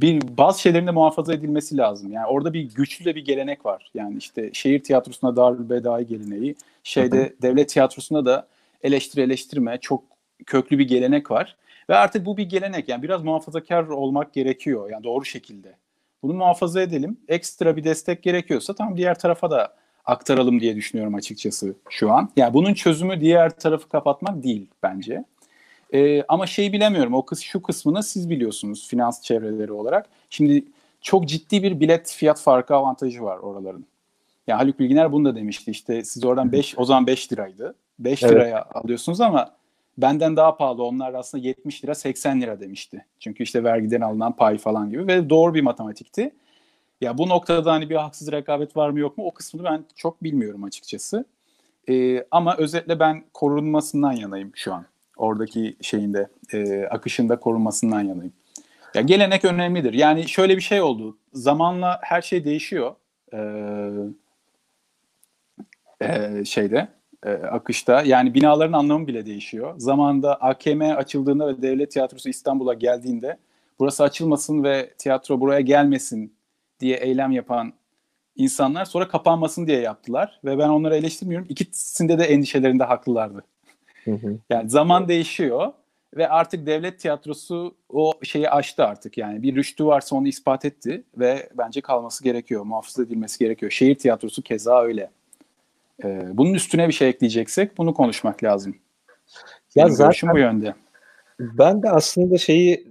bir 0.00 0.22
bazı 0.36 0.60
şeylerin 0.60 0.86
de 0.86 0.90
muhafaza 0.90 1.34
edilmesi 1.34 1.76
lazım. 1.76 2.12
Yani 2.12 2.26
orada 2.26 2.52
bir 2.52 2.74
güçlü 2.74 3.04
de 3.04 3.14
bir 3.14 3.24
gelenek 3.24 3.66
var. 3.66 3.90
Yani 3.94 4.16
işte 4.18 4.50
şehir 4.52 4.82
tiyatrosuna 4.82 5.36
Darül 5.36 5.70
Bedai 5.70 6.06
geleneği, 6.06 6.54
şeyde 6.84 7.34
devlet 7.42 7.68
tiyatrosunda 7.68 8.26
da 8.26 8.46
eleştiri 8.82 9.22
eleştirme 9.22 9.78
çok 9.80 10.04
köklü 10.46 10.78
bir 10.78 10.88
gelenek 10.88 11.30
var. 11.30 11.56
Ve 11.88 11.96
artık 11.96 12.26
bu 12.26 12.36
bir 12.36 12.48
gelenek. 12.48 12.88
Yani 12.88 13.02
biraz 13.02 13.22
muhafazakar 13.22 13.84
olmak 13.84 14.32
gerekiyor. 14.32 14.90
Yani 14.90 15.04
doğru 15.04 15.24
şekilde. 15.24 15.76
Bunu 16.22 16.34
muhafaza 16.34 16.82
edelim. 16.82 17.16
Ekstra 17.28 17.76
bir 17.76 17.84
destek 17.84 18.22
gerekiyorsa 18.22 18.74
tam 18.74 18.96
diğer 18.96 19.18
tarafa 19.18 19.50
da 19.50 19.74
aktaralım 20.04 20.60
diye 20.60 20.76
düşünüyorum 20.76 21.14
açıkçası 21.14 21.74
şu 21.90 22.12
an. 22.12 22.30
Yani 22.36 22.54
bunun 22.54 22.74
çözümü 22.74 23.20
diğer 23.20 23.50
tarafı 23.50 23.88
kapatmak 23.88 24.42
değil 24.42 24.66
bence. 24.82 25.24
E, 25.94 26.22
ama 26.22 26.46
şey 26.46 26.72
bilemiyorum. 26.72 27.14
O 27.14 27.24
kız 27.24 27.40
şu 27.40 27.62
kısmını 27.62 28.02
siz 28.02 28.30
biliyorsunuz 28.30 28.88
finans 28.88 29.22
çevreleri 29.22 29.72
olarak. 29.72 30.06
Şimdi 30.30 30.64
çok 31.00 31.28
ciddi 31.28 31.62
bir 31.62 31.80
bilet 31.80 32.12
fiyat 32.12 32.40
farkı 32.40 32.74
avantajı 32.74 33.22
var 33.22 33.38
oraların. 33.38 33.84
Yani 34.46 34.58
Haluk 34.58 34.78
Bilginer 34.78 35.12
bunu 35.12 35.24
da 35.24 35.36
demişti. 35.36 35.70
İşte 35.70 36.04
siz 36.04 36.24
oradan 36.24 36.52
5 36.52 36.78
o 36.78 36.84
zaman 36.84 37.06
5 37.06 37.32
liraydı. 37.32 37.74
5 37.98 38.22
evet. 38.22 38.32
liraya 38.32 38.64
alıyorsunuz 38.74 39.20
ama 39.20 39.50
benden 39.98 40.36
daha 40.36 40.56
pahalı. 40.56 40.84
Onlar 40.84 41.14
aslında 41.14 41.44
70 41.44 41.84
lira 41.84 41.94
80 41.94 42.40
lira 42.40 42.60
demişti. 42.60 43.06
Çünkü 43.20 43.42
işte 43.42 43.64
vergiden 43.64 44.00
alınan 44.00 44.36
pay 44.36 44.58
falan 44.58 44.90
gibi 44.90 45.06
ve 45.06 45.30
doğru 45.30 45.54
bir 45.54 45.60
matematikti. 45.60 46.30
Ya 47.00 47.18
bu 47.18 47.28
noktada 47.28 47.72
hani 47.72 47.90
bir 47.90 47.96
haksız 47.96 48.32
rekabet 48.32 48.76
var 48.76 48.90
mı 48.90 48.98
yok 48.98 49.18
mu 49.18 49.26
o 49.26 49.30
kısmını 49.30 49.64
ben 49.64 49.84
çok 49.96 50.22
bilmiyorum 50.22 50.64
açıkçası. 50.64 51.24
Ee, 51.88 52.24
ama 52.30 52.56
özetle 52.56 53.00
ben 53.00 53.24
korunmasından 53.34 54.12
yanayım 54.12 54.52
şu 54.54 54.74
an 54.74 54.84
oradaki 55.20 55.76
şeyinde 55.80 56.28
e, 56.52 56.84
akışında 56.84 57.40
korunmasından 57.40 58.00
yanayım. 58.00 58.32
Ya 58.94 59.02
gelenek 59.02 59.44
önemlidir. 59.44 59.92
Yani 59.92 60.28
şöyle 60.28 60.56
bir 60.56 60.62
şey 60.62 60.82
oldu. 60.82 61.18
Zamanla 61.32 61.98
her 62.02 62.22
şey 62.22 62.44
değişiyor. 62.44 62.94
Ee, 63.32 63.90
e, 66.00 66.44
şeyde 66.44 66.88
e, 67.26 67.30
akışta. 67.32 68.02
Yani 68.02 68.34
binaların 68.34 68.72
anlamı 68.72 69.06
bile 69.06 69.26
değişiyor. 69.26 69.74
Zamanında 69.78 70.34
AKM 70.34 70.80
açıldığında 70.80 71.48
ve 71.48 71.62
Devlet 71.62 71.90
Tiyatrosu 71.90 72.28
İstanbul'a 72.28 72.74
geldiğinde 72.74 73.36
burası 73.78 74.04
açılmasın 74.04 74.64
ve 74.64 74.90
tiyatro 74.98 75.40
buraya 75.40 75.60
gelmesin 75.60 76.34
diye 76.80 76.96
eylem 76.96 77.32
yapan 77.32 77.72
insanlar 78.36 78.84
sonra 78.84 79.08
kapanmasın 79.08 79.66
diye 79.66 79.80
yaptılar. 79.80 80.40
Ve 80.44 80.58
ben 80.58 80.68
onları 80.68 80.96
eleştirmiyorum. 80.96 81.46
İkisinde 81.50 82.18
de 82.18 82.24
endişelerinde 82.24 82.84
haklılardı. 82.84 83.44
Yani 84.50 84.70
zaman 84.70 85.08
değişiyor 85.08 85.72
ve 86.16 86.28
artık 86.28 86.66
devlet 86.66 87.00
tiyatrosu 87.00 87.74
o 87.88 88.12
şeyi 88.22 88.50
aştı 88.50 88.84
artık 88.84 89.18
yani 89.18 89.42
bir 89.42 89.54
rüştü 89.54 89.86
varsa 89.86 90.16
onu 90.16 90.28
ispat 90.28 90.64
etti 90.64 91.04
ve 91.18 91.48
bence 91.58 91.80
kalması 91.80 92.24
gerekiyor, 92.24 92.64
muhafaza 92.64 93.02
edilmesi 93.02 93.38
gerekiyor. 93.38 93.72
Şehir 93.72 93.94
tiyatrosu 93.94 94.42
keza 94.42 94.82
öyle. 94.82 95.10
Ee, 96.04 96.28
bunun 96.32 96.54
üstüne 96.54 96.88
bir 96.88 96.92
şey 96.92 97.08
ekleyeceksek 97.08 97.78
bunu 97.78 97.94
konuşmak 97.94 98.44
lazım. 98.44 98.76
Ya 99.74 99.84
Benim 99.84 99.96
zaten 99.96 100.30
bu 100.32 100.38
yönde. 100.38 100.74
Ben 101.40 101.82
de 101.82 101.90
aslında 101.90 102.38
şeyi 102.38 102.88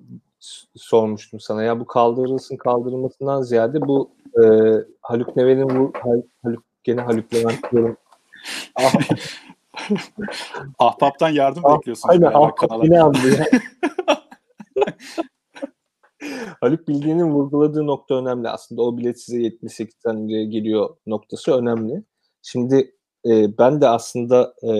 sormuştum 0.76 1.39
sana 1.39 1.64
ya 1.64 1.80
bu 1.80 1.86
kaldırılsın 1.86 2.57
kaldırılmasından 2.57 3.41
ziyade 3.41 3.82
bu 3.82 4.12
e, 4.43 4.43
Haluk 5.01 5.36
Neven'in 5.36 5.70
bu 5.70 5.93
Haluk 6.43 6.64
gene 6.84 7.01
Haluk 7.01 7.34
Levent 7.34 7.72
diyorum. 7.72 7.97
Ah, 8.76 8.93
Ahbaptan 10.80 11.30
yardım 11.30 11.66
ah, 11.66 11.78
bekliyorsun. 11.78 12.10
Aynen 12.10 12.26
ahbap 12.26 12.84
yine 12.84 13.02
andı 13.02 13.38
ya. 13.38 13.46
Haluk 16.62 16.88
Bilgi'nin 16.88 17.32
vurguladığı 17.32 17.88
nokta 17.88 18.16
önemli. 18.16 18.50
Aslında 18.50 18.82
o 18.82 18.98
bilet 18.98 19.22
size 19.22 19.38
78'den 19.38 20.30
liraya 20.30 20.46
geliyor 20.46 20.96
noktası 21.08 21.54
önemli. 21.54 22.04
Şimdi 22.42 22.96
e, 23.26 23.58
ben 23.58 23.82
de 23.82 23.88
aslında 23.88 24.54
e, 24.64 24.72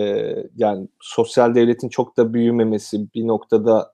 yani 0.56 0.88
sosyal 1.00 1.54
devletin 1.54 1.88
çok 1.88 2.16
da 2.16 2.34
büyümemesi, 2.34 3.14
bir 3.14 3.26
noktada 3.26 3.92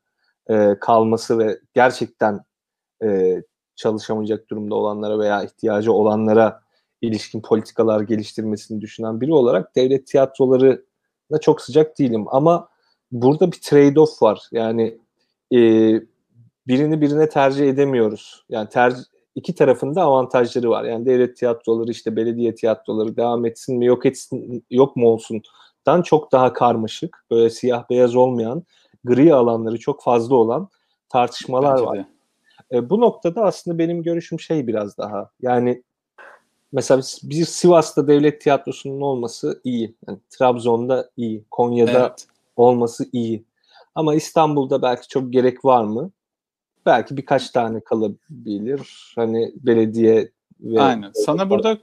e, 0.51 0.77
kalması 0.81 1.39
ve 1.39 1.59
gerçekten 1.75 2.41
e, 3.05 3.43
çalışamayacak 3.77 4.51
durumda 4.51 4.75
olanlara 4.75 5.19
veya 5.19 5.45
ihtiyacı 5.45 5.93
olanlara 5.93 6.61
ilişkin 7.01 7.43
politikalar 7.43 8.01
geliştirmesini 8.01 8.81
düşünen 8.81 9.21
biri 9.21 9.33
olarak 9.33 9.77
devlet 9.77 10.07
tiyatrolarına 10.07 10.79
çok 11.41 11.61
sıcak 11.61 11.99
değilim. 11.99 12.25
Ama 12.29 12.69
burada 13.13 13.53
bir 13.53 13.57
trade-off 13.57 14.23
var. 14.23 14.41
Yani 14.53 14.99
e, 15.53 15.59
birini 16.69 17.01
birine 17.01 17.29
tercih 17.29 17.69
edemiyoruz. 17.69 18.45
Yani 18.49 18.69
tercih 18.69 19.03
iki 19.35 19.55
tarafında 19.55 20.03
avantajları 20.03 20.71
var. 20.71 20.85
Yani 20.85 21.07
devlet 21.07 21.37
tiyatroları 21.37 21.91
işte 21.91 22.17
belediye 22.17 22.55
tiyatroları 22.55 23.17
devam 23.17 23.47
etsin 23.47 23.79
mi 23.79 23.87
yok 23.87 24.07
etsin 24.07 24.65
yok 24.71 24.97
mu 24.97 25.09
olsun 25.09 25.43
dan 25.87 26.03
çok 26.03 26.33
daha 26.33 26.53
karmaşık 26.53 27.25
böyle 27.31 27.51
siyah 27.51 27.91
beyaz 27.91 28.17
olmayan 28.17 28.65
gri 29.05 29.35
alanları 29.35 29.79
çok 29.79 30.03
fazla 30.03 30.35
olan 30.35 30.69
tartışmalar 31.09 31.73
Bence 31.73 31.85
var. 31.85 32.05
E, 32.73 32.91
bu 32.91 33.01
noktada 33.01 33.45
aslında 33.45 33.79
benim 33.79 34.03
görüşüm 34.03 34.41
şey 34.41 34.67
biraz 34.67 34.99
daha 34.99 35.31
yani 35.41 35.83
mesela 36.73 37.03
bir 37.23 37.45
Sivas'ta 37.45 38.09
devlet 38.09 38.41
tiyatrosunun 38.41 39.01
olması 39.01 39.61
iyi. 39.65 39.95
Yani 40.09 40.19
Trabzon'da 40.31 41.11
iyi. 41.17 41.45
Konya'da 41.51 42.07
evet. 42.07 42.27
olması 42.57 43.09
iyi. 43.13 43.45
Ama 43.95 44.15
İstanbul'da 44.15 44.83
belki 44.83 45.09
çok 45.09 45.33
gerek 45.33 45.65
var 45.65 45.85
mı? 45.85 46.11
belki 46.87 47.17
birkaç 47.17 47.51
tane 47.51 47.81
kalabilir. 47.81 49.13
Hani 49.17 49.53
belediye 49.57 50.31
ve 50.61 50.81
Aynen. 50.81 51.11
Sana 51.15 51.51
burada 51.51 51.79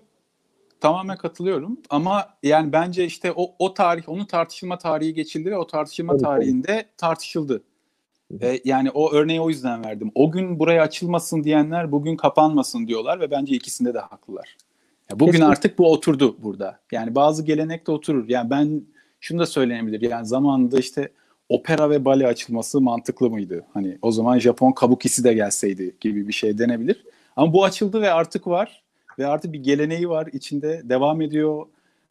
tamamen 0.81 1.17
katılıyorum 1.17 1.77
ama 1.89 2.29
yani 2.43 2.71
bence 2.71 3.05
işte 3.05 3.33
o 3.35 3.55
o 3.59 3.73
tarih 3.73 4.09
onun 4.09 4.25
tartışılma 4.25 4.77
tarihi 4.77 5.13
geçildi 5.13 5.51
ve 5.51 5.57
o 5.57 5.67
tartışılma 5.67 6.13
evet. 6.13 6.23
tarihinde 6.23 6.85
tartışıldı. 6.97 7.63
Ve 8.31 8.61
yani 8.65 8.91
o 8.91 9.13
örneği 9.13 9.41
o 9.41 9.49
yüzden 9.49 9.85
verdim. 9.85 10.11
O 10.15 10.31
gün 10.31 10.59
buraya 10.59 10.83
açılmasın 10.83 11.43
diyenler 11.43 11.91
bugün 11.91 12.17
kapanmasın 12.17 12.87
diyorlar 12.87 13.19
ve 13.19 13.31
bence 13.31 13.55
ikisinde 13.55 13.93
de 13.93 13.99
haklılar. 13.99 14.57
Ya 15.09 15.19
bugün 15.19 15.31
Kesinlikle. 15.31 15.51
artık 15.51 15.79
bu 15.79 15.91
oturdu 15.91 16.37
burada. 16.43 16.79
Yani 16.91 17.15
bazı 17.15 17.43
gelenek 17.43 17.87
de 17.87 17.91
oturur. 17.91 18.29
Yani 18.29 18.49
ben 18.49 18.81
şunu 19.19 19.39
da 19.39 19.45
söylenebilir. 19.45 20.01
Yani 20.01 20.25
zamanında 20.25 20.79
işte 20.79 21.09
opera 21.49 21.89
ve 21.89 22.05
bale 22.05 22.27
açılması 22.27 22.81
mantıklı 22.81 23.29
mıydı? 23.29 23.65
Hani 23.73 23.97
o 24.01 24.11
zaman 24.11 24.39
Japon 24.39 24.71
kabukisi 24.71 25.23
de 25.23 25.33
gelseydi 25.33 25.95
gibi 25.99 26.27
bir 26.27 26.33
şey 26.33 26.57
denebilir. 26.57 27.05
Ama 27.35 27.53
bu 27.53 27.63
açıldı 27.63 28.01
ve 28.01 28.11
artık 28.11 28.47
var. 28.47 28.83
Ve 29.19 29.27
artık 29.27 29.53
bir 29.53 29.63
geleneği 29.63 30.09
var. 30.09 30.27
içinde 30.33 30.81
devam 30.83 31.21
ediyor. 31.21 31.65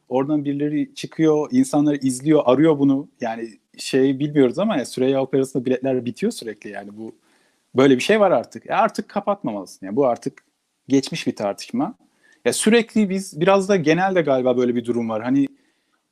Oradan 0.09 0.45
birileri 0.45 0.95
çıkıyor. 0.95 1.49
insanlar 1.53 1.99
izliyor, 2.03 2.43
arıyor 2.45 2.79
bunu. 2.79 3.09
Yani 3.21 3.49
şey 3.79 4.19
bilmiyoruz 4.19 4.59
ama 4.59 4.77
ya 4.77 4.85
Süreyya 4.85 5.23
Operası'nda 5.23 5.65
biletler 5.65 6.05
bitiyor 6.05 6.33
sürekli 6.33 6.71
yani 6.71 6.91
bu 6.97 7.15
böyle 7.77 7.97
bir 7.97 8.03
şey 8.03 8.21
var 8.21 8.31
artık. 8.31 8.67
E 8.67 8.75
artık 8.75 9.09
kapatmamalısın. 9.09 9.87
Yani 9.87 9.97
bu 9.97 10.07
artık 10.07 10.45
geçmiş 10.89 11.27
bir 11.27 11.37
tartışma. 11.37 11.95
Ya 12.45 12.53
sürekli 12.53 13.11
biz 13.11 13.41
biraz 13.41 13.69
da 13.69 13.77
genelde 13.77 14.23
galiba 14.23 14.57
böyle 14.57 14.75
bir 14.75 14.85
durum 14.85 15.09
var. 15.09 15.23
Hani 15.23 15.49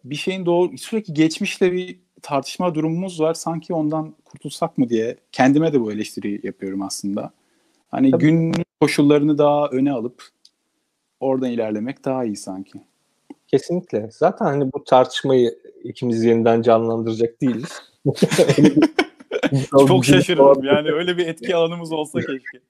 bir 0.05 0.15
şeyin 0.15 0.47
doğru 0.47 0.79
sürekli 0.79 1.15
geçmişle 1.15 1.73
bir 1.73 1.99
tartışma 2.23 2.75
durumumuz 2.75 3.21
var. 3.21 3.35
Sanki 3.35 3.75
ondan 3.75 4.15
kurtulsak 4.25 4.79
mı 4.79 4.89
diye 4.89 5.17
kendime 5.33 5.73
de 5.73 5.81
bu 5.81 5.93
eleştiri 5.93 6.47
yapıyorum 6.47 6.83
aslında. 6.83 7.33
Hani 7.91 8.11
Tabii. 8.11 8.23
gün 8.23 8.55
koşullarını 8.81 9.39
daha 9.39 9.69
öne 9.69 9.93
alıp 9.93 10.29
oradan 11.21 11.51
ilerlemek 11.51 12.05
daha 12.05 12.25
iyi 12.25 12.37
sanki. 12.37 12.81
Kesinlikle. 13.49 14.09
Zaten 14.13 14.45
hani 14.45 14.73
bu 14.73 14.85
tartışmayı 14.85 15.59
ikimiz 15.85 16.25
yeniden 16.25 16.63
canlandıracak 16.63 17.41
değiliz. 17.41 17.83
Çok 19.89 20.05
şaşırdım 20.05 20.65
yani 20.65 20.93
öyle 20.93 21.17
bir 21.17 21.27
etki 21.27 21.57
alanımız 21.57 21.93
olsa 21.93 22.21
keşke. 22.21 22.61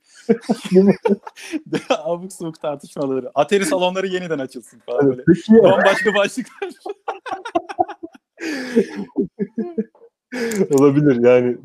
Abuk 2.05 2.33
subuk 2.33 2.61
tartışmaları. 2.61 3.31
Ateri 3.35 3.65
salonları 3.65 4.07
yeniden 4.07 4.39
açılsın 4.39 4.79
falan 4.79 5.09
böyle. 5.09 5.23
Bambaşka 5.63 6.15
başlıklar. 6.15 6.71
Olabilir 10.71 11.25
yani. 11.25 11.57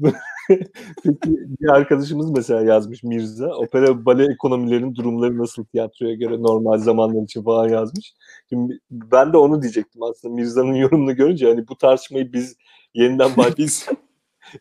Peki 1.04 1.40
bir 1.62 1.68
arkadaşımız 1.68 2.32
mesela 2.32 2.62
yazmış 2.62 3.04
Mirza. 3.04 3.48
Opera 3.48 4.06
bale 4.06 4.34
ekonomilerinin 4.34 4.96
durumları 4.96 5.38
nasıl 5.38 5.66
tiyatroya 5.66 6.14
göre 6.14 6.42
normal 6.42 6.78
zamanlar 6.78 7.24
için 7.24 7.44
falan 7.44 7.70
yazmış. 7.70 8.14
Şimdi 8.50 8.80
ben 8.92 9.34
de 9.34 9.38
onu 9.38 9.62
diyecektim 9.62 10.04
aslında 10.04 10.34
Mirza'nın 10.34 10.74
yorumunu 10.74 11.16
görünce 11.16 11.48
hani 11.48 11.68
bu 11.68 11.76
tartışmayı 11.76 12.34
biz 12.34 12.56
yeniden 12.94 13.32
biz 13.58 13.88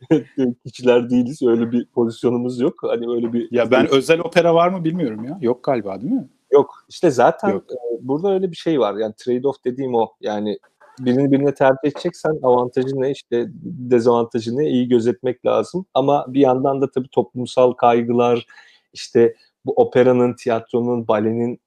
kişiler 0.65 1.09
değiliz. 1.09 1.41
Öyle 1.43 1.71
bir 1.71 1.85
pozisyonumuz 1.85 2.59
yok. 2.59 2.73
Hani 2.81 3.15
öyle 3.15 3.33
bir 3.33 3.47
Ya 3.51 3.71
ben 3.71 3.87
özel 3.87 4.19
opera 4.19 4.55
var 4.55 4.69
mı 4.69 4.83
bilmiyorum 4.83 5.25
ya. 5.25 5.37
Yok 5.41 5.63
galiba 5.63 6.01
değil 6.01 6.13
mi? 6.13 6.29
Yok. 6.51 6.85
İşte 6.89 7.11
zaten 7.11 7.49
Yok. 7.49 7.63
E, 7.71 7.75
burada 8.01 8.33
öyle 8.33 8.51
bir 8.51 8.55
şey 8.55 8.79
var. 8.79 8.95
Yani 8.95 9.13
trade-off 9.13 9.55
dediğim 9.65 9.95
o. 9.95 10.07
Yani 10.21 10.59
birini 10.99 11.31
birine 11.31 11.53
tercih 11.53 11.77
edeceksen 11.83 12.39
avantajı 12.43 13.01
ne 13.01 13.11
işte 13.11 13.45
dezavantajı 13.63 14.57
ne 14.57 14.69
iyi 14.69 14.87
gözetmek 14.87 15.45
lazım. 15.45 15.85
Ama 15.93 16.25
bir 16.27 16.39
yandan 16.39 16.81
da 16.81 16.91
tabii 16.91 17.09
toplumsal 17.11 17.71
kaygılar 17.71 18.45
işte 18.93 19.35
bu 19.65 19.73
operanın, 19.73 20.33
tiyatronun, 20.33 21.07
balenin 21.07 21.59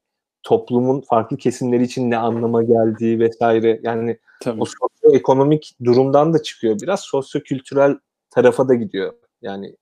toplumun 0.42 1.00
farklı 1.00 1.36
kesimleri 1.36 1.82
için 1.82 2.10
ne 2.10 2.16
anlama 2.16 2.62
geldiği 2.62 3.20
vesaire 3.20 3.80
yani 3.82 4.18
Tabii. 4.40 4.60
o 4.60 4.64
sosyoekonomik 4.64 5.76
durumdan 5.84 6.34
da 6.34 6.42
çıkıyor. 6.42 6.80
Biraz 6.82 7.00
sosyokültürel 7.00 7.98
tarafa 8.30 8.68
da 8.68 8.74
gidiyor. 8.74 9.14
Yani 9.42 9.76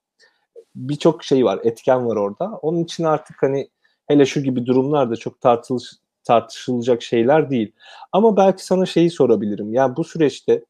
birçok 0.75 1.23
şey 1.23 1.45
var, 1.45 1.59
etken 1.63 2.07
var 2.07 2.15
orada. 2.15 2.59
Onun 2.61 2.83
için 2.83 3.03
artık 3.03 3.43
hani 3.43 3.69
hele 4.07 4.25
şu 4.25 4.43
gibi 4.43 4.65
durumlarda 4.65 5.15
çok 5.15 5.41
tartılış, 5.41 5.83
tartışılacak 6.23 7.01
şeyler 7.01 7.49
değil. 7.49 7.71
Ama 8.11 8.37
belki 8.37 8.65
sana 8.65 8.85
şeyi 8.85 9.09
sorabilirim. 9.11 9.73
Yani 9.73 9.95
bu 9.95 10.03
süreçte 10.03 10.63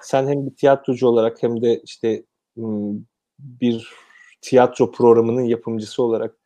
sen 0.00 0.28
hem 0.28 0.46
bir 0.46 0.54
tiyatrocu 0.54 1.06
olarak 1.06 1.42
hem 1.42 1.62
de 1.62 1.80
işte 1.84 2.24
bir 3.38 3.88
tiyatro 4.42 4.90
programının 4.92 5.44
yapımcısı 5.44 6.02
olarak 6.02 6.36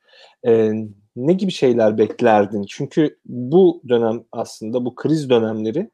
e, 0.47 0.73
ne 1.17 1.33
gibi 1.33 1.51
şeyler 1.51 1.99
beklerdin? 1.99 2.65
Çünkü 2.69 3.19
bu 3.27 3.83
dönem 3.89 4.25
aslında 4.33 4.85
bu 4.85 4.95
kriz 4.95 5.31
dönemleri 5.31 5.91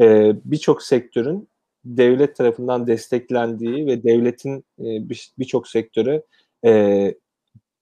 e, 0.00 0.32
birçok 0.44 0.82
sektörün 0.82 1.48
devlet 1.84 2.36
tarafından 2.36 2.86
desteklendiği 2.86 3.86
ve 3.86 4.02
devletin 4.02 4.58
e, 4.58 5.08
birçok 5.38 5.68
sektöre 5.68 6.22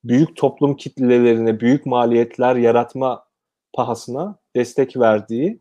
büyük 0.05 0.37
toplum 0.37 0.77
kitlelerine 0.77 1.61
büyük 1.61 1.87
maliyetler 1.87 2.57
yaratma 2.57 3.25
pahasına 3.73 4.39
destek 4.57 4.97
verdiği 4.97 5.61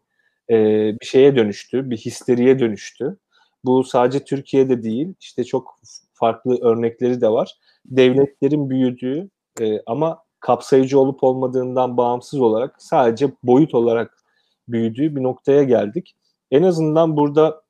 e, 0.50 0.56
bir 1.02 1.06
şeye 1.06 1.36
dönüştü, 1.36 1.90
bir 1.90 1.98
histeriye 1.98 2.60
dönüştü. 2.60 3.18
Bu 3.66 3.84
sadece 3.84 4.24
Türkiye'de 4.24 4.84
değil, 4.84 5.14
işte 5.20 5.44
çok 5.44 5.80
farklı 6.14 6.58
örnekleri 6.62 7.22
de 7.22 7.30
var. 7.30 7.58
Devletlerin 7.86 8.70
büyüdüğü 8.70 9.30
e, 9.62 9.82
ama 9.86 10.24
kapsayıcı 10.40 11.00
olup 11.00 11.24
olmadığından 11.24 11.98
bağımsız 11.98 12.40
olarak 12.40 12.76
sadece 12.80 13.32
boyut 13.44 13.76
olarak 13.76 14.18
büyüdüğü 14.68 15.16
bir 15.16 15.24
noktaya 15.24 15.64
geldik. 15.64 16.16
En 16.52 16.64
azından 16.64 17.18
burada 17.18 17.62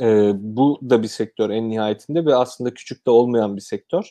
e, 0.00 0.32
bu 0.34 0.80
da 0.90 1.02
bir 1.02 1.08
sektör 1.08 1.50
en 1.50 1.68
nihayetinde 1.68 2.24
ve 2.24 2.34
aslında 2.34 2.74
küçük 2.74 3.06
de 3.06 3.10
olmayan 3.10 3.56
bir 3.56 3.60
sektör. 3.60 4.10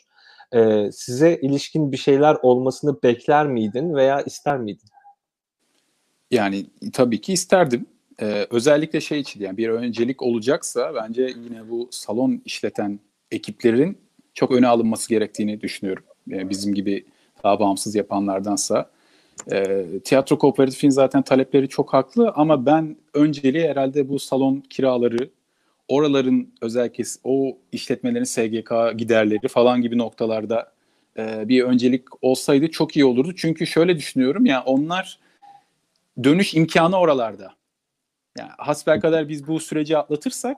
E, 0.54 0.92
size 0.92 1.38
ilişkin 1.42 1.92
bir 1.92 1.96
şeyler 1.96 2.36
olmasını 2.42 3.02
bekler 3.02 3.46
miydin 3.46 3.94
veya 3.94 4.22
ister 4.22 4.58
miydin? 4.58 4.88
Yani 6.30 6.66
tabii 6.92 7.20
ki 7.20 7.32
isterdim. 7.32 7.86
Ee, 8.22 8.46
özellikle 8.50 9.00
şey 9.00 9.20
için 9.20 9.40
yani 9.40 9.56
bir 9.56 9.68
öncelik 9.68 10.22
olacaksa 10.22 10.94
bence 10.94 11.22
yine 11.22 11.70
bu 11.70 11.88
salon 11.90 12.42
işleten 12.44 13.00
ekiplerin 13.30 13.98
çok 14.34 14.52
öne 14.52 14.66
alınması 14.66 15.08
gerektiğini 15.08 15.60
düşünüyorum. 15.60 16.04
Yani 16.26 16.50
bizim 16.50 16.74
gibi 16.74 17.06
daha 17.44 17.60
bağımsız 17.60 17.94
yapanlardansa. 17.94 18.90
E, 19.52 19.84
tiyatro 20.04 20.38
kooperatifin 20.38 20.90
zaten 20.90 21.22
talepleri 21.22 21.68
çok 21.68 21.92
haklı 21.92 22.32
ama 22.34 22.66
ben 22.66 22.96
önceliği 23.14 23.68
herhalde 23.68 24.08
bu 24.08 24.18
salon 24.18 24.60
kiraları, 24.60 25.30
oraların 25.88 26.52
özellikle 26.60 27.04
o 27.24 27.58
işletmelerin 27.72 28.24
SGK 28.24 28.98
giderleri 28.98 29.48
falan 29.48 29.82
gibi 29.82 29.98
noktalarda 29.98 30.72
e, 31.18 31.48
bir 31.48 31.64
öncelik 31.64 32.24
olsaydı 32.24 32.70
çok 32.70 32.96
iyi 32.96 33.04
olurdu. 33.04 33.34
Çünkü 33.36 33.66
şöyle 33.66 33.96
düşünüyorum 33.96 34.46
ya 34.46 34.54
yani 34.54 34.64
onlar 34.64 35.18
dönüş 36.24 36.54
imkanı 36.54 36.98
oralarda. 36.98 37.54
Yani 38.38 38.50
hasbelkader 38.58 39.28
biz 39.28 39.46
bu 39.46 39.60
süreci 39.60 39.98
atlatırsak 39.98 40.56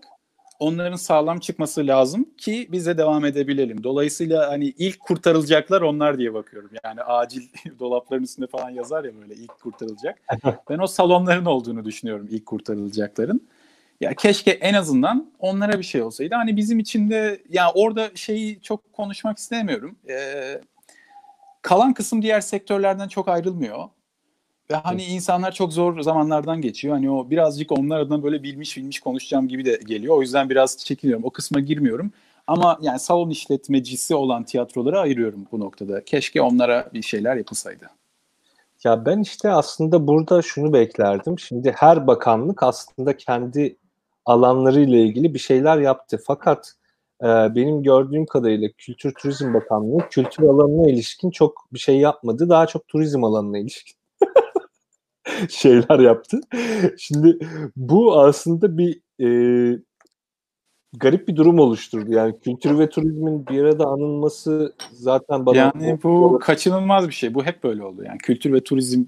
onların 0.59 0.97
sağlam 0.97 1.41
çıkması 1.41 1.87
lazım 1.87 2.27
ki 2.39 2.69
bize 2.73 2.99
devam 2.99 3.25
edebilelim. 3.25 3.85
Dolayısıyla 3.85 4.51
hani 4.51 4.65
ilk 4.65 5.01
kurtarılacaklar 5.01 5.81
onlar 5.81 6.19
diye 6.19 6.35
bakıyorum. 6.35 6.71
Yani 6.85 7.03
acil 7.03 7.43
dolapların 7.79 8.23
üstünde 8.23 8.47
falan 8.47 8.71
yazar 8.71 9.05
ya 9.05 9.11
böyle 9.21 9.35
ilk 9.35 9.61
kurtarılacak. 9.61 10.21
ben 10.71 10.79
o 10.79 10.87
salonların 10.87 11.45
olduğunu 11.45 11.85
düşünüyorum 11.85 12.29
ilk 12.31 12.47
kurtarılacakların. 12.47 13.49
Ya 14.01 14.15
keşke 14.15 14.51
en 14.51 14.75
azından 14.75 15.33
onlara 15.39 15.79
bir 15.79 15.85
şey 15.85 16.03
olsaydı. 16.03 16.35
Hani 16.35 16.57
bizim 16.57 16.79
için 16.79 17.11
de 17.11 17.43
ya 17.49 17.73
orada 17.75 18.11
şeyi 18.15 18.61
çok 18.63 18.93
konuşmak 18.93 19.39
istemiyorum. 19.39 19.97
Ee, 20.11 20.61
kalan 21.63 21.95
kısım 21.95 22.23
diğer 22.23 22.41
sektörlerden 22.41 23.09
çok 23.09 23.29
ayrılmıyor. 23.29 23.89
Ve 24.71 24.75
hani 24.75 25.05
insanlar 25.05 25.53
çok 25.53 25.73
zor 25.73 26.01
zamanlardan 26.01 26.61
geçiyor. 26.61 26.95
Hani 26.95 27.11
o 27.11 27.31
birazcık 27.31 27.73
onlar 27.73 28.01
adına 28.01 28.23
böyle 28.23 28.43
bilmiş 28.43 28.77
bilmiş 28.77 29.01
konuşacağım 29.01 29.49
gibi 29.49 29.65
de 29.65 29.81
geliyor. 29.87 30.17
O 30.17 30.23
yüzden 30.23 30.51
biraz 30.51 30.79
çekiniyorum. 30.79 31.25
O 31.25 31.31
kısma 31.31 31.61
girmiyorum. 31.61 32.13
Ama 32.47 32.79
yani 32.83 32.99
salon 32.99 33.31
işletmecisi 33.31 34.15
olan 34.15 34.45
tiyatroları 34.45 35.01
ayırıyorum 35.01 35.47
bu 35.53 35.61
noktada. 35.61 36.05
Keşke 36.05 36.43
onlara 36.43 36.91
bir 36.95 37.03
şeyler 37.03 37.37
yapılsaydı. 37.37 37.91
Ya 38.85 39.07
ben 39.07 39.21
işte 39.21 39.51
aslında 39.51 40.07
burada 40.07 40.43
şunu 40.43 40.73
beklerdim. 40.73 41.39
Şimdi 41.39 41.75
her 41.77 42.07
bakanlık 42.07 42.63
aslında 42.63 43.17
kendi 43.17 43.77
alanlarıyla 44.25 44.99
ilgili 44.99 45.35
bir 45.35 45.39
şeyler 45.39 45.79
yaptı. 45.79 46.21
Fakat 46.27 46.75
e, 47.23 47.27
benim 47.27 47.83
gördüğüm 47.83 48.27
kadarıyla 48.27 48.69
Kültür 48.79 49.15
Turizm 49.15 49.55
Bakanlığı 49.55 50.09
kültür 50.11 50.43
alanına 50.43 50.91
ilişkin 50.91 51.31
çok 51.31 51.69
bir 51.73 51.79
şey 51.79 51.99
yapmadı. 51.99 52.49
Daha 52.49 52.67
çok 52.67 52.89
turizm 52.89 53.25
alanına 53.25 53.59
ilişkin 53.59 53.97
şeyler 55.49 55.99
yaptı. 55.99 56.41
Şimdi 56.99 57.39
bu 57.77 58.21
aslında 58.21 58.79
bir 58.79 59.01
e, 59.21 59.29
garip 60.93 61.29
bir 61.29 61.37
durum 61.37 61.59
oluşturdu. 61.59 62.13
Yani 62.13 62.41
kültür 62.41 62.79
ve 62.79 62.89
turizmin 62.89 63.47
bir 63.47 63.65
arada 63.65 63.85
anılması 63.87 64.75
zaten 64.93 65.47
bana... 65.47 65.57
Yani 65.57 65.99
bu 66.03 66.39
kaçınılmaz 66.43 67.09
bir 67.09 67.13
şey. 67.15 67.35
Bu 67.35 67.45
hep 67.45 67.65
böyle 67.65 67.85
oldu. 67.85 68.03
Yani 68.05 68.19
kültür 68.19 68.53
ve 68.53 68.61
turizm 68.65 69.05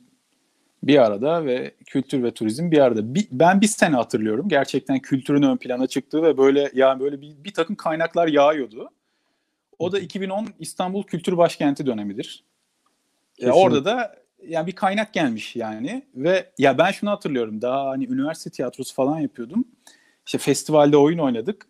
bir 0.83 0.99
arada 0.99 1.45
ve 1.45 1.75
kültür 1.87 2.23
ve 2.23 2.31
turizm 2.35 2.71
bir 2.71 2.79
arada. 2.79 3.15
Bir, 3.15 3.29
ben 3.31 3.61
bir 3.61 3.67
sene 3.67 3.97
hatırlıyorum. 3.97 4.49
Gerçekten 4.49 4.99
kültürün 4.99 5.43
ön 5.43 5.57
plana 5.57 5.87
çıktığı 5.87 6.23
ve 6.23 6.39
böyle 6.39 6.71
yani 6.75 7.01
böyle 7.01 7.21
bir, 7.21 7.45
bir 7.45 7.53
takım 7.53 7.77
kaynaklar 7.77 8.29
yağıyordu. 8.29 8.91
O 9.79 9.93
da 9.93 9.99
2010 9.99 10.49
İstanbul 10.59 11.03
Kültür 11.03 11.37
Başkenti 11.37 11.87
dönemidir. 11.87 12.45
Ya 13.39 13.53
orada 13.53 13.85
da 13.85 14.17
yani 14.47 14.67
bir 14.67 14.73
kaynak 14.73 15.13
gelmiş 15.13 15.57
yani 15.57 16.03
ve 16.15 16.51
ya 16.59 16.79
ben 16.79 16.91
şunu 16.91 17.11
hatırlıyorum 17.11 17.63
daha 17.63 17.89
hani 17.89 18.07
üniversite 18.07 18.51
tiyatrosu 18.51 18.95
falan 18.95 19.21
yapıyordum. 19.21 19.65
İşte 20.27 20.39
festivalde 20.39 20.97
oyun 20.97 21.19
oynadık 21.19 21.67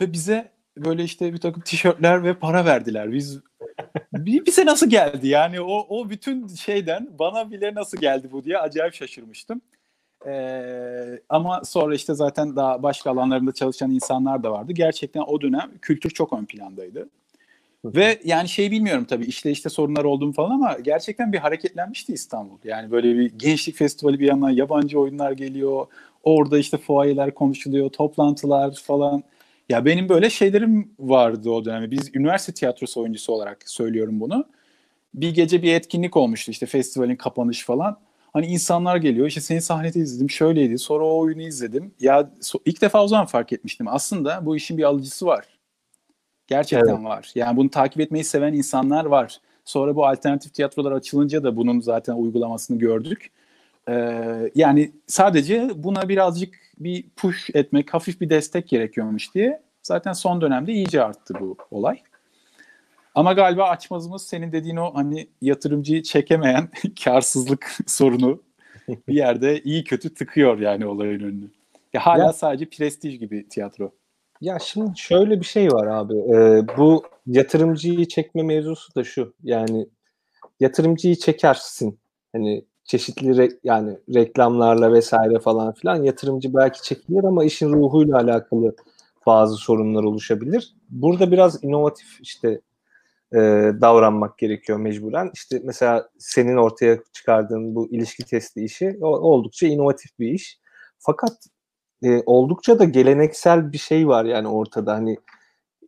ve 0.00 0.12
bize 0.12 0.52
böyle 0.76 1.04
işte 1.04 1.32
bir 1.32 1.38
takım 1.38 1.62
tişörtler 1.62 2.24
ve 2.24 2.34
para 2.34 2.64
verdiler. 2.64 3.12
Biz 3.12 3.40
bize 4.12 4.66
nasıl 4.66 4.90
geldi 4.90 5.28
yani 5.28 5.60
o 5.60 5.86
o 5.88 6.10
bütün 6.10 6.48
şeyden 6.48 7.08
bana 7.18 7.50
bile 7.50 7.74
nasıl 7.74 7.98
geldi 7.98 8.28
bu 8.32 8.44
diye 8.44 8.58
acayip 8.58 8.94
şaşırmıştım. 8.94 9.60
Ee, 10.26 11.20
ama 11.28 11.64
sonra 11.64 11.94
işte 11.94 12.14
zaten 12.14 12.56
daha 12.56 12.82
başka 12.82 13.10
alanlarında 13.10 13.52
çalışan 13.52 13.90
insanlar 13.90 14.42
da 14.42 14.52
vardı. 14.52 14.72
Gerçekten 14.72 15.20
o 15.20 15.40
dönem 15.40 15.70
kültür 15.82 16.10
çok 16.10 16.32
ön 16.32 16.44
plandaydı. 16.44 17.08
Ve 17.84 18.20
yani 18.24 18.48
şey 18.48 18.70
bilmiyorum 18.70 19.04
tabii 19.04 19.24
işte 19.24 19.50
işte 19.50 19.68
sorunlar 19.68 20.04
olduğum 20.04 20.32
falan 20.32 20.50
ama 20.50 20.76
gerçekten 20.82 21.32
bir 21.32 21.38
hareketlenmişti 21.38 22.12
İstanbul. 22.12 22.58
Yani 22.64 22.90
böyle 22.90 23.18
bir 23.18 23.38
gençlik 23.38 23.76
festivali 23.76 24.20
bir 24.20 24.26
yandan 24.26 24.50
yabancı 24.50 25.00
oyunlar 25.00 25.32
geliyor. 25.32 25.86
Orada 26.22 26.58
işte 26.58 26.78
fuayeler 26.78 27.34
konuşuluyor, 27.34 27.90
toplantılar 27.90 28.74
falan. 28.74 29.22
Ya 29.68 29.84
benim 29.84 30.08
böyle 30.08 30.30
şeylerim 30.30 30.94
vardı 30.98 31.50
o 31.50 31.64
dönemde. 31.64 31.90
Biz 31.90 32.10
üniversite 32.14 32.52
tiyatrosu 32.52 33.00
oyuncusu 33.00 33.32
olarak 33.32 33.70
söylüyorum 33.70 34.20
bunu. 34.20 34.44
Bir 35.14 35.34
gece 35.34 35.62
bir 35.62 35.74
etkinlik 35.74 36.16
olmuştu 36.16 36.50
işte 36.50 36.66
festivalin 36.66 37.16
kapanışı 37.16 37.66
falan. 37.66 37.98
Hani 38.32 38.46
insanlar 38.46 38.96
geliyor 38.96 39.26
işte 39.26 39.40
seni 39.40 39.62
sahnede 39.62 39.98
izledim 39.98 40.30
şöyleydi 40.30 40.78
sonra 40.78 41.04
o 41.04 41.18
oyunu 41.18 41.42
izledim. 41.42 41.94
Ya 42.00 42.30
ilk 42.64 42.82
defa 42.82 43.04
o 43.04 43.08
zaman 43.08 43.26
fark 43.26 43.52
etmiştim. 43.52 43.88
Aslında 43.88 44.46
bu 44.46 44.56
işin 44.56 44.78
bir 44.78 44.82
alıcısı 44.82 45.26
var. 45.26 45.44
Gerçekten 46.46 46.94
evet. 46.94 47.04
var. 47.04 47.32
Yani 47.34 47.56
bunu 47.56 47.70
takip 47.70 48.00
etmeyi 48.00 48.24
seven 48.24 48.52
insanlar 48.52 49.04
var. 49.04 49.40
Sonra 49.64 49.96
bu 49.96 50.06
alternatif 50.06 50.54
tiyatrolar 50.54 50.92
açılınca 50.92 51.42
da 51.42 51.56
bunun 51.56 51.80
zaten 51.80 52.14
uygulamasını 52.14 52.78
gördük. 52.78 53.30
Ee, 53.88 54.50
yani 54.54 54.92
sadece 55.06 55.70
buna 55.74 56.08
birazcık 56.08 56.54
bir 56.78 57.04
push 57.16 57.50
etmek, 57.54 57.94
hafif 57.94 58.20
bir 58.20 58.30
destek 58.30 58.68
gerekiyormuş 58.68 59.34
diye 59.34 59.62
zaten 59.82 60.12
son 60.12 60.40
dönemde 60.40 60.72
iyice 60.72 61.02
arttı 61.02 61.34
bu 61.40 61.56
olay. 61.70 62.00
Ama 63.14 63.32
galiba 63.32 63.68
açmazımız 63.68 64.22
senin 64.22 64.52
dediğin 64.52 64.76
o 64.76 64.94
hani 64.94 65.28
yatırımcıyı 65.42 66.02
çekemeyen 66.02 66.68
karsızlık 67.04 67.76
sorunu 67.86 68.42
bir 68.88 69.14
yerde 69.14 69.60
iyi 69.62 69.84
kötü 69.84 70.14
tıkıyor 70.14 70.58
yani 70.58 70.86
olayın 70.86 71.20
önünü. 71.20 71.50
Ya 71.92 72.06
hala 72.06 72.24
ya, 72.24 72.32
sadece 72.32 72.68
prestij 72.68 73.18
gibi 73.18 73.48
tiyatro. 73.48 73.92
Ya 74.40 74.58
şimdi 74.58 74.98
şöyle 74.98 75.40
bir 75.40 75.44
şey 75.44 75.68
var 75.68 75.86
abi. 75.86 76.14
Ee, 76.14 76.76
bu 76.76 77.02
yatırımcıyı 77.26 78.08
çekme 78.08 78.42
mevzusu 78.42 78.94
da 78.94 79.04
şu. 79.04 79.34
Yani 79.42 79.86
yatırımcıyı 80.60 81.16
çekersin. 81.16 81.98
Hani 82.32 82.64
çeşitli 82.86 83.28
re- 83.30 83.58
yani 83.64 83.98
reklamlarla 84.14 84.92
vesaire 84.92 85.38
falan 85.38 85.72
filan 85.72 86.02
yatırımcı 86.02 86.54
belki 86.54 86.82
çekilir 86.82 87.24
ama 87.24 87.44
işin 87.44 87.72
ruhuyla 87.72 88.16
alakalı 88.16 88.76
bazı 89.26 89.56
sorunlar 89.56 90.04
oluşabilir. 90.04 90.76
Burada 90.90 91.32
biraz 91.32 91.64
inovatif 91.64 92.20
işte 92.20 92.60
e, 93.32 93.38
davranmak 93.80 94.38
gerekiyor 94.38 94.78
mecburen. 94.78 95.30
İşte 95.34 95.60
mesela 95.64 96.08
senin 96.18 96.56
ortaya 96.56 96.98
çıkardığın 97.12 97.74
bu 97.74 97.88
ilişki 97.90 98.24
testi 98.24 98.64
işi 98.64 98.98
oldukça 99.00 99.66
inovatif 99.66 100.18
bir 100.18 100.28
iş. 100.28 100.60
Fakat 100.98 101.32
e, 102.02 102.22
oldukça 102.26 102.78
da 102.78 102.84
geleneksel 102.84 103.72
bir 103.72 103.78
şey 103.78 104.08
var 104.08 104.24
yani 104.24 104.48
ortada. 104.48 104.92
Hani 104.92 105.16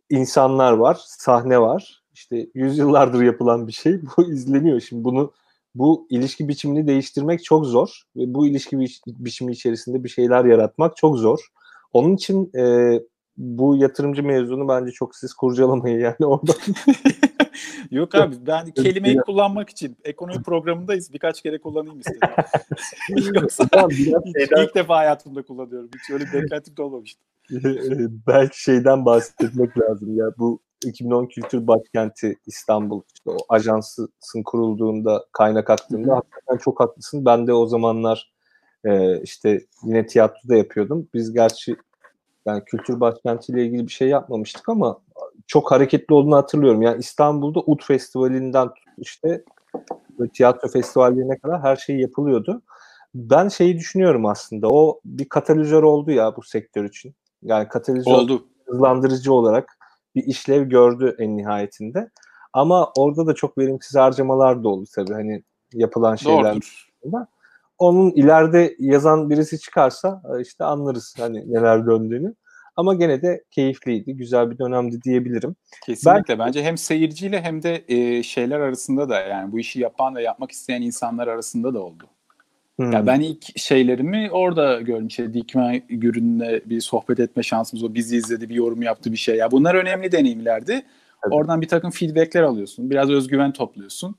insanlar 0.09 0.71
var, 0.71 0.97
sahne 1.05 1.61
var. 1.61 2.03
İşte 2.13 2.47
yüzyıllardır 2.53 3.21
yapılan 3.21 3.67
bir 3.67 3.73
şey. 3.73 3.99
Bu 4.17 4.31
izleniyor. 4.31 4.79
Şimdi 4.79 5.03
bunu 5.03 5.33
bu 5.75 6.07
ilişki 6.09 6.47
biçimini 6.47 6.87
değiştirmek 6.87 7.43
çok 7.43 7.65
zor 7.65 8.03
ve 8.15 8.33
bu 8.33 8.47
ilişki 8.47 8.79
bi- 8.79 8.87
biçimi 9.07 9.51
içerisinde 9.51 10.03
bir 10.03 10.09
şeyler 10.09 10.45
yaratmak 10.45 10.97
çok 10.97 11.17
zor. 11.17 11.39
Onun 11.93 12.15
için 12.15 12.51
e, 12.57 12.93
bu 13.37 13.75
yatırımcı 13.75 14.23
mevzunu 14.23 14.67
bence 14.67 14.91
çok 14.91 15.15
siz 15.15 15.33
kurcalamayın 15.33 15.99
yani 15.99 16.25
orada. 16.25 16.51
Yok 17.91 18.15
abi 18.15 18.35
ben 18.47 18.71
kelimeyi 18.71 19.17
kullanmak 19.17 19.69
için 19.69 19.97
ekonomi 20.03 20.43
programındayız. 20.43 21.13
Birkaç 21.13 21.41
kere 21.41 21.61
kullanayım 21.61 21.99
istedim. 21.99 22.29
Yoksa 23.33 23.67
hiç, 23.89 24.07
ilk 24.57 24.75
defa 24.75 24.97
hayatımda 24.97 25.41
kullanıyorum. 25.41 25.89
Hiç 25.95 26.13
öyle 26.13 26.23
beklentim 26.33 26.77
de 26.77 26.81
olmamıştı. 26.81 27.21
Belki 28.27 28.63
şeyden 28.63 29.05
bahsetmek 29.05 29.79
lazım 29.79 30.17
ya 30.17 30.25
bu 30.37 30.59
2010 30.85 31.25
Kültür 31.25 31.67
Başkenti 31.67 32.35
İstanbul 32.45 33.01
işte 33.13 33.29
o 33.29 33.37
ajansın 33.49 34.43
kurulduğunda 34.45 35.25
kaynak 35.31 35.69
aktığında 35.69 36.15
hakikaten 36.15 36.57
çok 36.57 36.79
haklısın. 36.79 37.25
Ben 37.25 37.47
de 37.47 37.53
o 37.53 37.67
zamanlar 37.67 38.31
e, 38.85 39.21
işte 39.21 39.61
yine 39.83 40.05
tiyatroda 40.05 40.55
yapıyordum. 40.55 41.07
Biz 41.13 41.33
gerçi 41.33 41.75
yani 42.45 42.63
kültür 42.65 42.99
başkentiyle 42.99 43.65
ilgili 43.65 43.87
bir 43.87 43.91
şey 43.91 44.07
yapmamıştık 44.07 44.69
ama 44.69 44.99
çok 45.47 45.71
hareketli 45.71 46.13
olduğunu 46.13 46.35
hatırlıyorum. 46.35 46.81
Yani 46.81 46.99
İstanbul'da 46.99 47.59
UT 47.59 47.85
Festivali'nden 47.85 48.69
işte 48.97 49.43
tiyatro 50.33 50.67
festivallerine 50.67 51.37
kadar 51.37 51.61
her 51.61 51.75
şey 51.75 51.99
yapılıyordu. 51.99 52.61
Ben 53.15 53.47
şeyi 53.47 53.77
düşünüyorum 53.77 54.25
aslında. 54.25 54.67
O 54.69 54.99
bir 55.05 55.29
katalizör 55.29 55.83
oldu 55.83 56.11
ya 56.11 56.35
bu 56.35 56.43
sektör 56.43 56.85
için. 56.85 57.15
Yani 57.43 57.67
katalizör 57.67 58.11
oldu. 58.11 58.45
hızlandırıcı 58.65 59.33
olarak 59.33 59.78
bir 60.15 60.23
işlev 60.23 60.69
gördü 60.69 61.15
en 61.19 61.37
nihayetinde. 61.37 62.09
Ama 62.53 62.91
orada 62.97 63.27
da 63.27 63.33
çok 63.33 63.57
verimsiz 63.57 63.95
harcamalar 63.95 64.63
da 64.63 64.69
oldu 64.69 64.89
tabii. 64.95 65.13
Hani 65.13 65.43
yapılan 65.73 66.15
şeyler. 66.15 66.43
Doğrudur. 66.43 66.89
Onun 67.77 68.11
ileride 68.11 68.75
yazan 68.79 69.29
birisi 69.29 69.59
çıkarsa 69.59 70.21
işte 70.41 70.63
anlarız 70.63 71.15
hani 71.17 71.53
neler 71.53 71.85
döndüğünü. 71.85 72.35
Ama 72.75 72.93
gene 72.93 73.21
de 73.21 73.43
keyifliydi, 73.51 74.15
güzel 74.15 74.51
bir 74.51 74.57
dönemdi 74.57 75.01
diyebilirim. 75.01 75.55
Kesinlikle 75.85 76.39
ben... 76.39 76.47
bence 76.47 76.63
hem 76.63 76.77
seyirciyle 76.77 77.41
hem 77.41 77.63
de 77.63 77.83
e, 77.87 78.23
şeyler 78.23 78.59
arasında 78.59 79.09
da 79.09 79.21
yani 79.21 79.51
bu 79.51 79.59
işi 79.59 79.79
yapan 79.79 80.15
ve 80.15 80.23
yapmak 80.23 80.51
isteyen 80.51 80.81
insanlar 80.81 81.27
arasında 81.27 81.73
da 81.73 81.79
oldu. 81.79 82.03
Hmm. 82.79 82.91
Ya 82.91 83.07
ben 83.07 83.19
ilk 83.19 83.59
şeylerimi 83.59 84.29
orada 84.31 84.81
gördüm. 84.81 85.07
İşte 85.07 85.33
Dikmen 85.33 85.81
Gürün'le 85.89 86.61
bir 86.65 86.81
sohbet 86.81 87.19
etme 87.19 87.43
şansımız 87.43 87.83
o. 87.83 87.93
Bizi 87.93 88.17
izledi, 88.17 88.49
bir 88.49 88.55
yorum 88.55 88.81
yaptı 88.81 89.11
bir 89.11 89.17
şey. 89.17 89.35
Ya 89.35 89.51
bunlar 89.51 89.75
önemli 89.75 90.11
deneyimlerdi. 90.11 90.71
Evet. 90.71 90.85
Oradan 91.31 91.61
bir 91.61 91.67
takım 91.67 91.91
feedbackler 91.91 92.43
alıyorsun. 92.43 92.89
Biraz 92.89 93.09
özgüven 93.09 93.51
topluyorsun. 93.53 94.15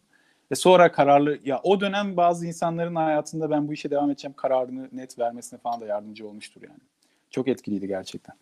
Ve 0.52 0.54
sonra 0.54 0.92
kararlı 0.92 1.38
ya 1.44 1.60
o 1.62 1.80
dönem 1.80 2.16
bazı 2.16 2.46
insanların 2.46 2.94
hayatında 2.94 3.50
ben 3.50 3.68
bu 3.68 3.72
işe 3.72 3.90
devam 3.90 4.10
edeceğim 4.10 4.34
kararını 4.36 4.88
net 4.92 5.18
vermesine 5.18 5.60
falan 5.60 5.80
da 5.80 5.86
yardımcı 5.86 6.28
olmuştur 6.28 6.62
yani. 6.62 6.80
Çok 7.30 7.48
etkiliydi 7.48 7.86
gerçekten. 7.86 8.34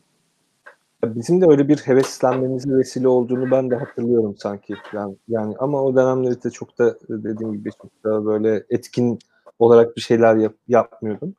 Bizim 1.04 1.40
de 1.40 1.46
öyle 1.48 1.68
bir 1.68 1.78
heveslenmemize 1.78 2.70
vesile 2.70 3.08
olduğunu 3.08 3.50
ben 3.50 3.70
de 3.70 3.76
hatırlıyorum 3.76 4.36
sanki. 4.38 4.74
Yani, 4.92 5.16
yani 5.28 5.54
ama 5.58 5.82
o 5.82 5.96
dönemleri 5.96 6.42
de 6.42 6.50
çok 6.50 6.78
da 6.78 6.98
dediğim 7.08 7.52
gibi 7.52 7.70
çok 7.82 8.04
da 8.04 8.26
böyle 8.26 8.64
etkin 8.70 9.18
olarak 9.58 9.96
bir 9.96 10.00
şeyler 10.00 10.36
yap, 10.36 10.54
yapmıyordum. 10.68 11.34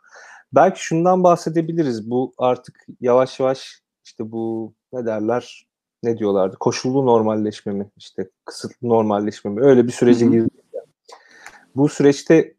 Belki 0.53 0.83
şundan 0.83 1.23
bahsedebiliriz. 1.23 2.09
Bu 2.09 2.33
artık 2.37 2.85
yavaş 3.01 3.39
yavaş 3.39 3.81
işte 4.03 4.31
bu 4.31 4.73
ne 4.93 5.05
derler 5.05 5.67
ne 6.03 6.17
diyorlardı? 6.17 6.55
Koşullu 6.59 7.05
normalleşme 7.05 7.73
mi? 7.73 7.91
İşte 7.97 8.29
kısıtlı 8.45 8.89
normalleşme 8.89 9.51
mi? 9.51 9.61
Öyle 9.61 9.87
bir 9.87 9.91
sürece 9.91 10.25
girdik. 10.25 10.53
Yani. 10.73 10.85
Bu 11.75 11.89
süreçte 11.89 12.55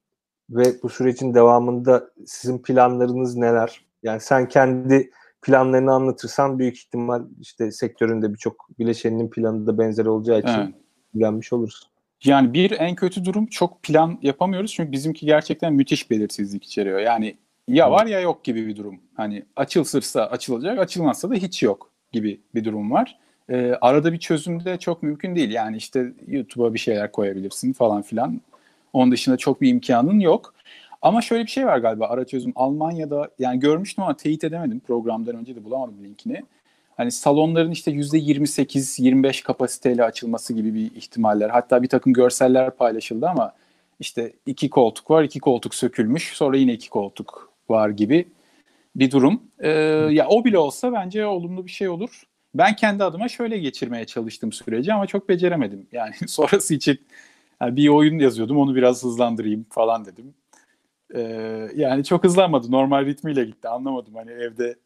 ve 0.50 0.82
bu 0.82 0.88
sürecin 0.88 1.34
devamında 1.34 2.10
sizin 2.26 2.58
planlarınız 2.58 3.36
neler? 3.36 3.84
Yani 4.02 4.20
sen 4.20 4.48
kendi 4.48 5.10
planlarını 5.42 5.92
anlatırsan 5.92 6.58
büyük 6.58 6.76
ihtimal 6.76 7.24
işte 7.40 7.70
sektöründe 7.70 8.32
birçok 8.32 8.68
bileşeninin 8.78 9.30
planı 9.30 9.66
da 9.66 9.78
benzer 9.78 10.06
olacağı 10.06 10.38
için 10.38 10.48
evet. 10.48 10.74
ilgilenmiş 11.14 11.52
oluruz. 11.52 11.89
Yani 12.24 12.54
bir 12.54 12.70
en 12.70 12.94
kötü 12.94 13.24
durum 13.24 13.46
çok 13.46 13.82
plan 13.82 14.18
yapamıyoruz 14.22 14.72
çünkü 14.72 14.92
bizimki 14.92 15.26
gerçekten 15.26 15.72
müthiş 15.72 16.10
belirsizlik 16.10 16.64
içeriyor. 16.64 17.00
Yani 17.00 17.36
ya 17.68 17.90
var 17.90 18.06
ya 18.06 18.20
yok 18.20 18.44
gibi 18.44 18.66
bir 18.66 18.76
durum. 18.76 19.00
Hani 19.14 19.44
açılırsa 19.56 20.26
açılacak, 20.26 20.78
açılmazsa 20.78 21.30
da 21.30 21.34
hiç 21.34 21.62
yok 21.62 21.90
gibi 22.12 22.40
bir 22.54 22.64
durum 22.64 22.90
var. 22.90 23.18
Ee, 23.48 23.74
arada 23.80 24.12
bir 24.12 24.18
çözüm 24.18 24.64
de 24.64 24.78
çok 24.78 25.02
mümkün 25.02 25.36
değil. 25.36 25.50
Yani 25.50 25.76
işte 25.76 26.12
YouTube'a 26.26 26.74
bir 26.74 26.78
şeyler 26.78 27.12
koyabilirsin 27.12 27.72
falan 27.72 28.02
filan. 28.02 28.40
Onun 28.92 29.12
dışında 29.12 29.36
çok 29.36 29.60
bir 29.60 29.68
imkanın 29.68 30.20
yok. 30.20 30.54
Ama 31.02 31.22
şöyle 31.22 31.42
bir 31.42 31.50
şey 31.50 31.66
var 31.66 31.78
galiba 31.78 32.06
ara 32.06 32.24
çözüm. 32.26 32.52
Almanya'da 32.56 33.30
yani 33.38 33.60
görmüştüm 33.60 34.04
ama 34.04 34.16
teyit 34.16 34.44
edemedim. 34.44 34.80
Programdan 34.80 35.36
önce 35.36 35.56
de 35.56 35.64
bulamadım 35.64 36.04
linkini. 36.04 36.42
Hani 37.00 37.12
salonların 37.12 37.70
işte 37.70 37.90
%28-25 37.90 39.42
kapasiteyle 39.42 40.04
açılması 40.04 40.54
gibi 40.54 40.74
bir 40.74 40.94
ihtimaller. 40.96 41.50
Hatta 41.50 41.82
bir 41.82 41.88
takım 41.88 42.12
görseller 42.12 42.70
paylaşıldı 42.70 43.28
ama 43.28 43.52
işte 44.00 44.32
iki 44.46 44.70
koltuk 44.70 45.10
var, 45.10 45.22
iki 45.24 45.40
koltuk 45.40 45.74
sökülmüş. 45.74 46.36
Sonra 46.36 46.56
yine 46.56 46.72
iki 46.72 46.90
koltuk 46.90 47.52
var 47.68 47.90
gibi 47.90 48.28
bir 48.96 49.10
durum. 49.10 49.42
Ee, 49.58 49.68
ya 50.10 50.28
o 50.28 50.44
bile 50.44 50.58
olsa 50.58 50.92
bence 50.92 51.26
olumlu 51.26 51.66
bir 51.66 51.70
şey 51.70 51.88
olur. 51.88 52.22
Ben 52.54 52.76
kendi 52.76 53.04
adıma 53.04 53.28
şöyle 53.28 53.58
geçirmeye 53.58 54.04
çalıştım 54.04 54.52
süreci 54.52 54.92
ama 54.92 55.06
çok 55.06 55.28
beceremedim. 55.28 55.86
Yani 55.92 56.14
sonrası 56.26 56.74
için 56.74 57.00
yani 57.60 57.76
bir 57.76 57.88
oyun 57.88 58.18
yazıyordum 58.18 58.58
onu 58.58 58.74
biraz 58.74 59.04
hızlandırayım 59.04 59.66
falan 59.70 60.04
dedim. 60.04 60.34
Ee, 61.14 61.68
yani 61.76 62.04
çok 62.04 62.24
hızlanmadı. 62.24 62.70
Normal 62.70 63.06
ritmiyle 63.06 63.44
gitti. 63.44 63.68
Anlamadım. 63.68 64.14
Hani 64.14 64.30
evde 64.30 64.76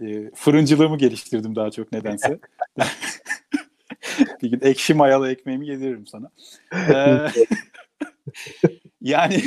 e, 0.00 0.30
fırıncılığımı 0.34 0.98
geliştirdim 0.98 1.56
daha 1.56 1.70
çok 1.70 1.92
nedense. 1.92 2.38
bir 4.42 4.50
gün 4.50 4.60
ekşi 4.62 4.94
mayalı 4.94 5.30
ekmeğimi 5.30 5.66
yediririm 5.66 6.06
sana. 6.06 6.30
Ee, 6.72 7.28
yani 9.00 9.42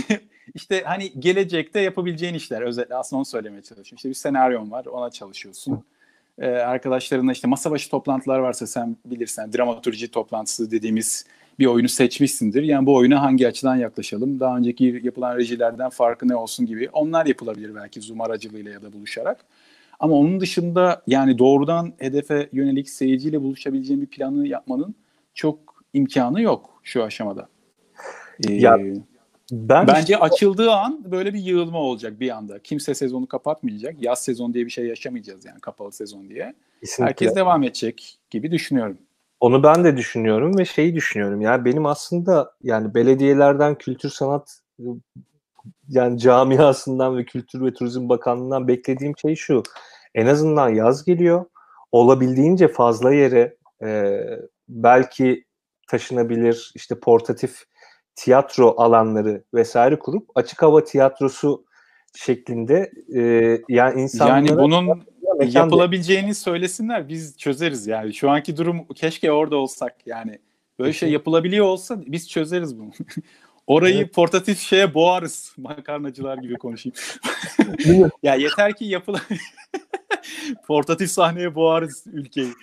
işte 0.54 0.84
hani 0.86 1.12
gelecekte 1.20 1.80
yapabileceğin 1.80 2.34
işler 2.34 2.62
özellikle 2.62 2.96
aslında 2.96 3.18
onu 3.18 3.26
söylemeye 3.26 3.62
çalışıyorum. 3.62 3.96
İşte 3.96 4.10
bir 4.10 4.14
senaryon 4.14 4.72
var 4.72 4.86
ona 4.86 5.10
çalışıyorsun. 5.10 5.84
Ee, 6.40 6.48
arkadaşlarınla 6.48 7.32
işte 7.32 7.48
masa 7.48 7.72
başı 7.72 7.90
toplantılar 7.90 8.40
varsa 8.40 8.68
sen 8.68 8.98
bilirsen 9.06 9.54
dramaturji 9.54 10.12
toplantısı 10.12 10.72
dediğimiz 10.72 11.26
bir 11.60 11.66
oyunu 11.66 11.90
seçmişsindir. 11.90 12.64
Yani 12.64 12.86
bu 12.86 12.96
oyuna 12.96 13.22
hangi 13.22 13.48
açıdan 13.48 13.76
yaklaşalım? 13.76 14.40
Daha 14.40 14.58
önceki 14.58 15.02
yapılan 15.04 15.38
rejilerden 15.38 15.90
farkı 15.90 16.28
ne 16.28 16.36
olsun 16.36 16.66
gibi. 16.66 16.90
Onlar 16.94 17.26
yapılabilir 17.26 17.76
belki 17.76 18.02
Zoom 18.02 18.22
aracılığıyla 18.22 18.72
ya 18.72 18.82
da 18.82 18.94
buluşarak. 18.94 19.46
Ama 20.02 20.16
onun 20.16 20.40
dışında 20.40 21.02
yani 21.08 21.38
doğrudan 21.38 21.94
hedefe 21.98 22.50
yönelik 22.54 22.90
seyirciyle 22.90 23.42
buluşabileceğin 23.42 24.02
bir 24.02 24.08
planı 24.08 24.48
yapmanın 24.48 24.96
çok 25.34 25.84
imkanı 25.94 26.42
yok 26.42 26.80
şu 26.84 27.04
aşamada. 27.04 27.50
Ee, 28.50 28.54
ya 28.54 28.78
ben 29.52 29.88
bence 29.88 30.18
açıldığı 30.18 30.72
an 30.72 31.12
böyle 31.12 31.34
bir 31.34 31.40
yığılma 31.40 31.78
olacak 31.78 32.20
bir 32.20 32.30
anda. 32.30 32.60
Kimse 32.60 32.96
sezonu 32.96 33.28
kapatmayacak. 33.28 33.96
Yaz 34.04 34.24
sezon 34.24 34.54
diye 34.54 34.66
bir 34.66 34.72
şey 34.72 34.86
yaşamayacağız 34.86 35.46
yani 35.46 35.60
kapalı 35.60 35.92
sezon 35.92 36.30
diye. 36.30 36.54
Kesinlikle. 36.82 37.06
Herkes 37.10 37.36
devam 37.36 37.64
edecek 37.64 38.20
gibi 38.30 38.52
düşünüyorum. 38.52 38.98
Onu 39.40 39.64
ben 39.64 39.84
de 39.84 39.98
düşünüyorum 39.98 40.58
ve 40.58 40.66
şeyi 40.66 40.96
düşünüyorum. 40.96 41.42
Yani 41.42 41.66
benim 41.66 41.86
aslında 41.86 42.54
yani 42.64 42.94
belediyelerden 42.94 43.76
kültür 43.76 44.10
sanat 44.10 44.62
yani 45.90 46.20
camiasından 46.20 47.18
ve 47.18 47.26
Kültür 47.26 47.66
ve 47.66 47.74
Turizm 47.74 48.10
Bakanlığı'ndan 48.10 48.68
beklediğim 48.68 49.18
şey 49.18 49.36
şu. 49.36 49.64
En 50.16 50.26
azından 50.26 50.70
yaz 50.70 51.06
geliyor. 51.06 51.46
Olabildiğince 51.92 52.68
fazla 52.68 53.14
yere 53.14 53.58
e, 53.84 54.20
belki 54.70 55.46
taşınabilir 55.88 56.72
işte 56.76 57.00
portatif 57.00 57.64
tiyatro 58.16 58.76
alanları 58.78 59.44
vesaire 59.54 60.00
kurup 60.00 60.30
açık 60.36 60.62
hava 60.62 60.84
tiyatrosu 60.84 61.66
şeklinde 62.16 62.92
e, 63.16 63.22
yani 63.70 64.02
insanlara 64.02 64.36
yani 64.36 64.58
bunun 64.58 65.04
yapılabileceğini 65.46 66.36
söylesinler 66.36 67.10
biz 67.10 67.38
çözeriz 67.38 67.88
yani 67.88 68.14
şu 68.14 68.30
anki 68.30 68.58
durum 68.58 68.88
keşke 68.96 69.32
orada 69.32 69.56
olsak 69.56 69.96
yani 70.08 70.40
böyle 70.80 70.94
şey 70.94 71.12
yapılabiliyor 71.12 71.66
olsa 71.66 72.02
biz 72.06 72.30
çözeriz 72.30 72.80
bunu. 72.80 72.92
Orayı 73.72 73.98
evet. 73.98 74.14
portatif 74.14 74.60
şeye 74.60 74.94
boğarız. 74.94 75.54
Makarnacılar 75.58 76.38
gibi 76.38 76.58
konuşayım. 76.58 76.96
ya 78.24 78.36
yeter 78.36 78.76
ki 78.76 78.86
yapıla 78.86 79.20
portatif 80.68 81.12
sahneye 81.12 81.56
boğarız 81.56 82.04
ülkeyi. 82.08 82.54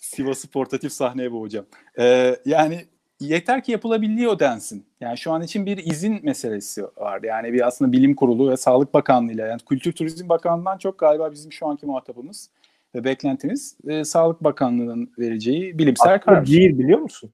Sivas'ı 0.00 0.48
portatif 0.48 0.92
sahneye 0.92 1.32
boğacağım. 1.32 1.66
Ee, 1.98 2.36
yani 2.44 2.84
yeter 3.20 3.64
ki 3.64 3.72
yapılabiliyor 3.72 4.38
densin. 4.38 4.86
Yani 5.00 5.18
şu 5.18 5.32
an 5.32 5.42
için 5.42 5.66
bir 5.66 5.78
izin 5.78 6.20
meselesi 6.22 6.84
var. 6.84 7.20
Yani 7.22 7.52
bir 7.52 7.66
aslında 7.66 7.92
bilim 7.92 8.14
kurulu 8.14 8.50
ve 8.50 8.56
Sağlık 8.56 8.94
Bakanlığı 8.94 9.32
ile 9.32 9.42
yani 9.42 9.60
Kültür 9.68 9.92
Turizm 9.92 10.28
Bakanlığı'ndan 10.28 10.78
çok 10.78 10.98
galiba 10.98 11.32
bizim 11.32 11.52
şu 11.52 11.66
anki 11.66 11.86
muhatabımız 11.86 12.50
ve 12.94 13.04
beklentimiz 13.04 13.76
e, 13.88 14.04
Sağlık 14.04 14.44
Bakanlığı'nın 14.44 15.12
vereceği 15.18 15.78
bilimsel 15.78 16.20
karar. 16.20 16.46
Değil 16.46 16.78
biliyor 16.78 16.98
musun? 16.98 17.30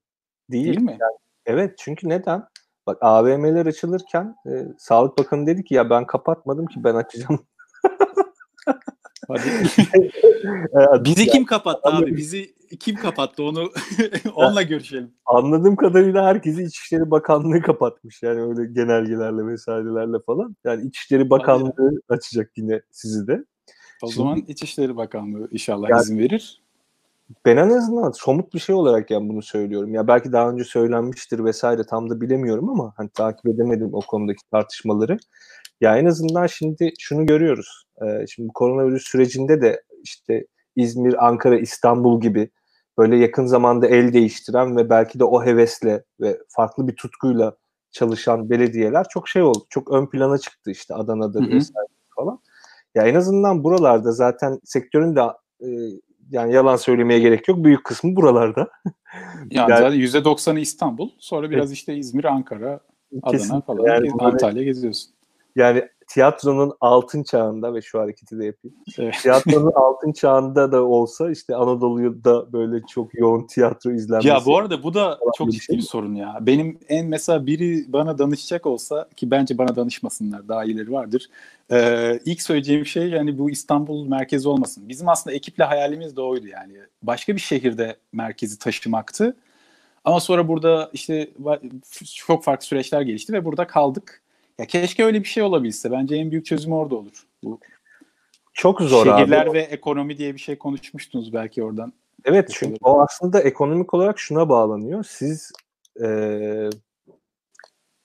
Değil, 0.51 0.67
değil 0.67 0.81
mi? 0.81 0.97
Yani, 1.01 1.17
evet 1.47 1.75
çünkü 1.79 2.09
neden? 2.09 2.43
Bak 2.87 2.99
AVM'ler 3.01 3.67
açılırken 3.67 4.37
e, 4.47 4.67
Sağlık 4.79 5.19
Bakanı 5.19 5.47
dedi 5.47 5.65
ki 5.65 5.75
ya 5.75 5.91
ben 5.91 6.07
kapatmadım 6.07 6.67
ki 6.67 6.85
ben 6.85 6.95
açacağım. 6.95 7.41
Bizi 11.05 11.27
kim 11.27 11.45
kapattı 11.45 11.89
abi? 11.89 12.17
Bizi 12.17 12.55
kim 12.81 12.97
kapattı 12.97 13.43
onu 13.43 13.71
onunla 14.35 14.63
görüşelim. 14.63 15.15
Anladığım 15.27 15.77
kadarıyla 15.77 16.27
herkesi 16.27 16.63
İçişleri 16.63 17.11
Bakanlığı 17.11 17.63
kapatmış 17.63 18.23
yani 18.23 18.43
öyle 18.43 18.73
genelgelerle 18.73 19.47
vesairelerle 19.47 20.17
falan. 20.27 20.57
Yani 20.65 20.87
İçişleri 20.87 21.31
Bakanlığı 21.31 22.01
açacak 22.09 22.51
yine 22.57 22.83
sizi 22.91 23.27
de. 23.27 23.45
O 24.03 24.07
Şimdi, 24.07 24.17
zaman 24.17 24.39
İçişleri 24.39 24.97
Bakanlığı 24.97 25.49
inşallah 25.51 25.89
yani, 25.91 26.03
izin 26.03 26.19
verir. 26.19 26.63
Ben 27.45 27.57
en 27.57 27.71
azından 27.71 28.11
somut 28.11 28.55
bir 28.55 28.59
şey 28.59 28.75
olarak 28.75 29.11
yani 29.11 29.29
bunu 29.29 29.43
söylüyorum. 29.43 29.95
Ya 29.95 30.09
belki 30.09 30.33
daha 30.33 30.51
önce 30.51 30.65
söylenmiştir 30.65 31.45
vesaire 31.45 31.85
tam 31.85 32.11
da 32.11 32.21
bilemiyorum 32.21 32.71
ama 32.71 32.93
hani 32.97 33.09
takip 33.09 33.47
edemedim 33.47 33.91
o 33.93 34.01
konudaki 34.01 34.51
tartışmaları. 34.51 35.19
Ya 35.81 35.99
en 35.99 36.07
azından 36.07 36.47
şimdi 36.47 36.93
şunu 36.99 37.27
görüyoruz. 37.27 37.85
Ee, 38.03 38.27
şimdi 38.27 38.49
koronavirüs 38.55 39.03
sürecinde 39.09 39.63
de 39.63 39.83
işte 40.03 40.47
İzmir, 40.77 41.27
Ankara, 41.27 41.59
İstanbul 41.59 42.21
gibi 42.21 42.51
böyle 42.99 43.17
yakın 43.17 43.47
zamanda 43.47 43.87
el 43.87 44.13
değiştiren 44.13 44.77
ve 44.77 44.91
belki 44.91 45.19
de 45.19 45.25
o 45.25 45.45
hevesle 45.45 46.05
ve 46.21 46.39
farklı 46.49 46.89
bir 46.89 46.97
tutkuyla 46.97 47.57
çalışan 47.91 48.51
belediyeler 48.51 49.07
çok 49.11 49.29
şey 49.29 49.43
oldu. 49.43 49.67
Çok 49.71 49.93
ön 49.93 50.07
plana 50.07 50.39
çıktı 50.39 50.71
işte 50.71 50.95
Adana'da 50.95 51.41
vesaire 51.41 51.89
falan. 52.17 52.41
Ya 52.95 53.03
en 53.03 53.15
azından 53.15 53.65
buralarda 53.65 54.13
zaten 54.13 54.61
sektörün 54.65 55.17
de 55.17 55.21
e, 55.61 55.67
yani 56.31 56.53
yalan 56.53 56.77
söylemeye 56.77 57.21
gerek 57.21 57.49
yok. 57.49 57.65
Büyük 57.65 57.85
kısmı 57.85 58.17
buralarda. 58.17 58.71
yani, 59.51 59.71
yani 59.71 60.09
zaten 60.09 60.23
%90'ı 60.23 60.61
İstanbul. 60.61 61.11
Sonra 61.19 61.51
biraz 61.51 61.73
işte 61.73 61.97
İzmir, 61.97 62.25
Ankara, 62.25 62.81
Adana 63.23 63.61
falan. 63.61 63.87
Yani 63.87 64.11
Antalya 64.19 64.63
geziyorsun. 64.63 65.11
Yani 65.57 65.89
tiyatronun 66.07 66.73
altın 66.81 67.23
çağında 67.23 67.75
ve 67.75 67.83
şu 67.83 68.01
hareketi 68.01 68.39
de 68.39 68.45
yapayım. 68.45 68.77
Evet. 68.99 69.15
Tiyatronun 69.23 69.73
altın 69.75 70.13
çağında 70.13 70.73
da 70.73 70.83
olsa 70.83 71.31
işte 71.31 71.57
Anadolu'da 71.57 72.53
böyle 72.53 72.87
çok 72.87 73.15
yoğun 73.15 73.47
tiyatro 73.47 73.93
izlenmesi. 73.93 74.29
Ya 74.29 74.41
bu 74.47 74.59
arada 74.59 74.83
bu 74.83 74.95
da 74.95 75.19
çok 75.39 75.53
ciddi 75.53 75.73
bir, 75.73 75.79
bir 75.79 75.83
sorun 75.83 76.15
ya. 76.15 76.39
Benim 76.41 76.79
en 76.89 77.07
mesela 77.07 77.47
biri 77.47 77.93
bana 77.93 78.19
danışacak 78.19 78.67
olsa 78.67 79.09
ki 79.17 79.31
bence 79.31 79.59
bana 79.59 79.77
danışmasınlar 79.77 80.49
daha 80.49 80.65
iyileri 80.65 80.93
vardır. 80.93 81.29
Ee, 81.73 82.21
ilk 82.25 82.43
söyleyeceğim 82.43 82.87
şey 82.87 83.09
yani 83.09 83.39
bu 83.39 83.51
İstanbul 83.51 84.07
merkezi 84.09 84.49
olmasın. 84.49 84.89
Bizim 84.89 85.09
aslında 85.09 85.37
ekiple 85.37 85.65
hayalimiz 85.65 86.17
de 86.17 86.21
oydu 86.21 86.47
yani. 86.47 86.75
Başka 87.03 87.35
bir 87.35 87.41
şehirde 87.41 87.97
merkezi 88.13 88.59
taşımaktı. 88.59 89.37
Ama 90.05 90.21
sonra 90.21 90.49
burada 90.49 90.91
işte 90.93 91.31
çok 92.15 92.45
farklı 92.45 92.67
süreçler 92.67 93.01
gelişti 93.03 93.33
ve 93.33 93.45
burada 93.45 93.67
kaldık. 93.67 94.23
Ya 94.59 94.67
keşke 94.67 95.05
öyle 95.05 95.21
bir 95.21 95.29
şey 95.29 95.43
olabilse. 95.43 95.91
Bence 95.91 96.17
en 96.17 96.31
büyük 96.31 96.47
çözüm 96.47 96.73
orada 96.73 96.95
olur. 96.95 97.27
Bu 97.45 97.61
çok 98.53 98.81
zor 98.81 99.05
Şehirler 99.07 99.47
abi. 99.47 99.53
ve 99.53 99.61
ekonomi 99.61 100.19
diye 100.19 100.35
bir 100.35 100.41
şey 100.41 100.59
konuşmuştunuz 100.59 101.33
belki 101.33 101.65
oradan. 101.65 101.93
Evet 102.25 102.51
çünkü 102.53 102.77
o 102.83 103.01
aslında 103.01 103.41
ekonomik 103.41 103.95
olarak 103.95 104.19
şuna 104.19 104.49
bağlanıyor. 104.49 105.05
Siz 105.09 105.53
e, 106.03 106.71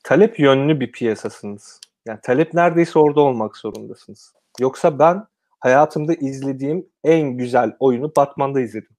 talep 0.03 0.39
yönlü 0.39 0.79
bir 0.79 0.91
piyasasınız. 0.91 1.79
Yani 2.05 2.19
talep 2.23 2.53
neredeyse 2.53 2.99
orada 2.99 3.21
olmak 3.21 3.57
zorundasınız. 3.57 4.33
Yoksa 4.59 4.99
ben 4.99 5.25
hayatımda 5.59 6.13
izlediğim 6.13 6.89
en 7.03 7.37
güzel 7.37 7.75
oyunu 7.79 8.11
Batman'da 8.15 8.61
izledim. 8.61 8.95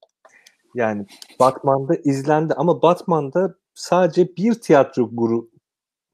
Yani 0.74 1.07
Batman'da 1.40 1.94
izlendi 1.94 2.55
ama 2.55 2.82
Batman'da 2.82 3.55
sadece 3.74 4.36
bir 4.36 4.55
tiyatro 4.55 5.11
grubu 5.12 5.51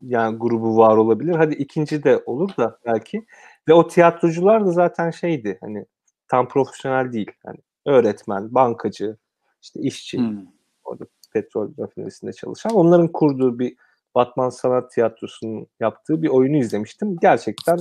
yani 0.02 0.38
grubu 0.38 0.76
var 0.76 0.96
olabilir. 0.96 1.34
Hadi 1.34 1.54
ikinci 1.54 2.04
de 2.04 2.22
olur 2.26 2.50
da 2.58 2.78
belki. 2.86 3.26
Ve 3.68 3.72
o 3.72 3.88
tiyatrocular 3.88 4.66
da 4.66 4.70
zaten 4.70 5.10
şeydi 5.10 5.58
hani 5.60 5.86
tam 6.28 6.48
profesyonel 6.48 7.12
değil. 7.12 7.30
Hani 7.46 7.58
öğretmen, 7.86 8.54
bankacı, 8.54 9.16
işte 9.62 9.80
işçi, 9.80 10.18
hmm. 10.18 10.46
orada 10.84 11.04
petrol 11.32 11.70
rafinerisinde 11.78 12.32
çalışan. 12.32 12.72
Onların 12.72 13.08
kurduğu 13.08 13.58
bir 13.58 13.76
Batman 14.14 14.50
Sanat 14.50 14.92
Tiyatrosu'nun 14.92 15.66
yaptığı 15.80 16.22
bir 16.22 16.28
oyunu 16.28 16.56
izlemiştim. 16.56 17.16
Gerçekten 17.20 17.78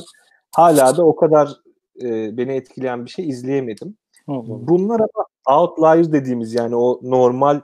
hala 0.56 0.98
da 0.98 1.06
o 1.06 1.16
kadar 1.16 1.50
e, 2.02 2.38
beni 2.38 2.54
etkileyen 2.54 3.06
bir 3.06 3.10
şey 3.10 3.30
izleyemedim. 3.30 3.98
Allah. 4.28 4.68
Bunlar 4.68 5.00
ama 5.00 5.26
outlier 5.62 6.12
dediğimiz 6.12 6.54
yani 6.54 6.76
o 6.76 7.00
normal 7.04 7.62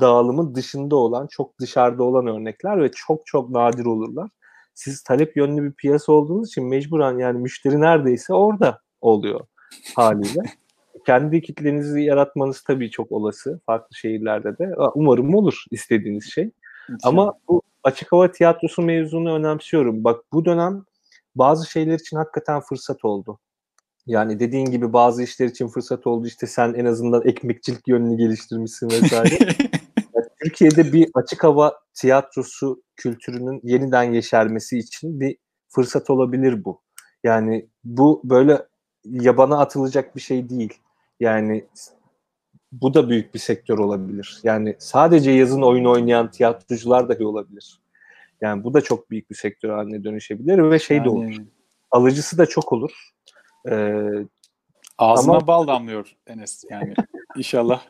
dağılımın 0.00 0.54
dışında 0.54 0.96
olan, 0.96 1.26
çok 1.26 1.58
dışarıda 1.60 2.02
olan 2.02 2.26
örnekler 2.26 2.82
ve 2.82 2.90
çok 2.90 3.26
çok 3.26 3.50
nadir 3.50 3.84
olurlar. 3.84 4.30
Siz 4.74 5.02
talep 5.02 5.36
yönlü 5.36 5.64
bir 5.64 5.72
piyasa 5.72 6.12
olduğunuz 6.12 6.48
için 6.48 6.68
mecburen 6.68 7.18
yani 7.18 7.38
müşteri 7.38 7.80
neredeyse 7.80 8.34
orada 8.34 8.80
oluyor 9.00 9.40
haliyle. 9.96 10.40
Kendi 11.06 11.42
kitlenizi 11.42 12.02
yaratmanız 12.02 12.62
tabii 12.62 12.90
çok 12.90 13.12
olası 13.12 13.60
farklı 13.66 13.96
şehirlerde 13.96 14.58
de. 14.58 14.74
Umarım 14.94 15.34
olur 15.34 15.64
istediğiniz 15.70 16.32
şey. 16.32 16.50
Ama 17.02 17.34
bu 17.48 17.62
açık 17.84 18.12
hava 18.12 18.32
tiyatrosu 18.32 18.82
mevzunu 18.82 19.34
önemsiyorum. 19.34 20.04
Bak 20.04 20.24
bu 20.32 20.44
dönem 20.44 20.84
bazı 21.34 21.70
şeyler 21.70 21.98
için 21.98 22.16
hakikaten 22.16 22.60
fırsat 22.60 23.04
oldu. 23.04 23.38
Yani 24.08 24.40
dediğin 24.40 24.66
gibi 24.66 24.92
bazı 24.92 25.22
işler 25.22 25.46
için 25.46 25.68
fırsat 25.68 26.06
oldu. 26.06 26.26
İşte 26.26 26.46
sen 26.46 26.74
en 26.74 26.84
azından 26.84 27.22
ekmekçilik 27.28 27.88
yönünü 27.88 28.16
geliştirmişsin 28.16 28.90
vesaire. 28.90 29.38
Türkiye'de 30.42 30.92
bir 30.92 31.10
açık 31.14 31.44
hava 31.44 31.80
tiyatrosu 31.94 32.82
kültürünün 32.96 33.60
yeniden 33.62 34.02
yeşermesi 34.02 34.78
için 34.78 35.20
bir 35.20 35.36
fırsat 35.68 36.10
olabilir 36.10 36.64
bu. 36.64 36.80
Yani 37.24 37.68
bu 37.84 38.20
böyle 38.24 38.66
yabana 39.04 39.58
atılacak 39.58 40.16
bir 40.16 40.20
şey 40.20 40.48
değil. 40.48 40.74
Yani 41.20 41.64
bu 42.72 42.94
da 42.94 43.08
büyük 43.08 43.34
bir 43.34 43.38
sektör 43.38 43.78
olabilir. 43.78 44.40
Yani 44.42 44.76
sadece 44.78 45.30
yazın 45.30 45.62
oyun 45.62 45.84
oynayan 45.84 46.30
tiyatrocular 46.30 47.08
dahi 47.08 47.24
olabilir. 47.24 47.80
Yani 48.40 48.64
bu 48.64 48.74
da 48.74 48.80
çok 48.80 49.10
büyük 49.10 49.30
bir 49.30 49.34
sektör 49.34 49.70
haline 49.70 50.04
dönüşebilir 50.04 50.70
ve 50.70 50.78
şey 50.78 50.96
yani... 50.96 51.04
de 51.04 51.10
olur. 51.10 51.36
Alıcısı 51.90 52.38
da 52.38 52.46
çok 52.46 52.72
olur. 52.72 53.10
Ee, 53.70 54.02
Ağzına 54.98 55.36
ama... 55.36 55.46
bal 55.46 55.66
damlıyor 55.66 56.16
Enes 56.26 56.64
yani 56.70 56.94
inşallah 57.36 57.82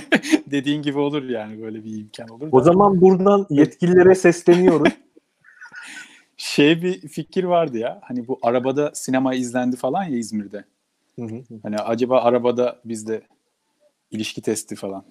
dediğin 0.50 0.82
gibi 0.82 0.98
olur 0.98 1.28
yani 1.28 1.62
böyle 1.62 1.84
bir 1.84 1.98
imkan 1.98 2.28
olur. 2.28 2.48
O 2.52 2.60
zaman 2.60 3.00
buradan 3.00 3.46
yetkililere 3.50 4.14
sesleniyoruz. 4.14 4.92
şey 6.36 6.82
bir 6.82 7.08
fikir 7.08 7.44
vardı 7.44 7.78
ya 7.78 8.00
hani 8.02 8.28
bu 8.28 8.38
arabada 8.42 8.90
sinema 8.94 9.34
izlendi 9.34 9.76
falan 9.76 10.04
ya 10.04 10.18
İzmir'de. 10.18 10.64
Hı 11.18 11.24
hı. 11.24 11.42
Hani 11.62 11.76
acaba 11.76 12.20
arabada 12.20 12.80
bizde 12.84 13.22
ilişki 14.10 14.42
testi 14.42 14.76
falan. 14.76 15.04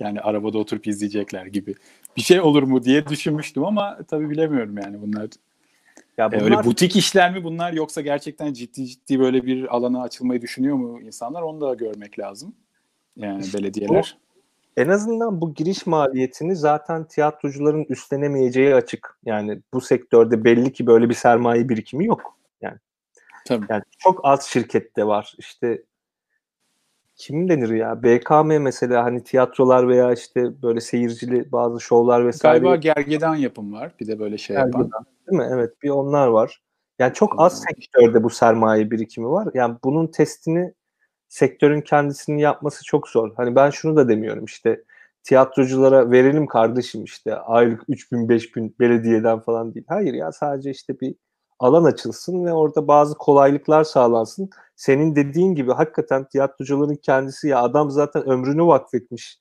yani 0.00 0.20
arabada 0.20 0.58
oturup 0.58 0.86
izleyecekler 0.86 1.46
gibi 1.46 1.74
bir 2.16 2.22
şey 2.22 2.40
olur 2.40 2.62
mu 2.62 2.84
diye 2.84 3.06
düşünmüştüm 3.06 3.64
ama 3.64 3.98
tabii 4.08 4.30
bilemiyorum 4.30 4.78
yani 4.78 5.02
bunlar. 5.02 5.28
Ya 6.20 6.26
e, 6.26 6.30
bunlar... 6.30 6.42
öyle 6.42 6.64
butik 6.64 6.96
işler 6.96 7.32
mi 7.32 7.44
bunlar 7.44 7.72
yoksa 7.72 8.00
gerçekten 8.00 8.52
ciddi 8.52 8.86
ciddi 8.86 9.20
böyle 9.20 9.46
bir 9.46 9.76
alana 9.76 10.02
açılmayı 10.02 10.42
düşünüyor 10.42 10.76
mu 10.76 11.00
insanlar 11.00 11.42
onu 11.42 11.60
da 11.60 11.74
görmek 11.74 12.18
lazım. 12.18 12.54
Yani 13.16 13.44
belediyeler. 13.54 14.16
Bu, 14.76 14.80
en 14.80 14.88
azından 14.88 15.40
bu 15.40 15.54
giriş 15.54 15.86
maliyetini 15.86 16.56
zaten 16.56 17.04
tiyatrocuların 17.04 17.86
üstlenemeyeceği 17.88 18.74
açık. 18.74 19.18
Yani 19.24 19.60
bu 19.74 19.80
sektörde 19.80 20.44
belli 20.44 20.72
ki 20.72 20.86
böyle 20.86 21.08
bir 21.08 21.14
sermaye 21.14 21.68
birikimi 21.68 22.06
yok. 22.06 22.36
Yani 22.60 22.78
Tabii. 23.46 23.66
Yani 23.68 23.82
çok 23.98 24.20
az 24.22 24.46
şirkette 24.46 25.06
var. 25.06 25.34
İşte 25.38 25.82
kim 27.16 27.48
denir 27.48 27.70
ya? 27.70 28.02
BKM 28.02 28.62
mesela 28.62 29.04
hani 29.04 29.24
tiyatrolar 29.24 29.88
veya 29.88 30.12
işte 30.12 30.62
böyle 30.62 30.80
seyircili 30.80 31.52
bazı 31.52 31.80
şovlar 31.80 32.26
vesaire. 32.26 32.58
Galiba 32.58 32.76
Gergedan 32.76 33.36
yapım 33.36 33.72
var. 33.72 33.92
Bir 34.00 34.06
de 34.06 34.18
böyle 34.18 34.38
şey 34.38 34.56
Gergedan, 34.56 34.78
yapan. 34.78 35.06
Değil 35.30 35.42
mi? 35.42 35.48
Evet 35.52 35.82
bir 35.82 35.90
onlar 35.90 36.26
var. 36.28 36.60
Yani 36.98 37.14
çok 37.14 37.34
az 37.38 37.62
sektörde 37.62 38.22
bu 38.24 38.30
sermaye 38.30 38.90
birikimi 38.90 39.30
var. 39.30 39.48
Yani 39.54 39.76
bunun 39.84 40.06
testini 40.06 40.74
sektörün 41.28 41.80
kendisini 41.80 42.40
yapması 42.40 42.84
çok 42.84 43.08
zor. 43.08 43.34
Hani 43.36 43.54
ben 43.56 43.70
şunu 43.70 43.96
da 43.96 44.08
demiyorum 44.08 44.44
işte 44.44 44.84
tiyatroculara 45.22 46.10
verelim 46.10 46.46
kardeşim 46.46 47.04
işte 47.04 47.36
aylık 47.36 47.82
3000 47.88 48.28
5000 48.28 48.76
belediyeden 48.80 49.40
falan 49.40 49.74
değil. 49.74 49.86
Hayır 49.88 50.14
ya 50.14 50.32
sadece 50.32 50.70
işte 50.70 51.00
bir 51.00 51.14
alan 51.58 51.84
açılsın 51.84 52.44
ve 52.44 52.52
orada 52.52 52.88
bazı 52.88 53.14
kolaylıklar 53.18 53.84
sağlansın. 53.84 54.50
Senin 54.76 55.16
dediğin 55.16 55.54
gibi 55.54 55.72
hakikaten 55.72 56.24
tiyatrocuların 56.28 56.96
kendisi 56.96 57.48
ya 57.48 57.62
adam 57.62 57.90
zaten 57.90 58.28
ömrünü 58.28 58.66
vakfetmiş 58.66 59.38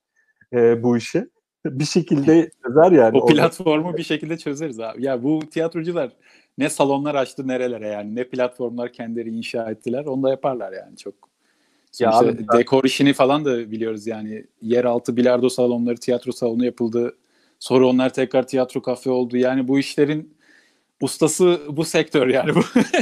e, 0.54 0.84
bu 0.84 0.98
işe. 0.98 1.28
Bir 1.66 1.86
şekilde 1.86 2.52
çözer 2.66 2.92
yani. 2.92 3.18
o 3.18 3.26
platformu 3.26 3.88
orada. 3.88 3.98
bir 3.98 4.04
şekilde 4.04 4.38
çözeriz 4.38 4.80
abi. 4.80 5.06
Ya 5.06 5.24
bu 5.24 5.40
tiyatrocular 5.52 6.12
ne 6.58 6.70
salonlar 6.70 7.16
açtı 7.16 7.48
nerelere 7.48 7.88
yani 7.88 8.16
ne 8.16 8.24
platformlar 8.24 8.94
kendileri 8.94 9.30
inşa 9.30 9.72
ettiler 9.72 10.06
onu 10.06 10.24
da 10.24 10.30
yaparlar 10.30 10.72
yani 10.72 10.98
çok. 10.98 11.14
Ya 12.00 12.12
abi, 12.12 12.48
dekor 12.58 12.84
işini 12.84 13.14
falan 13.14 13.46
da 13.46 13.72
biliyoruz 13.72 14.08
yani 14.08 14.46
yeraltı 14.62 15.18
bilardo 15.18 15.50
salonları 15.50 15.98
tiyatro 15.98 16.32
salonu 16.32 16.66
yapıldı. 16.66 17.18
Sonra 17.60 17.88
onlar 17.88 18.14
tekrar 18.14 18.48
tiyatro 18.48 18.82
kafe 18.82 19.10
oldu. 19.10 19.38
Yani 19.38 19.68
bu 19.68 19.80
işlerin 19.80 20.34
ustası 21.02 21.62
bu 21.70 21.86
sektör 21.86 22.28
yani 22.28 22.56
bu 22.56 22.62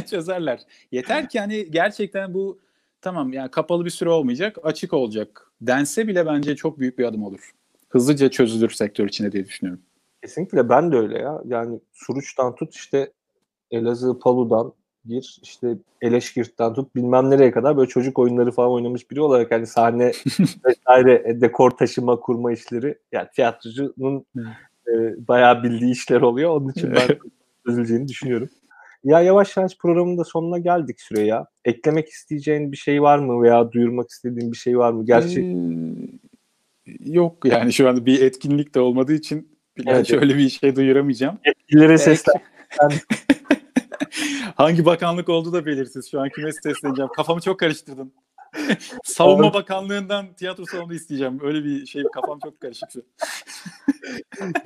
çözerler. 0.09 0.59
Yeter 0.91 1.29
ki 1.29 1.39
hani 1.39 1.71
gerçekten 1.71 2.33
bu 2.33 2.59
tamam 3.01 3.33
yani 3.33 3.51
kapalı 3.51 3.85
bir 3.85 3.89
süre 3.89 4.09
olmayacak, 4.09 4.57
açık 4.63 4.93
olacak. 4.93 5.51
Dense 5.61 6.07
bile 6.07 6.25
bence 6.25 6.55
çok 6.55 6.79
büyük 6.79 6.99
bir 6.99 7.05
adım 7.05 7.23
olur. 7.23 7.53
Hızlıca 7.89 8.31
çözülür 8.31 8.69
sektör 8.69 9.07
içinde 9.07 9.31
diye 9.31 9.45
düşünüyorum. 9.45 9.83
Kesinlikle 10.23 10.69
ben 10.69 10.91
de 10.91 10.97
öyle 10.97 11.19
ya. 11.19 11.41
Yani 11.45 11.79
Suruç'tan 11.93 12.55
tut 12.55 12.75
işte 12.75 13.11
Elazığ 13.71 14.19
Palu'dan 14.19 14.73
gir 15.05 15.39
işte 15.43 15.77
Eleşkirt'ten 16.01 16.73
tut 16.73 16.95
bilmem 16.95 17.29
nereye 17.29 17.51
kadar 17.51 17.77
böyle 17.77 17.89
çocuk 17.89 18.19
oyunları 18.19 18.51
falan 18.51 18.71
oynamış 18.71 19.11
biri 19.11 19.21
olarak 19.21 19.51
hani 19.51 19.67
sahne 19.67 20.11
vesaire 20.65 21.23
e, 21.25 21.41
dekor 21.41 21.71
taşıma 21.71 22.19
kurma 22.19 22.51
işleri 22.51 22.97
yani 23.11 23.27
tiyatrocunun 23.35 24.25
e, 24.88 24.93
bayağı 25.27 25.63
bildiği 25.63 25.91
işler 25.91 26.21
oluyor. 26.21 26.49
Onun 26.49 26.69
için 26.69 26.93
ben 26.95 27.17
çözüleceğini 27.65 28.07
düşünüyorum. 28.07 28.49
Ya 29.03 29.21
yavaş 29.21 29.57
yavaş 29.57 29.77
programın 29.77 30.17
da 30.17 30.23
sonuna 30.23 30.57
geldik 30.57 31.01
Süreyya. 31.01 31.45
Eklemek 31.65 32.09
isteyeceğin 32.09 32.71
bir 32.71 32.77
şey 32.77 33.01
var 33.01 33.19
mı 33.19 33.43
veya 33.43 33.71
duyurmak 33.71 34.09
istediğin 34.09 34.51
bir 34.51 34.57
şey 34.57 34.77
var 34.77 34.91
mı? 34.91 35.05
Gerçi 35.05 35.41
ee, 35.41 36.26
yok 36.99 37.45
yani 37.45 37.73
şu 37.73 37.89
anda 37.89 38.05
bir 38.05 38.21
etkinlik 38.21 38.75
de 38.75 38.79
olmadığı 38.79 39.13
için 39.13 39.59
evet, 39.85 40.07
şöyle 40.07 40.38
bir 40.38 40.49
şey 40.49 40.75
duyuramayacağım. 40.75 41.39
Yetkililere 41.45 41.97
seslen. 41.97 42.41
Hangi 44.55 44.85
bakanlık 44.85 45.29
olduğu 45.29 45.53
da 45.53 45.65
belirsiz. 45.65 46.11
Şu 46.11 46.21
an 46.21 46.29
kime 46.35 46.51
sesleneceğim? 46.51 47.11
Kafamı 47.15 47.41
çok 47.41 47.59
karıştırdın. 47.59 48.13
Savunma 49.03 49.53
Bakanlığı'ndan 49.53 50.33
tiyatro 50.33 50.65
salonu 50.65 50.93
isteyeceğim. 50.93 51.39
Öyle 51.43 51.63
bir 51.63 51.85
şey 51.85 52.03
kafam 52.13 52.39
çok 52.43 52.61
karışık 52.61 52.89
şu. 52.91 53.05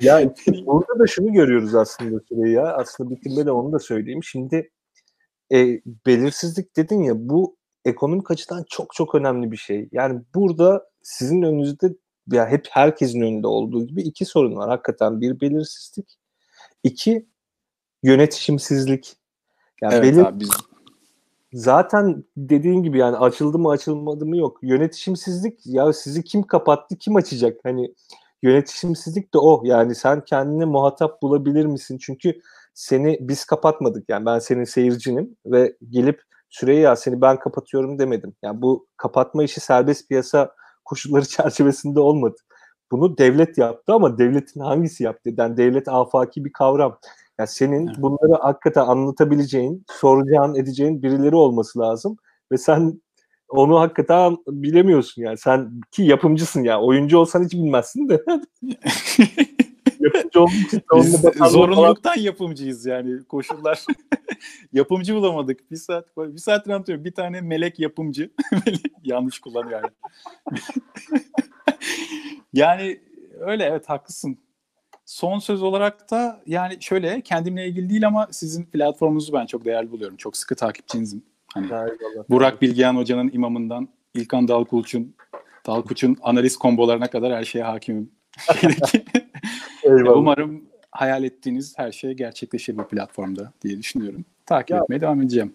ya 0.00 0.34
burada 0.66 0.98
da 0.98 1.06
şunu 1.06 1.32
görüyoruz 1.32 1.74
aslında 1.74 2.20
süreyi 2.28 2.54
ya. 2.54 2.74
Aslında 2.74 3.10
bitirmede 3.10 3.50
onu 3.50 3.72
da 3.72 3.78
söyleyeyim. 3.78 4.24
Şimdi 4.24 4.70
e, 5.52 5.80
belirsizlik 6.06 6.76
dedin 6.76 7.02
ya 7.02 7.14
bu 7.16 7.56
ekonomik 7.84 8.30
açıdan 8.30 8.64
çok 8.70 8.94
çok 8.94 9.14
önemli 9.14 9.52
bir 9.52 9.56
şey. 9.56 9.88
Yani 9.92 10.22
burada 10.34 10.86
sizin 11.02 11.42
önünüzde 11.42 11.86
ya 12.30 12.48
hep 12.48 12.66
herkesin 12.70 13.20
önünde 13.20 13.46
olduğu 13.46 13.86
gibi 13.86 14.02
iki 14.02 14.24
sorun 14.24 14.56
var. 14.56 14.68
Hakikaten 14.68 15.20
bir 15.20 15.40
belirsizlik, 15.40 16.18
iki 16.82 17.26
yönetişimsizlik. 18.02 19.16
Yani 19.82 19.94
evet 19.94 20.04
belir- 20.04 20.26
abi 20.26 20.40
biz 20.40 20.50
zaten 21.52 22.24
dediğin 22.36 22.82
gibi 22.82 22.98
yani 22.98 23.16
açıldı 23.16 23.58
mı 23.58 23.70
açılmadı 23.70 24.26
mı 24.26 24.36
yok. 24.36 24.58
Yönetişimsizlik 24.62 25.66
ya 25.66 25.92
sizi 25.92 26.24
kim 26.24 26.42
kapattı 26.42 26.96
kim 26.96 27.16
açacak? 27.16 27.60
Hani 27.64 27.94
yönetişimsizlik 28.42 29.34
de 29.34 29.38
o. 29.38 29.62
Yani 29.64 29.94
sen 29.94 30.24
kendine 30.24 30.64
muhatap 30.64 31.22
bulabilir 31.22 31.66
misin? 31.66 31.98
Çünkü 32.00 32.40
seni 32.74 33.18
biz 33.20 33.44
kapatmadık 33.44 34.08
yani 34.08 34.26
ben 34.26 34.38
senin 34.38 34.64
seyircinim 34.64 35.36
ve 35.46 35.76
gelip 35.90 36.22
Süreyya 36.48 36.96
seni 36.96 37.20
ben 37.20 37.38
kapatıyorum 37.38 37.98
demedim. 37.98 38.34
Yani 38.42 38.62
bu 38.62 38.86
kapatma 38.96 39.44
işi 39.44 39.60
serbest 39.60 40.08
piyasa 40.08 40.54
koşulları 40.84 41.24
çerçevesinde 41.28 42.00
olmadı. 42.00 42.36
Bunu 42.90 43.18
devlet 43.18 43.58
yaptı 43.58 43.92
ama 43.92 44.18
devletin 44.18 44.60
hangisi 44.60 45.04
yaptı? 45.04 45.30
Yani 45.36 45.56
devlet 45.56 45.88
afaki 45.88 46.44
bir 46.44 46.52
kavram. 46.52 46.98
Yani 47.38 47.48
senin 47.48 47.86
evet. 47.86 47.96
bunları 47.98 48.42
hakikaten 48.42 48.80
anlatabileceğin, 48.86 49.84
soracağın, 49.90 50.54
edeceğin 50.54 51.02
birileri 51.02 51.36
olması 51.36 51.78
lazım. 51.78 52.16
Ve 52.52 52.58
sen 52.58 53.00
onu 53.48 53.80
hakikaten 53.80 54.36
bilemiyorsun 54.48 55.22
yani. 55.22 55.38
Sen 55.38 55.80
ki 55.90 56.02
yapımcısın 56.02 56.62
ya. 56.62 56.80
Oyuncu 56.80 57.18
olsan 57.18 57.44
hiç 57.44 57.52
bilmezsin 57.52 58.08
de. 58.08 58.24
yapımcı 60.02 60.82
Biz 60.94 61.52
zorunluluktan 61.52 62.14
falan. 62.14 62.24
yapımcıyız 62.24 62.86
yani 62.86 63.24
koşullar. 63.24 63.84
yapımcı 64.72 65.14
bulamadık. 65.14 65.70
Bir 65.70 65.76
saat 65.76 66.16
bir 66.16 66.38
saat 66.38 66.68
anlatıyorum. 66.68 67.04
Bir 67.04 67.14
tane 67.14 67.40
melek 67.40 67.80
yapımcı. 67.80 68.30
Yanlış 69.04 69.38
kullanıyor 69.38 69.82
yani. 69.82 69.92
yani 72.52 73.00
öyle 73.40 73.64
evet 73.64 73.88
haklısın. 73.88 74.38
Son 75.04 75.38
söz 75.38 75.62
olarak 75.62 76.10
da 76.10 76.42
yani 76.46 76.76
şöyle 76.80 77.20
kendimle 77.20 77.68
ilgili 77.68 77.90
değil 77.90 78.06
ama 78.06 78.28
sizin 78.30 78.64
platformunuzu 78.64 79.32
ben 79.32 79.46
çok 79.46 79.64
değerli 79.64 79.90
buluyorum. 79.90 80.16
Çok 80.16 80.36
sıkı 80.36 80.54
takipçinizim. 80.54 81.22
Hani 81.54 81.68
Burak 82.30 82.62
Bilgehan 82.62 82.96
Hoca'nın 82.96 83.30
imamından 83.32 83.88
İlkan 84.14 84.48
Dalkuç'un 84.48 85.14
Dalkuç'un 85.66 86.16
analiz 86.22 86.56
kombolarına 86.56 87.10
kadar 87.10 87.32
her 87.32 87.44
şeye 87.44 87.64
hakimim. 87.64 88.10
Umarım 89.84 90.62
hayal 90.90 91.24
ettiğiniz 91.24 91.78
her 91.78 91.92
şey 91.92 92.14
gerçekleşir 92.14 92.78
bu 92.78 92.88
platformda 92.88 93.52
diye 93.62 93.78
düşünüyorum. 93.78 94.24
Takip 94.46 94.70
ya, 94.70 94.82
etmeye 94.82 95.00
devam 95.00 95.20
edeceğim. 95.20 95.54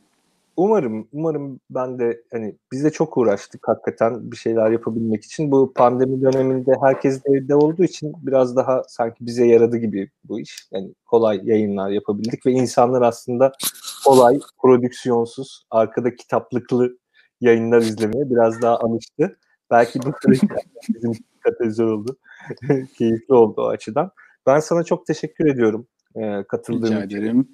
Umarım, 0.58 1.08
umarım 1.14 1.60
ben 1.70 2.00
de 2.00 2.22
hani 2.32 2.56
biz 2.72 2.84
de 2.84 2.90
çok 2.90 3.18
uğraştık 3.18 3.68
hakikaten 3.68 4.32
bir 4.32 4.38
şeyler 4.38 4.72
yapabilmek 4.72 5.26
için. 5.26 5.52
Bu 5.52 5.74
pandemi 5.74 6.22
döneminde 6.22 6.74
herkes 6.82 7.24
de 7.24 7.30
evde 7.30 7.56
olduğu 7.56 7.84
için 7.84 8.14
biraz 8.22 8.56
daha 8.56 8.84
sanki 8.88 9.26
bize 9.26 9.46
yaradı 9.46 9.78
gibi 9.78 10.10
bu 10.24 10.40
iş. 10.40 10.68
Yani 10.72 10.94
kolay 11.06 11.42
yayınlar 11.44 11.90
yapabildik 11.90 12.46
ve 12.46 12.52
insanlar 12.52 13.02
aslında 13.02 13.52
kolay, 14.06 14.40
prodüksiyonsuz, 14.62 15.66
arkada 15.72 16.16
kitaplıklı 16.16 16.98
yayınlar 17.42 17.82
izlemeye 17.82 18.30
biraz 18.30 18.62
daha 18.62 18.78
alıştı. 18.78 19.38
Belki 19.72 20.00
bu 20.00 20.12
süreç 20.22 20.42
bizim 20.90 21.12
katalizör 21.50 21.88
oldu. 21.88 22.18
Keyifli 22.98 23.34
oldu 23.34 23.62
o 23.62 23.68
açıdan. 23.68 24.12
Ben 24.46 24.60
sana 24.60 24.84
çok 24.84 25.06
teşekkür 25.06 25.46
ediyorum 25.46 25.88
e, 26.16 26.44
katıldığın 26.44 26.88
Rica 26.88 27.04
için. 27.04 27.18
ederim. 27.18 27.48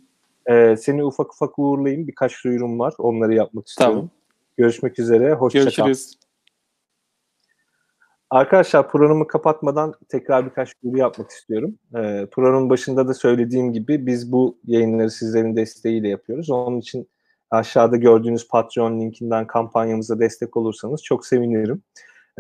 E, 0.46 0.78
seni 0.78 1.04
ufak 1.04 1.34
ufak 1.34 1.60
uğurlayayım. 1.60 2.08
Birkaç 2.08 2.44
duyurum 2.44 2.80
var. 2.80 2.94
Onları 2.98 3.34
yapmak 3.34 3.68
istiyorum. 3.68 3.96
Tamam. 3.96 4.10
Görüşmek 4.58 5.00
üzere. 5.00 5.34
Hoşçakal. 5.34 5.66
Görüşürüz. 5.66 6.14
Arkadaşlar 8.30 8.90
programı 8.90 9.28
kapatmadan 9.28 9.94
tekrar 10.10 10.46
birkaç 10.46 10.84
duyuru 10.84 10.98
yapmak 10.98 11.30
istiyorum. 11.30 11.78
E, 11.96 12.28
programın 12.32 12.70
başında 12.70 13.08
da 13.08 13.14
söylediğim 13.14 13.74
gibi 13.74 14.06
biz 14.06 14.32
bu 14.32 14.58
yayınları 14.66 15.12
sizlerin 15.12 15.56
desteğiyle 15.56 16.10
yapıyoruz. 16.10 16.50
Onun 16.50 16.80
için 16.80 17.10
aşağıda 17.52 17.98
gördüğünüz 17.98 18.48
Patreon 18.48 19.00
linkinden 19.00 19.48
kampanyamıza 19.48 20.20
destek 20.20 20.58
olursanız 20.58 21.04
çok 21.04 21.26
sevinirim. 21.26 21.84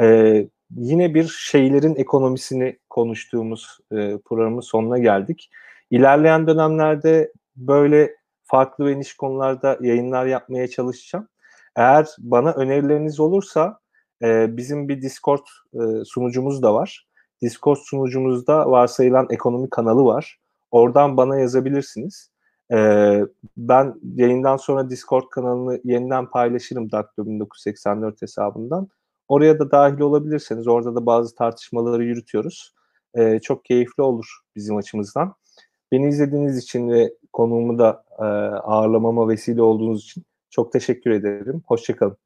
E, 0.01 0.47
yine 0.77 1.13
bir 1.13 1.27
şeylerin 1.27 1.95
ekonomisini 1.95 2.79
konuştuğumuz 2.89 3.77
e, 3.91 4.17
programın 4.25 4.61
sonuna 4.61 4.97
geldik. 4.97 5.49
İlerleyen 5.91 6.47
dönemlerde 6.47 7.31
böyle 7.55 8.15
farklı 8.43 8.85
ve 8.85 8.99
niş 8.99 9.13
konularda 9.13 9.77
yayınlar 9.81 10.25
yapmaya 10.25 10.67
çalışacağım. 10.67 11.27
Eğer 11.75 12.07
bana 12.19 12.51
önerileriniz 12.51 13.19
olursa 13.19 13.79
e, 14.21 14.57
bizim 14.57 14.89
bir 14.89 15.01
Discord 15.01 15.45
e, 15.73 16.05
sunucumuz 16.05 16.63
da 16.63 16.73
var. 16.73 17.07
Discord 17.41 17.77
sunucumuzda 17.77 18.71
varsayılan 18.71 19.27
ekonomi 19.29 19.69
kanalı 19.69 20.05
var. 20.05 20.39
Oradan 20.71 21.17
bana 21.17 21.39
yazabilirsiniz. 21.39 22.31
E, 22.71 22.77
ben 23.57 23.95
yayından 24.15 24.57
sonra 24.57 24.89
Discord 24.89 25.29
kanalını 25.31 25.81
yeniden 25.83 26.25
paylaşırım 26.29 26.91
Daktilo 26.91 27.25
1984 27.25 28.21
hesabından. 28.21 28.87
Oraya 29.27 29.59
da 29.59 29.71
dahil 29.71 29.99
olabilirseniz 29.99 30.67
orada 30.67 30.95
da 30.95 31.05
bazı 31.05 31.35
tartışmaları 31.35 32.03
yürütüyoruz. 32.03 32.73
E, 33.15 33.39
çok 33.39 33.65
keyifli 33.65 34.03
olur 34.03 34.25
bizim 34.55 34.77
açımızdan. 34.77 35.33
Beni 35.91 36.07
izlediğiniz 36.07 36.57
için 36.57 36.89
ve 36.89 37.13
konuğumu 37.33 37.79
da 37.79 38.03
e, 38.19 38.23
ağırlamama 38.55 39.29
vesile 39.29 39.61
olduğunuz 39.61 40.03
için 40.03 40.23
çok 40.49 40.71
teşekkür 40.71 41.11
ederim. 41.11 41.63
Hoşçakalın. 41.67 42.17